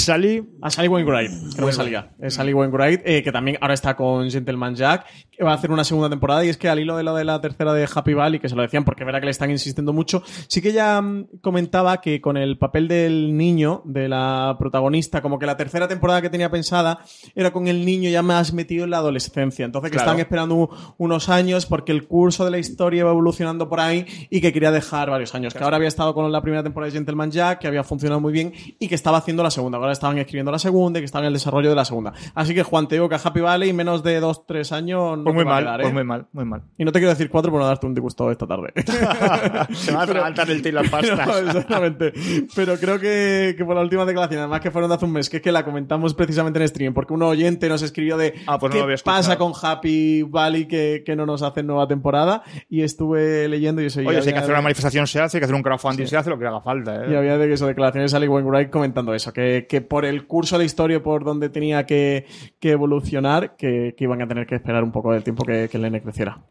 [0.00, 0.42] Sally.
[0.62, 2.12] A Sally Wainwright, que no me salía.
[2.20, 5.70] Es Sally Wainwright, eh, que también ahora está con Gentleman Jack, que va a hacer
[5.70, 6.44] una segunda temporada.
[6.44, 8.56] Y es que al hilo de lo de la tercera de Happy Valley, que se
[8.56, 12.20] lo decían porque verá que le están insistiendo mucho, sí que ella mm, comentaba que
[12.20, 16.50] con el papel del niño, de la protagonista, como que la tercera temporada que tenía
[16.50, 17.00] pensada
[17.34, 19.64] era con el niño ya más metido en la adolescencia.
[19.64, 20.04] Entonces que Claro.
[20.12, 24.40] estaban esperando unos años porque el curso de la historia iba evolucionando por ahí y
[24.40, 25.54] que quería dejar varios años.
[25.54, 28.32] Que ahora había estado con la primera temporada de Gentleman Jack, que había funcionado muy
[28.32, 29.78] bien y que estaba haciendo la segunda.
[29.78, 32.12] Ahora estaban escribiendo la segunda y que estaban en el desarrollo de la segunda.
[32.34, 35.24] Así que Juan, te digo que a Happy Valley menos de dos, tres años no
[35.24, 35.82] Pues muy mal, quedar, ¿eh?
[35.84, 36.62] pues muy mal, muy mal.
[36.78, 38.72] Y no te quiero decir cuatro por no darte un disgusto esta tarde.
[39.74, 41.26] Se va a atragantar el y las pastas.
[41.26, 42.12] No, exactamente.
[42.54, 45.30] Pero creo que, que por la última declaración, además que fueron de hace un mes,
[45.30, 48.74] que es que la comentamos precisamente en stream, porque un oyente nos escribió de pues
[48.74, 52.42] no qué pasa con Happy Valley que, que no nos hacen nueva temporada.
[52.68, 54.00] Y estuve leyendo y eso.
[54.00, 56.16] Oye, si hay que hacer una manifestación se hace, hay que hacer un crowdfunding se
[56.16, 57.04] hace, lo que haga falta.
[57.04, 57.12] ¿eh?
[57.12, 60.58] y había de eso, declaraciones de Sally Wainwright comentando eso, que, que por el curso
[60.58, 62.26] de historia, por donde tenía que,
[62.58, 65.76] que evolucionar, que, que iban a tener que esperar un poco del tiempo que, que
[65.76, 66.42] el nene creciera.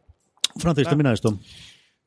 [0.58, 1.38] Francis, termina esto.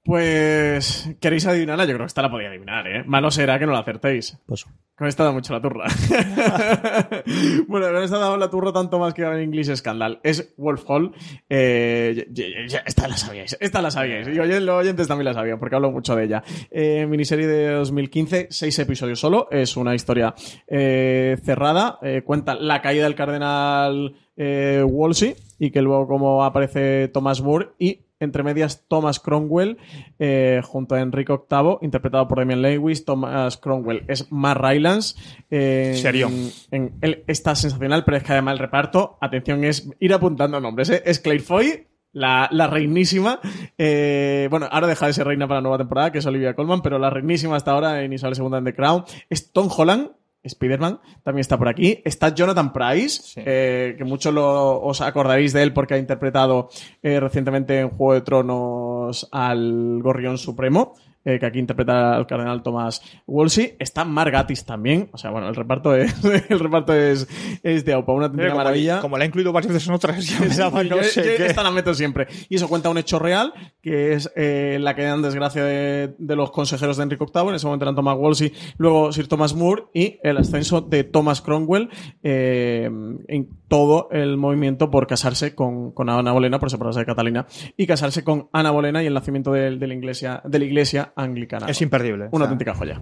[0.04, 1.84] Pues, ¿queréis adivinarla?
[1.84, 3.04] Yo creo que esta la podía adivinar, ¿eh?
[3.06, 4.36] Malo será que no la acertéis.
[4.46, 4.68] Paso.
[4.96, 5.84] Con esta da mucho la turra.
[7.68, 10.20] bueno, con esta da la turra tanto más que en English Scandal.
[10.22, 11.12] Es Wolf Hall.
[11.48, 13.56] Eh, ya- ya- ya- esta la sabíais.
[13.60, 14.28] Esta la sabíais.
[14.28, 16.42] Y los oyentes también la sabían porque hablo mucho de ella.
[16.70, 19.48] Eh, miniserie de 2015, seis episodios solo.
[19.50, 20.34] Es una historia
[20.66, 21.98] eh, cerrada.
[22.02, 27.68] Eh, cuenta la caída del cardenal eh, Wolsey y que luego como aparece Thomas Moore
[27.78, 29.78] y entre medias Thomas Cromwell
[30.18, 35.14] eh, junto a Enrique VIII interpretado por Damian Lewis Thomas Cromwell es Mar Rylance
[35.50, 36.28] eh, Serio.
[36.70, 40.90] en- él está sensacional pero es que además el reparto atención es ir apuntando nombres
[40.90, 41.02] ¿eh?
[41.04, 43.40] es Claire Foy la, la reinísima,
[43.78, 46.82] eh, bueno, ahora deja de ser reina para la nueva temporada, que es Olivia Colman,
[46.82, 50.10] pero la reinísima hasta ahora en Isabel II en The Crown es Tom Holland,
[50.42, 52.00] Spider-Man, también está por aquí.
[52.04, 56.68] Está Jonathan Price, eh, que muchos os acordaréis de él porque ha interpretado
[57.02, 60.94] eh, recientemente en Juego de Tronos al Gorrión Supremo.
[61.24, 63.76] Eh, que aquí interpreta al cardenal Thomas Wolsey.
[63.78, 65.08] Está Margatis también.
[65.12, 66.14] O sea, bueno, el reparto es,
[66.50, 67.28] el reparto es,
[67.62, 69.00] es de Aupa, una auténtica maravilla.
[69.00, 71.36] como la he incluido varias veces en otras, ya me daba no Yo- sé yo
[71.36, 71.46] qué.
[71.46, 72.26] Esta la meto siempre.
[72.48, 76.36] Y eso cuenta un hecho real, que es eh, la caída en desgracia de, de
[76.36, 77.48] los consejeros de Enrique VIII.
[77.48, 81.40] En ese momento eran Thomas Wolsey, luego Sir Thomas Moore y el ascenso de Thomas
[81.40, 81.88] Cromwell
[82.22, 82.90] eh,
[83.28, 87.46] en todo el movimiento por casarse con, con Ana Bolena, por separarse de Catalina,
[87.76, 91.11] y casarse con Ana Bolena y el nacimiento de, de la, iglesia, de la iglesia
[91.16, 91.66] anglicana.
[91.68, 92.24] Es imperdible.
[92.24, 93.00] Una O sea, auténtica joya.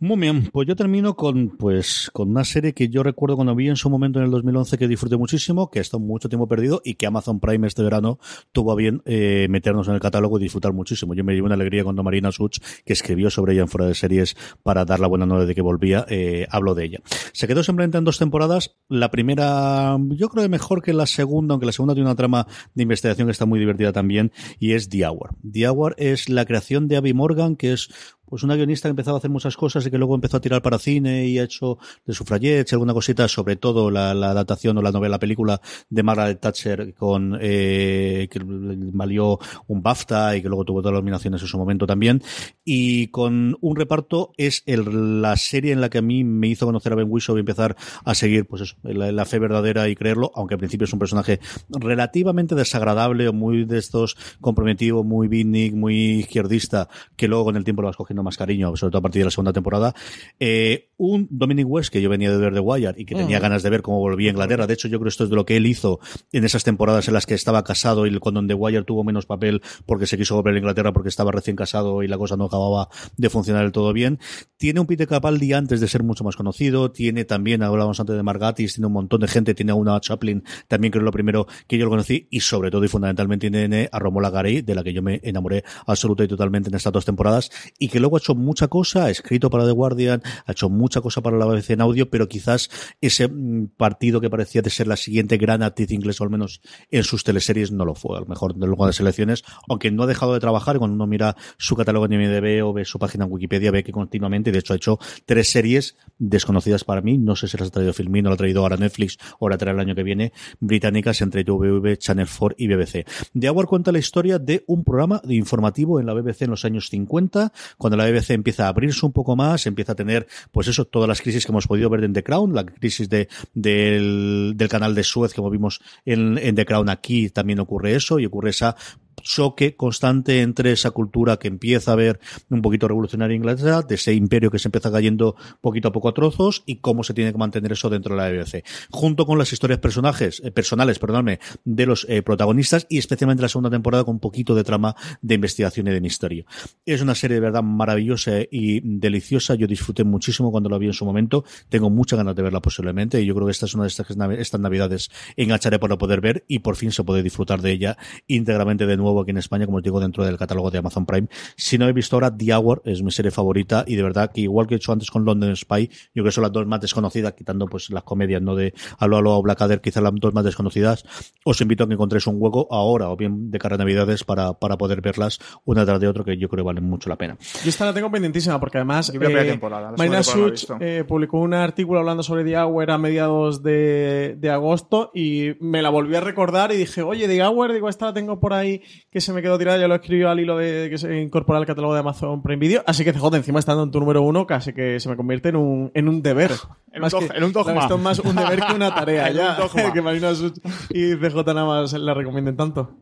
[0.00, 3.68] Muy bien, pues yo termino con pues con una serie que yo recuerdo cuando vi
[3.68, 6.80] en su momento en el 2011 que disfruté muchísimo, que ha estado mucho tiempo perdido
[6.84, 8.20] y que Amazon Prime este verano
[8.52, 11.14] tuvo a bien eh, meternos en el catálogo y disfrutar muchísimo.
[11.14, 13.94] Yo me llevé una alegría cuando Marina Such, que escribió sobre ella en Fuera de
[13.96, 17.00] Series para dar la buena nueva de que volvía, eh, habló de ella.
[17.32, 18.76] Se quedó simplemente en dos temporadas.
[18.88, 22.46] La primera, yo creo que mejor que la segunda, aunque la segunda tiene una trama
[22.72, 24.30] de investigación que está muy divertida también,
[24.60, 25.30] y es The Hour.
[25.50, 27.90] The Hour es la creación de Abby Morgan, que es
[28.28, 30.62] pues una guionista que empezaba a hacer muchas cosas y que luego empezó a tirar
[30.62, 34.82] para cine y ha hecho de sufragettes, alguna cosita, sobre todo la, la adaptación o
[34.82, 40.64] la novela película de Margaret Thatcher con eh, que valió un BAFTA y que luego
[40.64, 42.22] tuvo todas las nominaciones en su momento también.
[42.64, 46.92] Y con un reparto es la serie en la que a mí me hizo conocer
[46.92, 50.30] a Ben Whishaw y empezar a seguir pues eso, la, la fe verdadera y creerlo,
[50.34, 55.74] aunque al principio es un personaje relativamente desagradable o muy de estos comprometido, muy beatnik,
[55.74, 58.98] muy izquierdista, que luego con el tiempo lo vas cogiendo cogiendo más cariño, sobre todo
[58.98, 59.94] a partir de la segunda temporada.
[60.40, 63.62] Eh, un Dominic West que yo venía de ver The Wire y que tenía ganas
[63.62, 64.66] de ver cómo volvía a Inglaterra.
[64.66, 66.00] De hecho, yo creo que esto es de lo que él hizo
[66.32, 69.26] en esas temporadas en las que estaba casado y cuando en The Wire tuvo menos
[69.26, 72.46] papel porque se quiso volver a Inglaterra porque estaba recién casado y la cosa no
[72.46, 74.18] acababa de funcionar del todo bien.
[74.56, 76.90] Tiene un Peter Capaldi antes de ser mucho más conocido.
[76.90, 79.54] Tiene también, hablábamos antes de Margatis, tiene un montón de gente.
[79.54, 82.26] Tiene a una Chaplin, también creo lo primero que yo lo conocí.
[82.30, 85.62] Y sobre todo y fundamentalmente tiene a Romola Garay, de la que yo me enamoré
[85.86, 87.50] absoluta y totalmente en estas dos temporadas.
[87.78, 91.00] Y que luego ha hecho mucha cosa, ha escrito para The Guardian, ha hecho mucha
[91.00, 92.70] cosa para la BBC en audio, pero quizás
[93.00, 96.60] ese mm, partido que parecía de ser la siguiente gran actriz inglesa, al menos
[96.90, 98.16] en sus teleseries, no lo fue.
[98.16, 100.78] A lo mejor luego de selecciones, aunque no ha dejado de trabajar.
[100.78, 103.92] Cuando uno mira su catálogo en IMDb o ve su página en Wikipedia, ve que
[103.92, 107.18] continuamente, de hecho, ha hecho tres series desconocidas para mí.
[107.18, 109.58] No sé si las ha traído Filmin o la ha traído ahora Netflix o la
[109.58, 113.06] traerá el año que viene, británicas entre WV, Channel 4 y BBC.
[113.38, 116.64] The Hour cuenta la historia de un programa de informativo en la BBC en los
[116.64, 120.68] años 50, cuando la BBC empieza a abrirse un poco más, empieza a tener, pues
[120.68, 124.56] eso, todas las crisis que hemos podido ver en The Crown, la crisis de, del,
[124.70, 128.76] canal de Suez que vimos en The Crown aquí también ocurre eso y ocurre esa
[129.22, 132.20] choque constante entre esa cultura que empieza a ver
[132.50, 136.14] un poquito revolucionaria Inglaterra, de ese imperio que se empieza cayendo poquito a poco a
[136.14, 138.64] trozos y cómo se tiene que mantener eso dentro de la BBC.
[138.90, 143.48] Junto con las historias personajes, eh, personales, perdóname, de los eh, protagonistas y especialmente la
[143.48, 146.44] segunda temporada con un poquito de trama de investigación y de misterio.
[146.84, 149.54] Es una serie de verdad maravillosa y deliciosa.
[149.54, 151.44] Yo disfruté muchísimo cuando la vi en su momento.
[151.68, 154.08] Tengo muchas ganas de verla posiblemente y yo creo que esta es una de estas,
[154.10, 157.96] estas navidades engancharé para poder ver y por fin se puede disfrutar de ella
[158.26, 161.28] íntegramente de nuevo aquí en España, como os digo, dentro del catálogo de Amazon Prime.
[161.56, 164.42] Si no he visto ahora, The Hour es mi serie favorita y de verdad que
[164.42, 166.80] igual que he hecho antes con London Spy, yo creo que son las dos más
[166.80, 170.44] desconocidas, quitando pues las comedias, no de Halo Halo o Blackadder, quizás las dos más
[170.44, 171.04] desconocidas.
[171.44, 174.54] Os invito a que encontréis un hueco ahora o bien de cara a Navidades para,
[174.54, 177.36] para poder verlas una tras de otra, que yo creo que valen mucho la pena.
[177.62, 179.58] Yo esta la tengo pendientísima porque además eh,
[179.96, 185.10] Marina Such eh, publicó un artículo hablando sobre The Hour a mediados de, de agosto
[185.14, 188.40] y me la volví a recordar y dije, oye, The Hour, digo, esta la tengo
[188.40, 191.20] por ahí que se me quedó tirada, ya lo escribió al hilo de que se
[191.20, 194.22] incorpora al catálogo de Amazon Prime Video, así que CJ encima estando en tu número
[194.22, 196.50] uno casi que se me convierte en un, en un deber.
[196.90, 197.80] En un Más que- en un dogma.
[197.82, 199.92] Esto es más un deber que una tarea En ya, un dogma.
[199.92, 200.56] que Marina Such
[200.90, 202.96] y CJ nada más la recomienden tanto.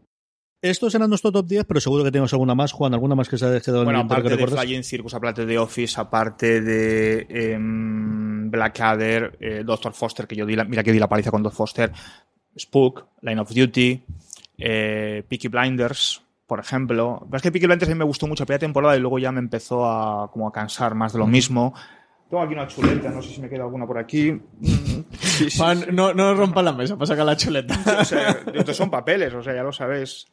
[0.62, 3.38] Estos eran nuestro top 10, pero seguro que tenemos alguna más, Juan, alguna más que
[3.38, 4.60] se haya quedado Bueno, en el tintero que aparte de?
[4.66, 10.56] Flying Circus, aparte de Office, aparte de em, Blackadder, eh, Doctor Foster, que yo di
[10.56, 11.92] la, mira que di la paliza con Doctor Foster,
[12.58, 14.02] Spook, Line of Duty,
[14.58, 17.20] eh, Peaky Blinders, por ejemplo.
[17.26, 19.18] Pero es que Peaky Blinders a mí me gustó mucho la primera temporada y luego
[19.18, 21.74] ya me empezó a, como a cansar más de lo mismo.
[22.28, 24.32] Tengo aquí una chuleta, no sé si me queda alguna por aquí.
[24.32, 24.40] Mm,
[25.20, 25.86] sí, sí, Juan, sí.
[25.92, 27.78] no, no rompas la mesa para sacar la chuleta.
[28.00, 30.26] O sea, estos son papeles, o sea, ya lo sabéis.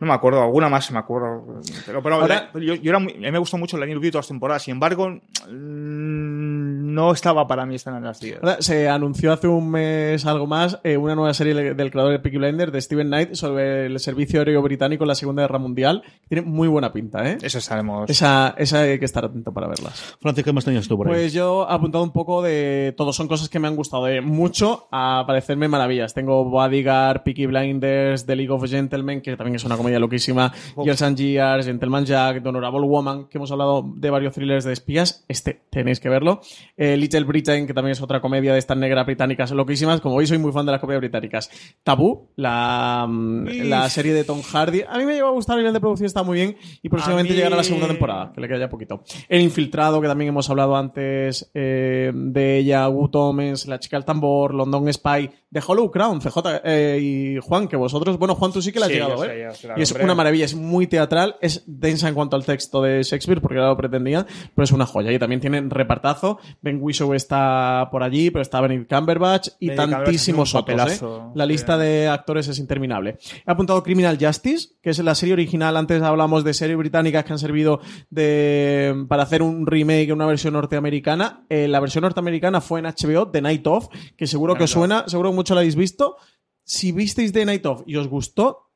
[0.00, 1.60] No me acuerdo, alguna más me acuerdo.
[1.84, 3.96] Pero, pero Ahora- la- yo, yo era muy- a mí me gustó mucho la New
[3.98, 4.62] Beauty todas las temporadas.
[4.62, 5.08] Sin embargo,
[5.50, 6.67] mm,
[6.98, 8.40] no estaba para mí esta en las 10.
[8.42, 12.18] Ahora, Se anunció hace un mes algo más eh, una nueva serie del creador de
[12.18, 16.02] Peaky Blinders de Steven Knight sobre el servicio aéreo británico en la Segunda Guerra Mundial.
[16.28, 17.38] Tiene muy buena pinta, ¿eh?
[17.40, 18.10] Eso estaremos.
[18.10, 20.16] Esa, esa hay que estar atento para verlas.
[20.20, 21.12] Francis, ¿qué más tenías tú por ahí?
[21.14, 23.12] Pues yo he apuntado un poco de todo.
[23.12, 26.14] Son cosas que me han gustado de mucho a parecerme maravillas.
[26.14, 30.52] Tengo Bodyguard, Peaky Blinders, The League of Gentlemen, que también es una comedia loquísima,
[30.82, 34.72] Years and Years, Gentleman Jack, The Honorable Woman, que hemos hablado de varios thrillers de
[34.72, 35.24] espías.
[35.28, 36.40] Este tenéis que verlo.
[36.76, 40.00] Eh, Little Britain, que también es otra comedia de estas negras británicas loquísimas.
[40.00, 41.50] Como veis, soy muy fan de las comedias británicas.
[41.82, 44.82] Tabú, la, mm, la serie de Tom Hardy.
[44.88, 47.32] A mí me llegó a gustar, a nivel de producción está muy bien y próximamente
[47.32, 49.02] mí- llegará la segunda temporada, que le queda ya poquito.
[49.28, 54.04] El Infiltrado, que también hemos hablado antes eh, de ella, Wood Omens, La chica al
[54.04, 58.60] tambor, London Spy, de Hollow Crown, CJ eh, y Juan, que vosotros, bueno, Juan, tú
[58.60, 59.44] sí que la has Sí, llegado, ¿eh?
[59.48, 60.04] yo sé, y es hombre.
[60.04, 63.62] una maravilla, es muy teatral, es densa en cuanto al texto de Shakespeare, porque ya
[63.66, 65.10] lo pretendía, pero es una joya.
[65.12, 66.38] Y también tienen repartazo.
[66.68, 71.00] Ben Whishaw está por allí, pero está Benedict Cumberbatch y Benedict tantísimos otros.
[71.00, 71.06] ¿eh?
[71.34, 73.18] La lista de actores es interminable.
[73.46, 75.78] He apuntado Criminal Justice, que es la serie original.
[75.78, 77.80] Antes hablamos de series británicas que han servido
[78.10, 81.46] de, para hacer un remake, una versión norteamericana.
[81.48, 85.30] Eh, la versión norteamericana fue en HBO, The Night Of, que seguro que suena, seguro
[85.30, 86.16] que mucho la habéis visto.
[86.64, 88.68] Si visteis The Night Of y os gustó,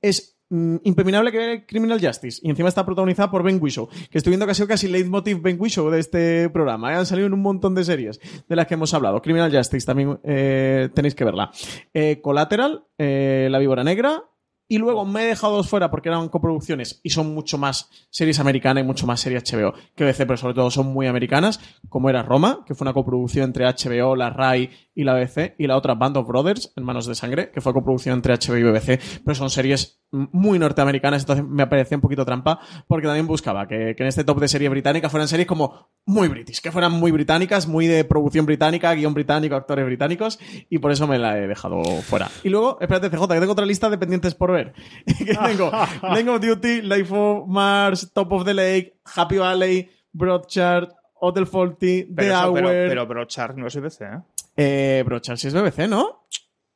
[0.00, 2.40] es mm, imperminable que ver Criminal Justice.
[2.42, 5.42] Y encima está protagonizada por Ben Whishaw, que estoy viendo que ha sido casi leitmotiv
[5.42, 6.92] Ben Whishaw de este programa.
[6.92, 6.96] ¿eh?
[6.96, 9.20] Han salido en un montón de series de las que hemos hablado.
[9.20, 11.50] Criminal Justice también eh, tenéis que verla.
[11.92, 14.24] Eh, Collateral, La Víbora Negra.
[14.66, 18.40] Y luego me he dejado dos fuera porque eran coproducciones y son mucho más series
[18.40, 21.60] americanas y mucho más series HBO que DC, pero sobre todo son muy americanas,
[21.90, 25.66] como era Roma, que fue una coproducción entre HBO, la RAI y la BBC, y
[25.66, 29.00] la otra Band of Brothers, Hermanos de Sangre, que fue coproducción entre HBO y BBC,
[29.24, 33.94] pero son series muy norteamericanas, entonces me parecía un poquito trampa, porque también buscaba que,
[33.96, 37.10] que en este top de serie británica fueran series como muy british, que fueran muy
[37.10, 40.38] británicas, muy de producción británica, guion británico, actores británicos,
[40.70, 42.28] y por eso me la he dejado fuera.
[42.44, 44.74] Y luego, espérate, CJ, que tengo otra lista de pendientes por ver.
[45.18, 45.72] que tengo
[46.14, 52.04] Line of Duty, Life of Mars, Top of the Lake, Happy Valley, Broadchurch, Hotel Faulty,
[52.14, 52.54] The eso- Hour.
[52.62, 54.18] pero, pero Brochard no es BBC, ¿eh?
[54.56, 56.26] Eh, Brochard sí es BBC, ¿no?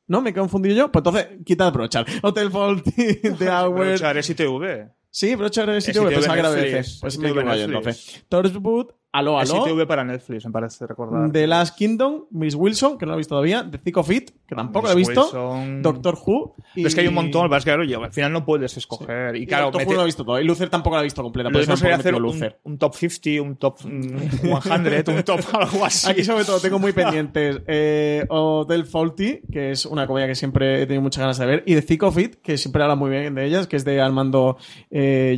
[0.07, 0.21] ¿No?
[0.21, 0.91] ¿Me he confundido yo?
[0.91, 2.07] Pues entonces, quita Brochard.
[2.23, 2.91] Hotel Faulty,
[3.37, 3.87] The Hour.
[3.87, 4.89] Brochard es ITV.
[5.11, 6.71] Sí, Brochard es ITV, ITV pensaba que era Netflix.
[6.95, 7.01] BBC.
[7.01, 7.29] Pues Es me
[7.63, 8.25] entonces.
[8.27, 9.67] Torchwood, Aló, Aló.
[9.67, 11.31] ITV para Netflix, me parece recordar.
[11.31, 14.29] The Last Kingdom, Miss Wilson, que no lo he visto todavía, The Thick of It,
[14.47, 15.81] que tampoco lo he Miss visto, Wilson.
[15.81, 16.55] Doctor Who.
[16.75, 16.85] Y...
[16.85, 18.77] Es que hay un montón, lo que es que claro, yo- al final no puedes
[18.77, 19.35] escoger.
[19.35, 20.39] Y Y claro, Doctor mete- Who lo he visto todo.
[20.39, 21.49] Y Luther tampoco lo he visto completa.
[21.49, 26.11] no sería he hacer un, top 50, un top mm, 100, un top algo así.
[26.11, 30.83] Aquí sobre todo tengo muy pendientes eh, Hotel Faulty, que es una comedia que siempre
[30.83, 33.09] he tenido muchas ganas de ver, y The Thick of It, que siempre habla muy
[33.09, 34.57] bien de ellas, que es de Armando
[34.91, 35.35] eh,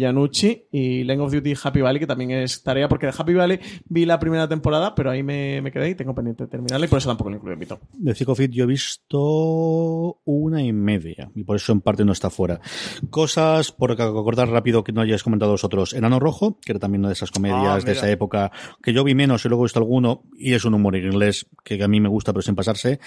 [0.71, 4.05] y Line of Duty Happy Valley, que también es tarea, porque de Happy Valley vi
[4.05, 6.97] la primera temporada, pero ahí me, me quedé y tengo pendiente de terminarla, y por
[6.97, 7.79] eso tampoco lo incluyo en mi top.
[7.93, 12.29] De Fit yo he visto una y media y por eso en parte no está
[12.29, 12.59] fuera.
[13.09, 15.93] Cosas, por acordar rápido que no hayáis comentado vosotros.
[15.93, 18.51] Enano Rojo, que era también una de esas comedias Ah, de esa época
[18.81, 21.81] que yo vi menos y luego he visto alguno y es un humor inglés que
[21.83, 22.99] a mí me gusta pero sin pasarse.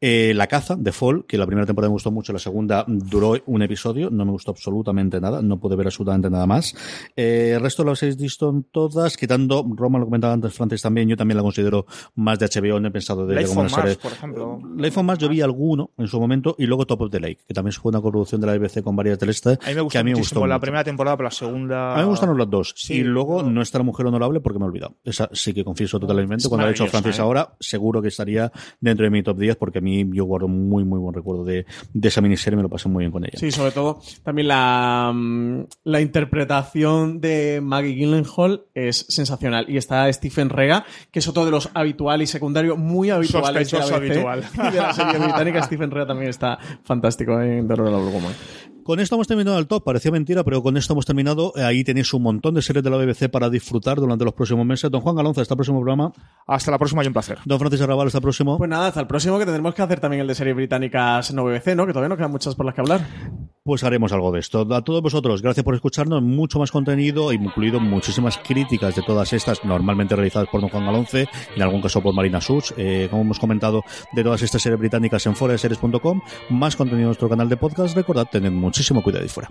[0.00, 3.34] Eh, la Caza, de Fall, que la primera temporada me gustó mucho, la segunda duró
[3.46, 6.74] un episodio, no me gustó absolutamente nada, no pude ver absolutamente nada más.
[7.16, 11.08] Eh, el resto lo habéis visto en todas, quitando Roma, lo comentaba antes Francis también,
[11.08, 13.76] yo también la considero más de HBO, no he pensado de, Life como on una
[13.76, 14.02] Mars, serie.
[14.02, 14.60] por ejemplo.
[14.76, 17.38] Life on Mars yo vi alguno en su momento y luego Top of the Lake,
[17.46, 19.50] que también fue una coproducción de la BBC con varias del este.
[19.50, 20.60] A mí me gustó que a mí me gustó la mucho.
[20.60, 21.92] primera temporada, pero la segunda.
[21.94, 22.74] A mí me gustaron las dos.
[22.76, 24.96] Sí, y luego no está la mujer honorable porque me he olvidado.
[25.04, 26.42] Esa sí que confieso totalmente.
[26.42, 27.22] Es Cuando lo ha hecho Francis ¿eh?
[27.22, 28.50] ahora, seguro que estaría
[28.80, 31.66] dentro de mi top 10 porque a mí yo guardo muy, muy buen recuerdo de,
[31.92, 32.56] de esa miniserie.
[32.56, 33.38] Me lo pasé muy bien con ella.
[33.38, 39.66] Sí, sobre todo también la, mm, la interpretación de Maggie Gyllenhaal es sensacional.
[39.68, 43.78] Y está Stephen Rea, que es otro de los habitual y secundario muy habituales de
[43.78, 44.44] la habitual.
[44.54, 45.62] y de la serie británica.
[45.64, 48.32] Stephen Rea también está fantástico en The Royal Woman.
[48.84, 49.84] Con esto hemos terminado el top.
[49.84, 51.52] Parecía mentira, pero con esto hemos terminado.
[51.56, 54.66] Eh, Ahí tenéis un montón de series de la BBC para disfrutar durante los próximos
[54.66, 54.90] meses.
[54.90, 56.12] Don Juan Galonza, hasta el próximo programa.
[56.46, 57.38] Hasta la próxima y un placer.
[57.44, 58.58] Don Francis Arrabal, hasta el próximo.
[58.58, 61.44] Pues nada, hasta el próximo que tendremos que hacer también el de series británicas no
[61.44, 61.86] BBC, ¿no?
[61.86, 63.06] Que todavía nos quedan muchas por las que hablar.
[63.64, 64.66] Pues haremos algo de esto.
[64.74, 66.20] A todos vosotros, gracias por escucharnos.
[66.20, 71.28] Mucho más contenido, incluido muchísimas críticas de todas estas, normalmente realizadas por Don Juan Galonce,
[71.54, 75.24] en algún caso por Marina Such, eh, como hemos comentado, de todas estas series británicas
[75.26, 76.20] en foraseries.com.
[76.50, 77.94] Más contenido en nuestro canal de podcast.
[77.94, 79.50] Recordad, tened muchísimo cuidado y fuera.